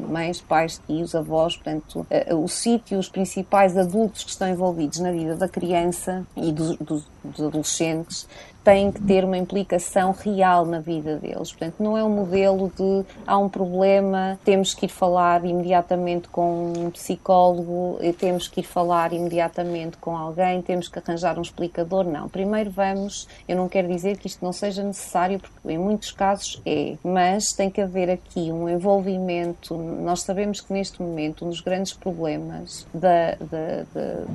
mães, 0.08 0.42
pais, 0.42 0.82
tios, 0.86 1.16
avós, 1.16 1.56
portanto, 1.56 2.06
uh, 2.30 2.36
o 2.36 2.48
sítio, 2.48 3.00
os 3.00 3.10
principais 3.10 3.78
adultos 3.78 4.24
que 4.24 4.30
estão 4.30 4.48
envolvidos 4.48 5.00
na 5.00 5.12
vida 5.12 5.36
da 5.36 5.48
criança 5.48 6.26
e 6.36 6.52
dos, 6.52 6.78
dos, 6.78 7.04
dos 7.24 7.46
adolescentes 7.46 8.28
têm 8.64 8.92
que 8.92 9.02
ter 9.02 9.24
uma 9.24 9.38
implicação 9.38 10.12
real 10.12 10.66
na 10.66 10.80
vida 10.80 11.18
deles. 11.18 11.52
Portanto, 11.52 11.76
não 11.80 11.98
é 11.98 12.04
um 12.04 12.10
modelo 12.10 12.72
de 12.76 13.06
há 13.26 13.38
um 13.38 13.50
problema, 13.50 14.40
temos 14.44 14.74
que 14.74 14.86
ir 14.86 14.90
falar 14.90 15.44
imediatamente 15.46 16.28
com 16.28 16.74
um 16.78 16.92
psicólogo, 16.92 18.00
temos 18.20 18.48
que 18.48 18.62
ir 18.62 18.64
falar 18.64 19.14
imediatamente 19.14 19.98
com 19.98 20.16
alguém, 20.16 20.62
temos 20.62 20.88
que 20.88 21.00
arranjar 21.00 21.38
um 21.38 21.42
explicador. 21.42 22.04
Não. 22.04 22.30
Primeiro 22.30 22.70
vamos, 22.70 23.28
eu 23.48 23.56
não 23.56 23.68
quero 23.68 23.88
dizer 23.88 24.18
que 24.18 24.28
isto 24.28 24.44
não 24.44 24.54
seja 24.54 24.84
necessário, 24.84 25.40
porque 25.40 25.72
em 25.72 25.78
muitos 25.78 26.12
casos 26.12 26.62
é, 26.66 26.96
mas 27.04 27.54
tem 27.54 27.70
que 27.70 27.82
haver 27.82 28.10
aqui 28.10 28.52
um 28.52 28.70
envolvimento. 28.70 29.76
Nós 29.76 30.22
sabemos 30.22 30.62
que 30.62 30.72
neste 30.72 31.02
momento 31.02 31.46
um 31.46 31.50
dos 31.50 31.62
grandes 31.62 31.94
problemas 31.94 32.88
da, 32.94 33.36
da, 33.36 33.84
da 33.94 34.26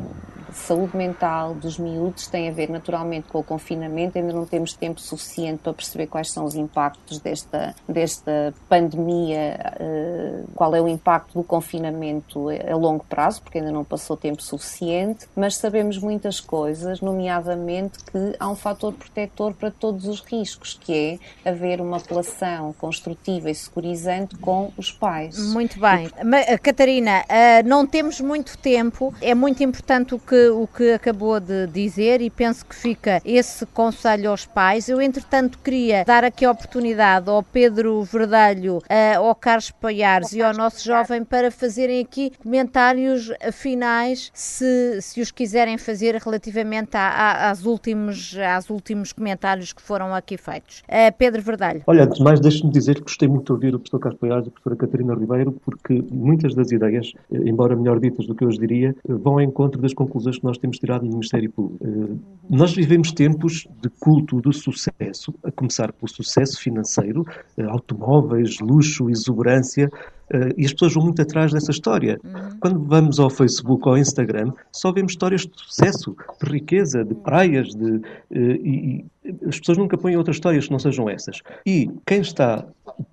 saúde 0.53 0.97
mental 0.97 1.55
dos 1.55 1.79
miúdos 1.79 2.27
tem 2.27 2.49
a 2.49 2.53
ver 2.53 2.71
naturalmente 2.71 3.29
com 3.29 3.39
o 3.39 3.43
confinamento. 3.43 4.19
Ainda 4.19 4.33
não 4.33 4.47
temos 4.47 4.73
tempo 4.73 5.01
suficiente 5.01 5.61
para 5.63 5.73
perceber 5.73 6.07
quais 6.07 6.31
são 6.31 6.45
os 6.45 6.55
impactos 6.55 7.19
desta, 7.19 7.75
desta 7.89 8.55
pandemia, 8.69 9.59
uh, 9.81 10.49
qual 10.55 10.75
é 10.75 10.81
o 10.81 10.89
impacto 10.89 11.35
do 11.35 11.45
confinamento 11.45 12.47
a 12.49 12.77
longo 12.77 13.05
prazo, 13.05 13.43
porque 13.43 13.59
ainda 13.59 13.73
não 13.73 13.85
passou 13.85 14.17
tempo 14.17 14.43
suficiente, 14.43 15.27
mas 15.35 15.57
sabemos 15.57 15.99
muitas 15.99 16.41
coisas, 16.41 17.01
nomeadamente 17.01 17.99
que 18.05 18.37
há 18.39 18.49
um 18.49 18.57
fator 18.57 18.93
protetor 18.93 19.55
para 19.55 19.71
todos 19.71 20.07
os 20.07 20.21
riscos, 20.21 20.79
que 20.81 21.21
é 21.45 21.51
haver 21.51 21.81
uma 21.81 21.99
relação 21.99 22.73
construtiva 22.75 23.51
e 23.51 23.55
securizante 23.55 24.37
com 24.37 24.73
os 24.77 24.91
pais. 24.91 25.39
Muito 25.53 25.79
bem. 25.81 26.07
E... 26.07 26.59
Catarina, 26.59 27.23
uh, 27.23 27.69
não 27.69 27.87
temos 27.87 28.21
muito 28.21 28.57
tempo, 28.59 29.15
é 29.21 29.35
muito 29.35 29.63
importante 29.63 30.15
o 30.15 30.19
que 30.19 30.36
o 30.51 30.67
que 30.67 30.93
acabou 30.93 31.41
de 31.41 31.67
dizer 31.67 32.21
e 32.21 32.31
penso 32.31 32.65
que 32.65 32.75
fica 32.75 33.21
esse 33.25 33.65
conselho 33.67 34.31
aos 34.31 34.47
pais. 34.47 34.89
Eu, 34.89 35.01
entretanto, 35.01 35.59
queria 35.63 36.05
dar 36.05 36.25
aqui 36.25 36.45
a 36.45 36.51
oportunidade 36.51 37.29
ao 37.29 37.43
Pedro 37.43 38.03
Verdelho, 38.03 38.81
ao 39.17 39.35
Carlos 39.35 39.71
Paiares 39.71 40.33
e 40.33 40.43
ao 40.43 40.55
nosso 40.55 40.85
jovem 40.85 41.25
para 41.25 41.51
fazerem 41.51 42.01
aqui 42.01 42.33
comentários 42.43 43.31
finais, 43.53 44.31
se, 44.35 45.01
se 45.01 45.21
os 45.21 45.31
quiserem 45.31 45.79
fazer 45.79 46.15
relativamente 46.17 46.97
a, 46.97 47.09
a, 47.09 47.51
às, 47.51 47.65
últimos, 47.65 48.37
às 48.39 48.69
últimos 48.71 49.13
comentários 49.13 49.73
que 49.73 49.83
foram 49.83 50.15
aqui 50.15 50.37
feitos. 50.37 50.83
Uh, 50.89 51.13
Pedro 51.17 51.43
Verdelho. 51.43 51.83
Olha, 51.87 52.05
antes 52.05 52.19
de 52.19 52.25
mais, 52.25 52.41
deixe-me 52.41 52.73
dizer 52.73 52.97
que 52.97 53.03
gostei 53.03 53.29
muito 53.29 53.47
de 53.47 53.53
ouvir 53.53 53.75
o 53.75 53.79
professor 53.79 54.01
Carlos 54.01 54.21
Paiares 54.21 54.47
e 54.47 54.49
a 54.49 54.51
professora 54.51 54.77
Catarina 54.77 55.15
Ribeiro, 55.15 55.53
porque 55.65 56.03
muitas 56.11 56.55
das 56.55 56.73
ideias, 56.73 57.13
eh, 57.31 57.39
embora 57.45 57.77
melhor 57.77 58.01
ditas 58.01 58.27
do 58.27 58.35
que 58.35 58.45
eu 58.45 58.49
os 58.49 58.59
diria, 58.59 58.95
eh, 59.09 59.13
vão 59.13 59.35
ao 59.35 59.41
encontro 59.41 59.81
das 59.81 59.95
conclusões 59.95 60.26
que 60.33 60.45
nós 60.45 60.59
temos 60.59 60.79
tirado 60.79 61.05
no 61.05 61.11
Ministério 61.11 61.51
Público. 61.51 61.85
Eh, 61.85 62.17
nós 62.51 62.75
vivemos 62.75 63.13
tempos 63.13 63.67
de 63.81 63.89
culto 64.01 64.41
do 64.41 64.53
sucesso, 64.53 65.35
a 65.45 65.51
começar 65.51 65.93
pelo 65.93 66.09
sucesso 66.09 66.61
financeiro, 66.61 67.25
eh, 67.57 67.63
automóveis, 67.65 68.59
luxo, 68.61 69.09
exuberância, 69.11 69.89
Uh, 70.29 70.51
e 70.57 70.65
as 70.65 70.73
pessoas 70.73 70.93
vão 70.95 71.05
muito 71.05 71.23
atrás 71.23 71.53
dessa 71.53 71.71
história. 71.71 72.19
Uhum. 72.25 72.59
Quando 72.59 72.85
vamos 72.85 73.21
ao 73.21 73.31
Facebook 73.31 73.87
ou 73.87 73.93
ao 73.93 73.97
Instagram, 73.97 74.51
só 74.73 74.91
vemos 74.91 75.13
histórias 75.13 75.43
de 75.43 75.53
sucesso, 75.55 76.17
de 76.43 76.51
riqueza, 76.51 77.05
de 77.05 77.15
praias, 77.15 77.69
de, 77.69 78.01
e, 78.33 79.05
as 79.47 79.59
pessoas 79.59 79.79
nunca 79.79 79.97
põem 79.97 80.17
outras 80.17 80.37
histórias 80.37 80.67
que 80.67 80.73
não 80.73 80.79
sejam 80.79 81.09
essas. 81.09 81.41
E 81.65 81.91
quem 82.07 82.21
está 82.21 82.67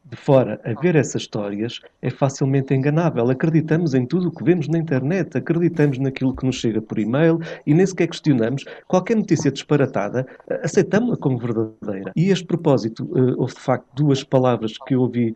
de 0.06 0.16
fora 0.16 0.62
a 0.64 0.80
ver 0.80 0.96
essas 0.96 1.24
histórias 1.24 1.80
é 2.02 2.10
facilmente 2.10 2.74
enganável. 2.74 3.30
Acreditamos 3.30 3.94
em 3.94 4.06
tudo 4.06 4.30
o 4.30 4.32
que 4.32 4.44
vemos 4.44 4.68
na 4.68 4.78
internet, 4.78 5.38
acreditamos 5.38 5.98
naquilo 5.98 6.36
que 6.36 6.46
nos 6.46 6.58
chega 6.58 6.82
por 6.82 7.00
e-mail 7.00 7.40
e 7.66 7.74
nem 7.74 7.86
sequer 7.86 8.08
questionamos. 8.08 8.64
Qualquer 8.88 9.18
notícia 9.18 9.52
disparatada, 9.52 10.26
eh, 10.50 10.62
aceitamos-la 10.64 11.18
como 11.18 11.38
verdadeira. 11.38 12.12
E 12.16 12.30
este 12.30 12.46
propósito, 12.46 13.10
houve 13.38 13.54
de 13.54 13.60
facto 13.60 13.88
duas 13.96 14.24
palavras 14.24 14.78
que 14.86 14.94
eu 14.94 15.02
ouvi 15.02 15.36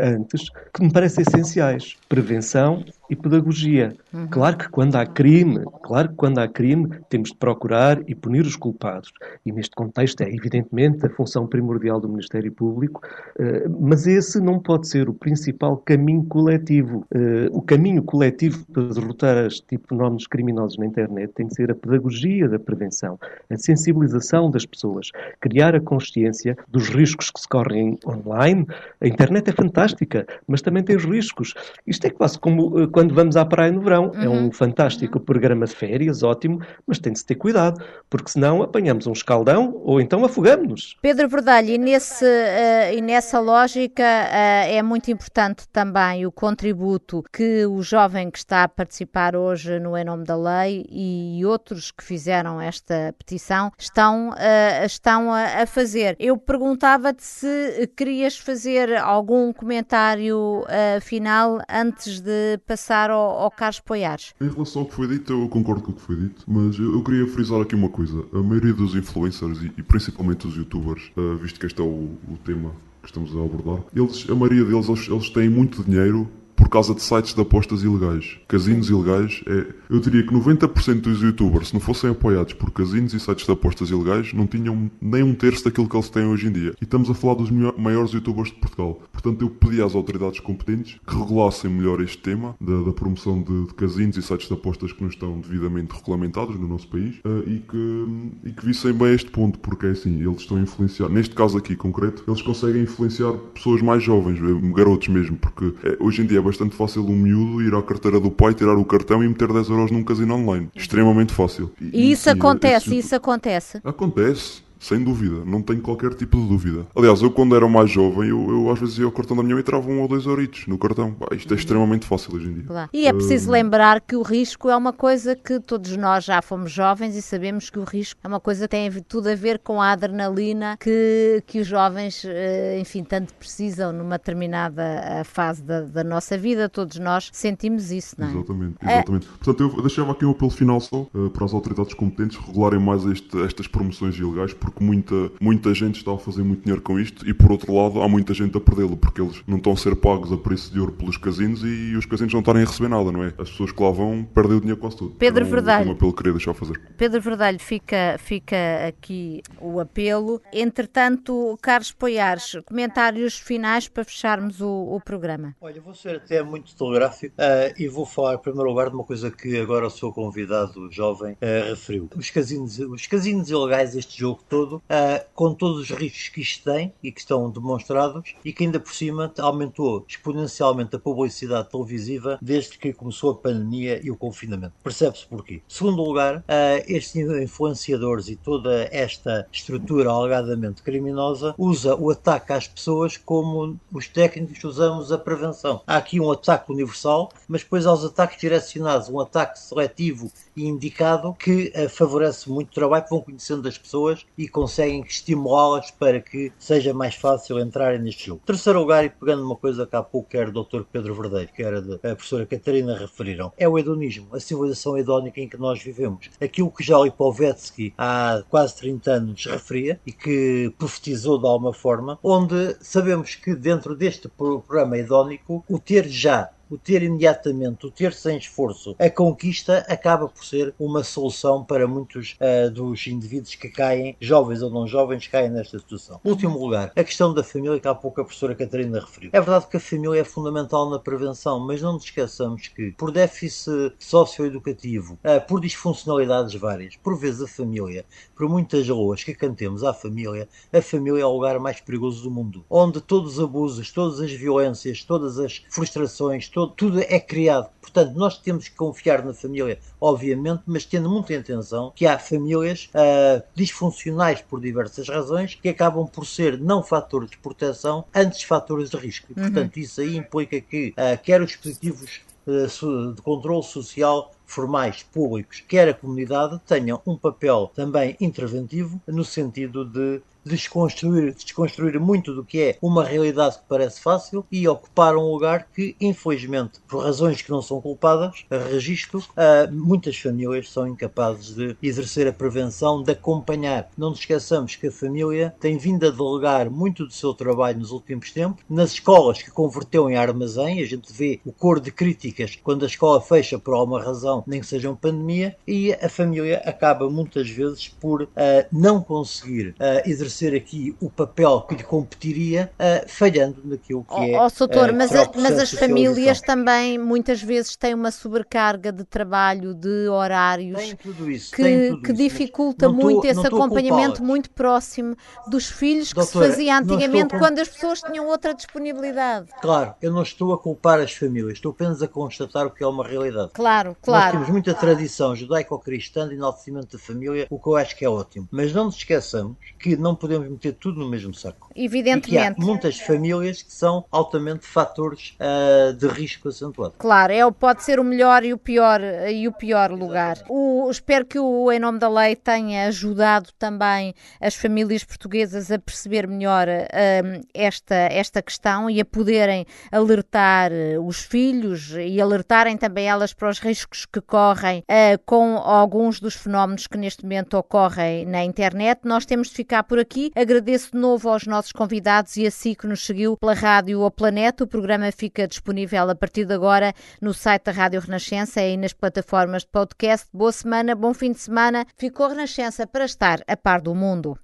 antes 0.00 0.48
que 0.72 0.82
me 0.82 0.92
parecem 0.92 1.24
essenciais: 1.26 1.96
prevenção 2.08 2.84
e 3.08 3.16
pedagogia. 3.16 3.92
Uhum. 4.12 4.26
Claro 4.28 4.56
que 4.56 4.68
quando 4.68 4.96
há 4.96 5.06
crime, 5.06 5.60
claro 5.82 6.08
que 6.08 6.14
quando 6.14 6.38
há 6.38 6.48
crime, 6.48 6.88
temos 7.08 7.30
de 7.30 7.36
procurar 7.36 8.02
e 8.08 8.14
punir 8.14 8.42
os 8.42 8.56
culpados. 8.56 9.12
E 9.44 9.52
neste 9.52 9.74
contexto 9.74 10.22
é 10.22 10.28
evidentemente 10.28 11.04
a 11.04 11.10
função 11.10 11.46
primordial 11.46 12.00
do 12.00 12.08
Ministério 12.08 12.50
Público, 12.52 13.02
eh, 13.38 13.68
mas 13.68 14.06
esse 14.06 14.40
não 14.40 14.58
pode 14.58 14.88
ser 14.88 15.08
o 15.08 15.14
principal 15.14 15.76
caminho 15.78 16.24
coletivo. 16.24 17.06
Eh, 17.14 17.48
o 17.52 17.60
caminho 17.60 18.02
coletivo 18.02 18.64
para 18.72 18.84
derrotar 18.84 19.46
este 19.46 19.66
tipo 19.66 19.82
de 19.82 19.88
fenómenos 19.90 20.26
criminosos 20.26 20.78
na 20.78 20.86
internet 20.86 21.32
tem 21.34 21.46
de 21.46 21.54
ser 21.54 21.70
a 21.70 21.74
pedagogia 21.74 22.48
da 22.48 22.58
prevenção, 22.58 23.18
a 23.50 23.56
sensibilização 23.56 24.50
das 24.50 24.64
pessoas, 24.64 25.10
criar 25.40 25.74
a 25.74 25.80
consciência 25.80 26.56
dos 26.68 26.88
riscos 26.88 27.30
que 27.30 27.40
se 27.40 27.48
correm 27.48 27.98
online. 28.06 28.66
A 29.00 29.06
internet 29.06 29.50
é 29.50 29.52
fantástica, 29.52 30.26
mas 30.46 30.62
também 30.62 30.82
tem 30.82 30.96
os 30.96 31.04
riscos. 31.04 31.54
Isto 31.86 32.06
é 32.06 32.10
quase 32.10 32.38
como 32.38 32.80
eh, 32.80 32.86
quando 32.94 33.12
vamos 33.12 33.36
à 33.36 33.44
praia 33.44 33.72
no 33.72 33.80
verão. 33.80 34.12
Uhum. 34.14 34.22
É 34.22 34.28
um 34.28 34.44
uhum. 34.44 34.52
fantástico 34.52 35.18
uhum. 35.18 35.24
programa 35.24 35.66
de 35.66 35.74
férias, 35.74 36.22
ótimo, 36.22 36.60
mas 36.86 37.00
tem 37.00 37.12
de 37.12 37.18
se 37.18 37.26
ter 37.26 37.34
cuidado, 37.34 37.84
porque 38.08 38.30
senão 38.30 38.62
apanhamos 38.62 39.06
um 39.08 39.12
escaldão 39.12 39.80
ou 39.84 40.00
então 40.00 40.24
afogamos-nos. 40.24 40.96
Pedro 41.02 41.28
Verdalho, 41.28 41.70
e, 41.70 41.76
nesse, 41.76 42.24
uh, 42.24 42.94
e 42.96 43.00
nessa 43.00 43.40
lógica 43.40 44.04
uh, 44.04 44.72
é 44.72 44.80
muito 44.80 45.10
importante 45.10 45.66
também 45.72 46.24
o 46.24 46.30
contributo 46.30 47.24
que 47.32 47.66
o 47.66 47.82
jovem 47.82 48.30
que 48.30 48.38
está 48.38 48.62
a 48.62 48.68
participar 48.68 49.34
hoje 49.34 49.80
no 49.80 49.98
Em 49.98 50.04
Nome 50.04 50.24
da 50.24 50.36
Lei 50.36 50.86
e 50.88 51.44
outros 51.44 51.90
que 51.90 52.04
fizeram 52.04 52.60
esta 52.60 53.12
petição 53.18 53.72
estão, 53.76 54.30
uh, 54.30 54.86
estão 54.86 55.32
a, 55.32 55.62
a, 55.62 55.66
fazer. 55.66 56.14
Eu 56.20 56.36
perguntava-te 56.36 57.24
se 57.24 57.90
querias 57.96 58.38
fazer 58.38 58.96
algum 58.96 59.52
comentário 59.52 60.64
final 61.00 61.58
antes 61.68 62.20
de 62.20 62.58
passar 62.66 62.83
passar 62.84 63.10
ao, 63.10 63.38
ao 63.38 63.50
Carlos 63.50 63.80
Poiares. 63.80 64.34
Em 64.38 64.48
relação 64.48 64.82
ao 64.82 64.88
que 64.88 64.94
foi 64.94 65.08
dito, 65.08 65.32
eu 65.32 65.48
concordo 65.48 65.82
com 65.82 65.92
o 65.92 65.94
que 65.94 66.02
foi 66.02 66.16
dito, 66.16 66.44
mas 66.46 66.78
eu, 66.78 66.92
eu 66.92 67.02
queria 67.02 67.26
frisar 67.26 67.62
aqui 67.62 67.74
uma 67.74 67.88
coisa. 67.88 68.24
A 68.32 68.42
maioria 68.42 68.74
dos 68.74 68.94
influencers 68.94 69.62
e, 69.62 69.72
e 69.78 69.82
principalmente 69.82 70.46
os 70.46 70.54
youtubers, 70.54 71.10
uh, 71.16 71.36
visto 71.36 71.58
que 71.58 71.64
este 71.64 71.80
é 71.80 71.84
o, 71.84 71.86
o 72.28 72.38
tema 72.44 72.72
que 73.02 73.08
estamos 73.08 73.34
a 73.34 73.40
abordar, 73.40 73.82
eles, 73.94 74.26
a 74.28 74.34
maioria 74.34 74.64
deles, 74.64 74.88
eles, 74.88 75.08
eles 75.08 75.30
têm 75.30 75.48
muito 75.48 75.82
dinheiro 75.82 76.28
por 76.56 76.68
causa 76.68 76.94
de 76.94 77.02
sites 77.02 77.34
de 77.34 77.40
apostas 77.40 77.82
ilegais. 77.82 78.38
Casinos 78.48 78.88
ilegais, 78.88 79.42
é, 79.46 79.66
eu 79.90 80.00
diria 80.00 80.22
que 80.22 80.32
90% 80.32 81.00
dos 81.00 81.22
youtubers, 81.22 81.68
se 81.68 81.74
não 81.74 81.80
fossem 81.80 82.10
apoiados 82.10 82.52
por 82.52 82.70
casinos 82.70 83.14
e 83.14 83.20
sites 83.20 83.46
de 83.46 83.52
apostas 83.52 83.90
ilegais, 83.90 84.32
não 84.32 84.46
tinham 84.46 84.90
nem 85.00 85.22
um 85.22 85.34
terço 85.34 85.64
daquilo 85.64 85.88
que 85.88 85.96
eles 85.96 86.08
têm 86.08 86.26
hoje 86.26 86.48
em 86.48 86.52
dia. 86.52 86.74
E 86.80 86.84
estamos 86.84 87.10
a 87.10 87.14
falar 87.14 87.34
dos 87.34 87.50
maiores 87.50 88.12
youtubers 88.12 88.48
de 88.48 88.56
Portugal. 88.56 89.00
Portanto, 89.12 89.42
eu 89.42 89.50
pedi 89.50 89.82
às 89.82 89.94
autoridades 89.94 90.40
competentes 90.40 90.98
que 91.06 91.16
regulassem 91.16 91.70
melhor 91.70 92.00
este 92.00 92.18
tema 92.18 92.54
da, 92.60 92.82
da 92.82 92.92
promoção 92.92 93.42
de, 93.42 93.66
de, 93.66 93.74
casinos 93.74 94.16
e 94.16 94.22
sites 94.22 94.48
de 94.48 94.54
apostas 94.54 94.92
que 94.92 95.02
não 95.02 95.08
estão 95.08 95.40
devidamente 95.40 95.94
regulamentados 95.94 96.58
no 96.58 96.68
nosso 96.68 96.88
país 96.88 97.16
uh, 97.24 97.48
e, 97.48 97.60
que, 97.60 98.06
e 98.44 98.52
que 98.52 98.66
vissem 98.66 98.92
bem 98.92 99.14
este 99.14 99.30
ponto, 99.30 99.58
porque 99.58 99.86
é 99.86 99.90
assim, 99.90 100.20
eles 100.20 100.40
estão 100.40 100.56
a 100.56 100.60
influenciar, 100.60 101.08
neste 101.08 101.34
caso 101.34 101.56
aqui 101.56 101.74
concreto, 101.74 102.24
eles 102.26 102.42
conseguem 102.42 102.82
influenciar 102.82 103.32
pessoas 103.54 103.82
mais 103.82 104.02
jovens, 104.02 104.38
eh, 104.38 104.72
garotos 104.74 105.08
mesmo, 105.08 105.36
porque 105.36 105.72
é, 105.82 105.96
hoje 106.00 106.22
em 106.22 106.26
dia 106.26 106.43
bastante 106.44 106.76
fácil 106.76 107.04
um 107.06 107.16
miúdo 107.16 107.62
ir 107.62 107.74
à 107.74 107.82
carteira 107.82 108.20
do 108.20 108.30
pai, 108.30 108.54
tirar 108.54 108.76
o 108.76 108.84
cartão 108.84 109.24
e 109.24 109.28
meter 109.28 109.52
10 109.52 109.68
euros 109.70 109.90
num 109.90 110.04
casino 110.04 110.34
online. 110.34 110.68
Extremamente 110.74 111.32
fácil. 111.32 111.72
E, 111.80 112.12
isso 112.12 112.28
e, 112.28 112.32
acontece, 112.32 112.96
isso 112.96 113.14
acontece. 113.14 113.80
Acontece. 113.82 114.62
Sem 114.84 115.02
dúvida, 115.02 115.46
não 115.46 115.62
tenho 115.62 115.80
qualquer 115.80 116.12
tipo 116.12 116.36
de 116.36 116.46
dúvida. 116.46 116.86
Aliás, 116.94 117.22
eu 117.22 117.30
quando 117.30 117.56
era 117.56 117.66
mais 117.66 117.90
jovem, 117.90 118.28
eu, 118.28 118.50
eu 118.50 118.70
às 118.70 118.78
vezes 118.78 118.98
ia 118.98 119.06
ao 119.06 119.10
cartão 119.10 119.34
da 119.34 119.42
minha 119.42 119.54
mãe 119.54 119.62
e 119.62 119.64
trava 119.64 119.88
um 119.88 120.02
ou 120.02 120.06
dois 120.06 120.26
euritos 120.26 120.66
no 120.66 120.76
cartão. 120.76 121.16
Isto 121.32 121.54
é 121.54 121.56
extremamente 121.56 122.06
fácil 122.06 122.34
hoje 122.34 122.50
em 122.50 122.52
dia. 122.52 122.64
Claro. 122.64 122.90
E 122.92 123.06
é 123.06 123.12
preciso 123.14 123.48
uh... 123.48 123.52
lembrar 123.52 124.02
que 124.02 124.14
o 124.14 124.20
risco 124.20 124.68
é 124.68 124.76
uma 124.76 124.92
coisa 124.92 125.34
que 125.34 125.58
todos 125.58 125.96
nós 125.96 126.26
já 126.26 126.42
fomos 126.42 126.70
jovens 126.70 127.16
e 127.16 127.22
sabemos 127.22 127.70
que 127.70 127.78
o 127.78 127.84
risco 127.84 128.20
é 128.22 128.28
uma 128.28 128.38
coisa 128.38 128.68
que 128.68 128.76
tem 128.76 128.90
tudo 129.08 129.30
a 129.30 129.34
ver 129.34 129.58
com 129.60 129.80
a 129.80 129.90
adrenalina 129.90 130.76
que, 130.78 131.42
que 131.46 131.60
os 131.60 131.66
jovens, 131.66 132.22
eh, 132.26 132.78
enfim, 132.78 133.04
tanto 133.04 133.32
precisam 133.32 133.90
numa 133.90 134.18
determinada 134.18 134.82
eh, 134.82 135.24
fase 135.24 135.62
da, 135.62 135.80
da 135.80 136.04
nossa 136.04 136.36
vida. 136.36 136.68
Todos 136.68 136.98
nós 136.98 137.30
sentimos 137.32 137.90
isso, 137.90 138.16
não 138.18 138.26
é? 138.26 138.30
Exatamente, 138.32 138.76
exatamente. 138.82 139.28
É... 139.28 139.42
Portanto, 139.42 139.74
eu 139.78 139.80
deixava 139.82 140.12
aqui 140.12 140.26
um 140.26 140.32
apelo 140.32 140.50
final 140.50 140.78
só 140.78 141.08
uh, 141.14 141.30
para 141.30 141.46
as 141.46 141.54
autoridades 141.54 141.94
competentes 141.94 142.36
regularem 142.36 142.78
mais 142.78 143.02
este, 143.06 143.42
estas 143.42 143.66
promoções 143.66 144.18
ilegais, 144.18 144.52
porque 144.52 144.73
porque 144.74 144.84
muita, 144.84 145.30
muita 145.40 145.72
gente 145.72 145.96
está 145.96 146.12
a 146.12 146.18
fazer 146.18 146.42
muito 146.42 146.62
dinheiro 146.62 146.82
com 146.82 146.98
isto 146.98 147.26
e 147.28 147.32
por 147.32 147.52
outro 147.52 147.72
lado 147.72 148.02
há 148.02 148.08
muita 148.08 148.34
gente 148.34 148.56
a 148.56 148.60
perdê-lo 148.60 148.96
porque 148.96 149.20
eles 149.20 149.42
não 149.46 149.58
estão 149.58 149.72
a 149.72 149.76
ser 149.76 149.94
pagos 149.94 150.32
a 150.32 150.36
preço 150.36 150.72
de 150.72 150.80
ouro 150.80 150.92
pelos 150.92 151.16
casinos 151.16 151.62
e 151.62 151.94
os 151.96 152.04
casinos 152.04 152.32
não 152.32 152.40
estarem 152.40 152.62
a 152.62 152.66
receber 152.66 152.88
nada, 152.88 153.12
não 153.12 153.22
é? 153.22 153.28
As 153.38 153.50
pessoas 153.50 153.70
que 153.70 153.82
lá 153.82 153.90
vão 153.90 154.24
perdem 154.24 154.56
o 154.56 154.60
dinheiro 154.60 154.80
quase 154.80 154.96
tudo. 154.96 155.14
Pedro 155.14 155.44
Verdalho. 155.44 155.88
Um 155.88 155.92
apelo 155.92 156.12
que 156.12 156.16
queria 156.18 156.32
deixar 156.32 156.54
fazer. 156.54 156.80
Pedro 156.96 157.20
Verdalho, 157.20 157.58
fica, 157.60 158.16
fica 158.18 158.56
aqui 158.88 159.42
o 159.60 159.78
apelo. 159.78 160.40
Entretanto, 160.52 161.58
Carlos 161.62 161.92
Poiares, 161.92 162.56
comentários 162.66 163.38
finais 163.38 163.88
para 163.88 164.04
fecharmos 164.04 164.60
o, 164.60 164.68
o 164.68 165.00
programa. 165.00 165.54
Olha, 165.60 165.80
vou 165.80 165.94
ser 165.94 166.16
até 166.16 166.42
muito 166.42 166.74
telegráfico 166.74 167.34
uh, 167.36 167.80
e 167.80 167.86
vou 167.86 168.06
falar 168.06 168.34
em 168.34 168.38
primeiro 168.38 168.68
lugar 168.68 168.88
de 168.88 168.94
uma 168.94 169.04
coisa 169.04 169.30
que 169.30 169.58
agora 169.58 169.86
o 169.86 169.90
seu 169.90 170.12
convidado 170.12 170.90
jovem 170.90 171.34
uh, 171.34 171.70
referiu. 171.70 172.08
Os 172.16 172.30
casinos, 172.30 172.78
os 172.78 173.06
casinos 173.06 173.50
ilegais, 173.50 173.94
este 173.94 174.18
jogo 174.18 174.40
todo, 174.48 174.63
uh, 174.72 175.24
com 175.34 175.54
todos 175.54 175.78
os 175.80 175.90
riscos 175.90 176.28
que 176.28 176.40
isto 176.40 176.64
tem 176.64 176.92
e 177.02 177.12
que 177.12 177.20
estão 177.20 177.50
demonstrados 177.50 178.34
e 178.44 178.52
que 178.52 178.64
ainda 178.64 178.80
por 178.80 178.94
cima 178.94 179.32
aumentou 179.38 180.04
exponencialmente 180.08 180.96
a 180.96 180.98
publicidade 180.98 181.68
televisiva 181.68 182.38
desde 182.40 182.78
que 182.78 182.92
começou 182.92 183.32
a 183.32 183.34
pandemia 183.34 184.00
e 184.02 184.10
o 184.10 184.16
confinamento. 184.16 184.74
Percebe-se 184.82 185.26
porquê. 185.26 185.62
Segundo 185.68 186.02
lugar, 186.02 186.44
estes 186.86 187.16
influenciadores 187.16 188.28
e 188.28 188.36
toda 188.36 188.88
esta 188.92 189.46
estrutura 189.52 190.10
alegadamente 190.10 190.82
criminosa 190.82 191.54
usa 191.58 191.94
o 191.94 192.10
ataque 192.10 192.52
às 192.52 192.68
pessoas 192.68 193.16
como 193.16 193.78
os 193.92 194.08
técnicos 194.08 194.62
usamos 194.64 195.12
a 195.12 195.18
prevenção. 195.18 195.82
Há 195.86 195.96
aqui 195.96 196.20
um 196.20 196.30
ataque 196.30 196.72
universal, 196.72 197.30
mas 197.48 197.62
depois 197.62 197.86
aos 197.86 198.04
ataques 198.04 198.38
direcionados, 198.40 199.08
um 199.08 199.20
ataque 199.20 199.58
seletivo 199.58 200.30
e 200.56 200.66
indicado 200.66 201.34
que 201.34 201.72
uh, 201.74 201.88
favorece 201.88 202.50
muito 202.50 202.70
o 202.70 202.74
trabalho, 202.74 203.04
que 203.04 203.10
vão 203.10 203.20
conhecendo 203.20 203.66
as 203.68 203.78
pessoas 203.78 204.24
e 204.36 204.48
conseguem 204.54 205.00
estimulá-las 205.00 205.90
para 205.90 206.20
que 206.20 206.52
seja 206.56 206.94
mais 206.94 207.16
fácil 207.16 207.58
entrarem 207.58 207.98
neste 207.98 208.26
jogo. 208.26 208.40
Terceiro 208.46 208.78
lugar, 208.78 209.04
e 209.04 209.10
pegando 209.10 209.44
uma 209.44 209.56
coisa 209.56 209.84
que 209.84 209.96
há 209.96 210.02
pouco 210.02 210.28
quer 210.28 210.48
o 210.48 210.52
Dr. 210.52 210.82
Pedro 210.92 211.12
Verdeiro, 211.12 211.50
que 211.52 211.62
era 211.62 211.82
de, 211.82 211.94
a 211.94 212.14
professora 212.14 212.46
Catarina 212.46 212.96
referiram, 212.96 213.52
é 213.58 213.68
o 213.68 213.76
hedonismo, 213.76 214.28
a 214.32 214.38
civilização 214.38 214.96
hedónica 214.96 215.40
em 215.40 215.48
que 215.48 215.56
nós 215.56 215.82
vivemos. 215.82 216.30
Aquilo 216.40 216.70
que 216.70 216.84
já 216.84 217.00
Lipovetsky 217.00 217.92
há 217.98 218.44
quase 218.48 218.76
30 218.76 219.10
anos 219.10 219.44
referia 219.46 220.00
e 220.06 220.12
que 220.12 220.72
profetizou 220.78 221.36
de 221.36 221.48
alguma 221.48 221.72
forma, 221.72 222.16
onde 222.22 222.76
sabemos 222.80 223.34
que 223.34 223.56
dentro 223.56 223.96
deste 223.96 224.28
programa 224.28 224.96
hedónico, 224.96 225.64
o 225.68 225.80
ter 225.80 226.06
já 226.08 226.50
o 226.74 226.78
ter 226.78 227.02
imediatamente, 227.02 227.86
o 227.86 227.90
ter 227.90 228.12
sem 228.12 228.36
esforço, 228.36 228.96
a 228.98 229.08
conquista 229.08 229.78
acaba 229.88 230.28
por 230.28 230.44
ser 230.44 230.74
uma 230.78 231.04
solução 231.04 231.64
para 231.64 231.86
muitos 231.86 232.36
uh, 232.40 232.70
dos 232.70 233.06
indivíduos 233.06 233.54
que 233.54 233.68
caem, 233.68 234.16
jovens 234.20 234.60
ou 234.60 234.70
não 234.70 234.86
jovens, 234.86 235.28
caem 235.28 235.50
nesta 235.50 235.78
situação. 235.78 236.20
Último 236.24 236.58
lugar, 236.58 236.92
a 236.96 237.04
questão 237.04 237.32
da 237.32 237.44
família, 237.44 237.78
que 237.78 237.86
há 237.86 237.94
pouco 237.94 238.20
a 238.20 238.24
professora 238.24 238.54
Catarina 238.54 238.98
referiu. 239.00 239.30
É 239.32 239.40
verdade 239.40 239.68
que 239.68 239.76
a 239.76 239.80
família 239.80 240.20
é 240.20 240.24
fundamental 240.24 240.90
na 240.90 240.98
prevenção, 240.98 241.60
mas 241.60 241.80
não 241.80 241.92
nos 241.92 242.04
esqueçamos 242.04 242.68
que, 242.68 242.90
por 242.92 243.12
déficit 243.12 243.92
socioeducativo, 243.98 245.14
uh, 245.14 245.46
por 245.46 245.60
disfuncionalidades 245.60 246.54
várias, 246.54 246.96
por 246.96 247.16
vezes 247.16 247.42
a 247.42 247.46
família, 247.46 248.04
por 248.34 248.48
muitas 248.48 248.88
loas 248.88 249.22
que 249.22 249.34
cantemos 249.34 249.84
à 249.84 249.94
família, 249.94 250.48
a 250.72 250.82
família 250.82 251.22
é 251.22 251.26
o 251.26 251.32
lugar 251.32 251.60
mais 251.60 251.80
perigoso 251.80 252.24
do 252.24 252.30
mundo, 252.30 252.64
onde 252.68 253.00
todos 253.00 253.38
os 253.38 253.44
abusos, 253.44 253.92
todas 253.92 254.20
as 254.20 254.32
violências, 254.32 255.04
todas 255.04 255.38
as 255.38 255.64
frustrações, 255.70 256.48
todo, 256.66 256.74
tudo 256.74 257.00
é 257.00 257.20
criado. 257.20 257.68
Portanto, 257.80 258.14
nós 258.14 258.38
temos 258.38 258.68
que 258.68 258.74
confiar 258.74 259.24
na 259.24 259.34
família, 259.34 259.78
obviamente, 260.00 260.62
mas 260.66 260.84
tendo 260.84 261.08
muita 261.08 261.36
atenção 261.36 261.92
que 261.94 262.06
há 262.06 262.18
famílias 262.18 262.88
uh, 262.94 263.42
disfuncionais 263.54 264.40
por 264.40 264.60
diversas 264.60 265.08
razões 265.08 265.54
que 265.54 265.68
acabam 265.68 266.06
por 266.06 266.26
ser 266.26 266.58
não 266.58 266.82
fatores 266.82 267.30
de 267.30 267.38
proteção 267.38 268.04
antes 268.14 268.42
fatores 268.42 268.90
de 268.90 268.96
risco. 268.96 269.28
E, 269.30 269.34
portanto, 269.34 269.76
uhum. 269.76 269.82
isso 269.82 270.00
aí 270.00 270.16
implica 270.16 270.60
que 270.60 270.90
uh, 270.90 271.22
quer 271.22 271.40
os 271.40 271.48
dispositivos 271.48 272.20
uh, 272.46 273.12
de 273.14 273.22
controle 273.22 273.62
social 273.62 274.32
formais 274.46 275.02
públicos, 275.02 275.62
quer 275.66 275.88
a 275.88 275.94
comunidade, 275.94 276.60
tenham 276.66 277.00
um 277.06 277.16
papel 277.16 277.70
também 277.74 278.16
interventivo 278.20 279.00
no 279.06 279.24
sentido 279.24 279.84
de 279.84 280.20
desconstruir, 280.44 281.34
desconstruir 281.34 281.98
muito 281.98 282.34
do 282.34 282.44
que 282.44 282.60
é 282.60 282.78
uma 282.80 283.04
realidade 283.04 283.58
que 283.58 283.64
parece 283.68 284.00
fácil 284.00 284.44
e 284.50 284.66
ocupar 284.68 285.16
um 285.16 285.30
lugar 285.30 285.66
que, 285.74 285.96
infelizmente, 286.00 286.80
por 286.86 287.02
razões 287.02 287.40
que 287.40 287.50
não 287.50 287.62
são 287.62 287.80
culpadas, 287.80 288.44
registro, 288.70 289.18
uh, 289.20 289.72
muitas 289.72 290.16
famílias 290.16 290.70
são 290.70 290.86
incapazes 290.86 291.54
de 291.54 291.76
exercer 291.82 292.26
a 292.28 292.32
prevenção, 292.32 293.02
de 293.02 293.12
acompanhar. 293.12 293.88
Não 293.96 294.10
nos 294.10 294.18
esqueçamos 294.18 294.76
que 294.76 294.88
a 294.88 294.92
família 294.92 295.54
tem 295.60 295.78
vindo 295.78 296.06
a 296.06 296.10
delegar 296.10 296.70
muito 296.70 297.06
do 297.06 297.12
seu 297.12 297.32
trabalho 297.32 297.78
nos 297.78 297.90
últimos 297.90 298.30
tempos. 298.30 298.64
Nas 298.68 298.92
escolas 298.92 299.42
que 299.42 299.50
converteu 299.50 300.10
em 300.10 300.16
armazém, 300.16 300.80
a 300.80 300.86
gente 300.86 301.12
vê 301.12 301.40
o 301.44 301.52
cor 301.52 301.80
de 301.80 301.90
críticas 301.90 302.58
quando 302.62 302.84
a 302.84 302.88
escola 302.88 303.20
fecha 303.20 303.58
por 303.58 303.74
alguma 303.74 304.02
razão, 304.02 304.44
nem 304.46 304.60
que 304.60 304.66
seja 304.66 304.88
uma 304.88 304.96
pandemia, 304.96 305.56
e 305.66 305.92
a 305.92 306.08
família 306.08 306.62
acaba 306.64 307.08
muitas 307.08 307.48
vezes 307.48 307.88
por 307.88 308.22
uh, 308.22 308.28
não 308.72 309.00
conseguir 309.00 309.68
uh, 309.70 310.08
exercer 310.08 310.33
exercer 310.34 310.54
aqui 310.54 310.96
o 311.00 311.08
papel 311.08 311.62
que 311.62 311.76
lhe 311.76 311.82
competiria, 311.84 312.70
uh, 312.74 313.08
falhando 313.08 313.62
naquilo 313.64 314.04
que 314.04 314.14
oh, 314.14 314.22
é. 314.22 314.44
Oh, 314.44 314.50
Soutor, 314.50 314.90
uh, 314.90 314.94
mas, 314.94 315.14
a, 315.14 315.30
mas 315.36 315.58
as 315.58 315.70
famílias 315.70 316.40
também 316.40 316.98
muitas 316.98 317.42
vezes 317.42 317.76
têm 317.76 317.94
uma 317.94 318.10
sobrecarga 318.10 318.90
de 318.90 319.04
trabalho, 319.04 319.74
de 319.74 320.08
horários, 320.08 320.80
isso, 321.26 321.54
que, 321.54 321.96
que 322.04 322.12
dificulta 322.12 322.88
muito 322.88 323.22
tô, 323.22 323.28
esse 323.28 323.46
acompanhamento 323.46 324.22
muito 324.22 324.50
próximo 324.50 325.16
dos 325.48 325.66
filhos 325.66 326.12
que 326.12 326.16
Doutora, 326.16 326.46
se 326.46 326.50
fazia 326.50 326.78
antigamente 326.78 327.38
quando 327.38 327.60
as 327.60 327.68
pessoas 327.68 328.00
tinham 328.00 328.26
outra 328.26 328.52
disponibilidade. 328.54 329.46
Claro, 329.60 329.94
eu 330.02 330.12
não 330.12 330.22
estou 330.22 330.52
a 330.52 330.58
culpar 330.58 331.00
as 331.00 331.12
famílias, 331.12 331.54
estou 331.54 331.70
apenas 331.72 332.02
a 332.02 332.08
constatar 332.08 332.66
o 332.66 332.70
que 332.70 332.82
é 332.82 332.86
uma 332.86 333.06
realidade. 333.06 333.50
Claro, 333.52 333.96
claro. 334.02 334.24
Nós 334.24 334.32
temos 334.32 334.48
muita 334.48 334.74
tradição 334.74 335.36
judaico-cristã 335.36 336.28
de 336.28 336.34
enaltecimento 336.34 336.96
da 336.96 337.02
família, 337.02 337.46
o 337.50 337.58
que 337.58 337.68
eu 337.68 337.76
acho 337.76 337.96
que 337.96 338.04
é 338.04 338.08
ótimo. 338.08 338.48
Mas 338.50 338.72
não 338.72 338.86
nos 338.86 338.96
esqueçamos 338.96 339.56
que 339.78 339.96
não 339.96 340.14
podemos 340.24 340.48
meter 340.48 340.72
tudo 340.72 341.00
no 341.00 341.06
mesmo 341.06 341.34
saco. 341.34 341.70
Evidentemente. 341.76 342.58
E 342.58 342.62
há 342.62 342.66
muitas 342.66 342.98
famílias 342.98 343.62
que 343.62 343.72
são 343.72 344.06
altamente 344.10 344.64
fatores 344.64 345.36
uh, 345.38 345.92
de 345.92 346.06
risco 346.06 346.48
acentuado. 346.48 346.94
Claro, 346.96 347.30
é, 347.30 347.50
pode 347.50 347.82
ser 347.82 348.00
o 348.00 348.04
melhor 348.04 348.42
e 348.42 348.54
o 348.54 348.58
pior, 348.58 349.02
e 349.30 349.46
o 349.46 349.52
pior 349.52 349.90
lugar. 349.90 350.38
O, 350.48 350.88
espero 350.90 351.26
que 351.26 351.38
o 351.38 351.70
Em 351.70 351.78
Nome 351.78 351.98
da 351.98 352.08
Lei 352.08 352.34
tenha 352.34 352.86
ajudado 352.88 353.50
também 353.58 354.14
as 354.40 354.54
famílias 354.54 355.04
portuguesas 355.04 355.70
a 355.70 355.78
perceber 355.78 356.26
melhor 356.26 356.68
uh, 356.68 357.46
esta, 357.52 357.94
esta 357.94 358.40
questão 358.40 358.88
e 358.88 359.00
a 359.02 359.04
poderem 359.04 359.66
alertar 359.92 360.70
os 361.04 361.18
filhos 361.18 361.92
e 361.98 362.18
alertarem 362.18 362.78
também 362.78 363.06
elas 363.06 363.34
para 363.34 363.50
os 363.50 363.58
riscos 363.58 364.06
que 364.06 364.22
correm 364.22 364.80
uh, 364.80 365.20
com 365.26 365.58
alguns 365.58 366.18
dos 366.18 366.34
fenómenos 366.34 366.86
que 366.86 366.96
neste 366.96 367.24
momento 367.24 367.58
ocorrem 367.58 368.24
na 368.24 368.42
internet. 368.42 369.02
Nós 369.04 369.26
temos 369.26 369.48
de 369.48 369.54
ficar 369.54 369.82
por 369.82 369.98
aqui 369.98 370.13
aqui. 370.14 370.30
Agradeço 370.34 370.92
de 370.92 370.98
novo 370.98 371.28
aos 371.28 371.46
nossos 371.46 371.72
convidados 371.72 372.36
e 372.36 372.46
a 372.46 372.50
si 372.50 372.74
que 372.74 372.86
nos 372.86 373.04
seguiu 373.04 373.36
pela 373.36 373.54
rádio 373.54 374.00
O 374.00 374.10
Planeta. 374.10 374.62
O 374.62 374.66
programa 374.66 375.10
fica 375.10 375.48
disponível 375.48 376.08
a 376.08 376.14
partir 376.14 376.44
de 376.44 376.54
agora 376.54 376.94
no 377.20 377.34
site 377.34 377.64
da 377.64 377.72
Rádio 377.72 378.00
Renascença 378.00 378.62
e 378.62 378.76
nas 378.76 378.92
plataformas 378.92 379.62
de 379.62 379.68
podcast. 379.68 380.28
Boa 380.32 380.52
semana, 380.52 380.94
bom 380.94 381.12
fim 381.12 381.32
de 381.32 381.40
semana. 381.40 381.84
Ficou 381.96 382.28
Renascença 382.28 382.86
para 382.86 383.04
estar 383.04 383.40
a 383.48 383.56
par 383.56 383.80
do 383.80 383.94
mundo. 383.94 384.38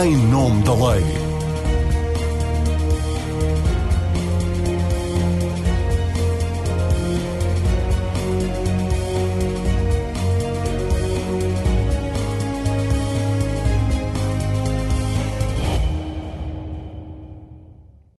Em 0.00 0.16
nome 0.16 0.62
da 0.62 0.74
lei. 0.74 1.37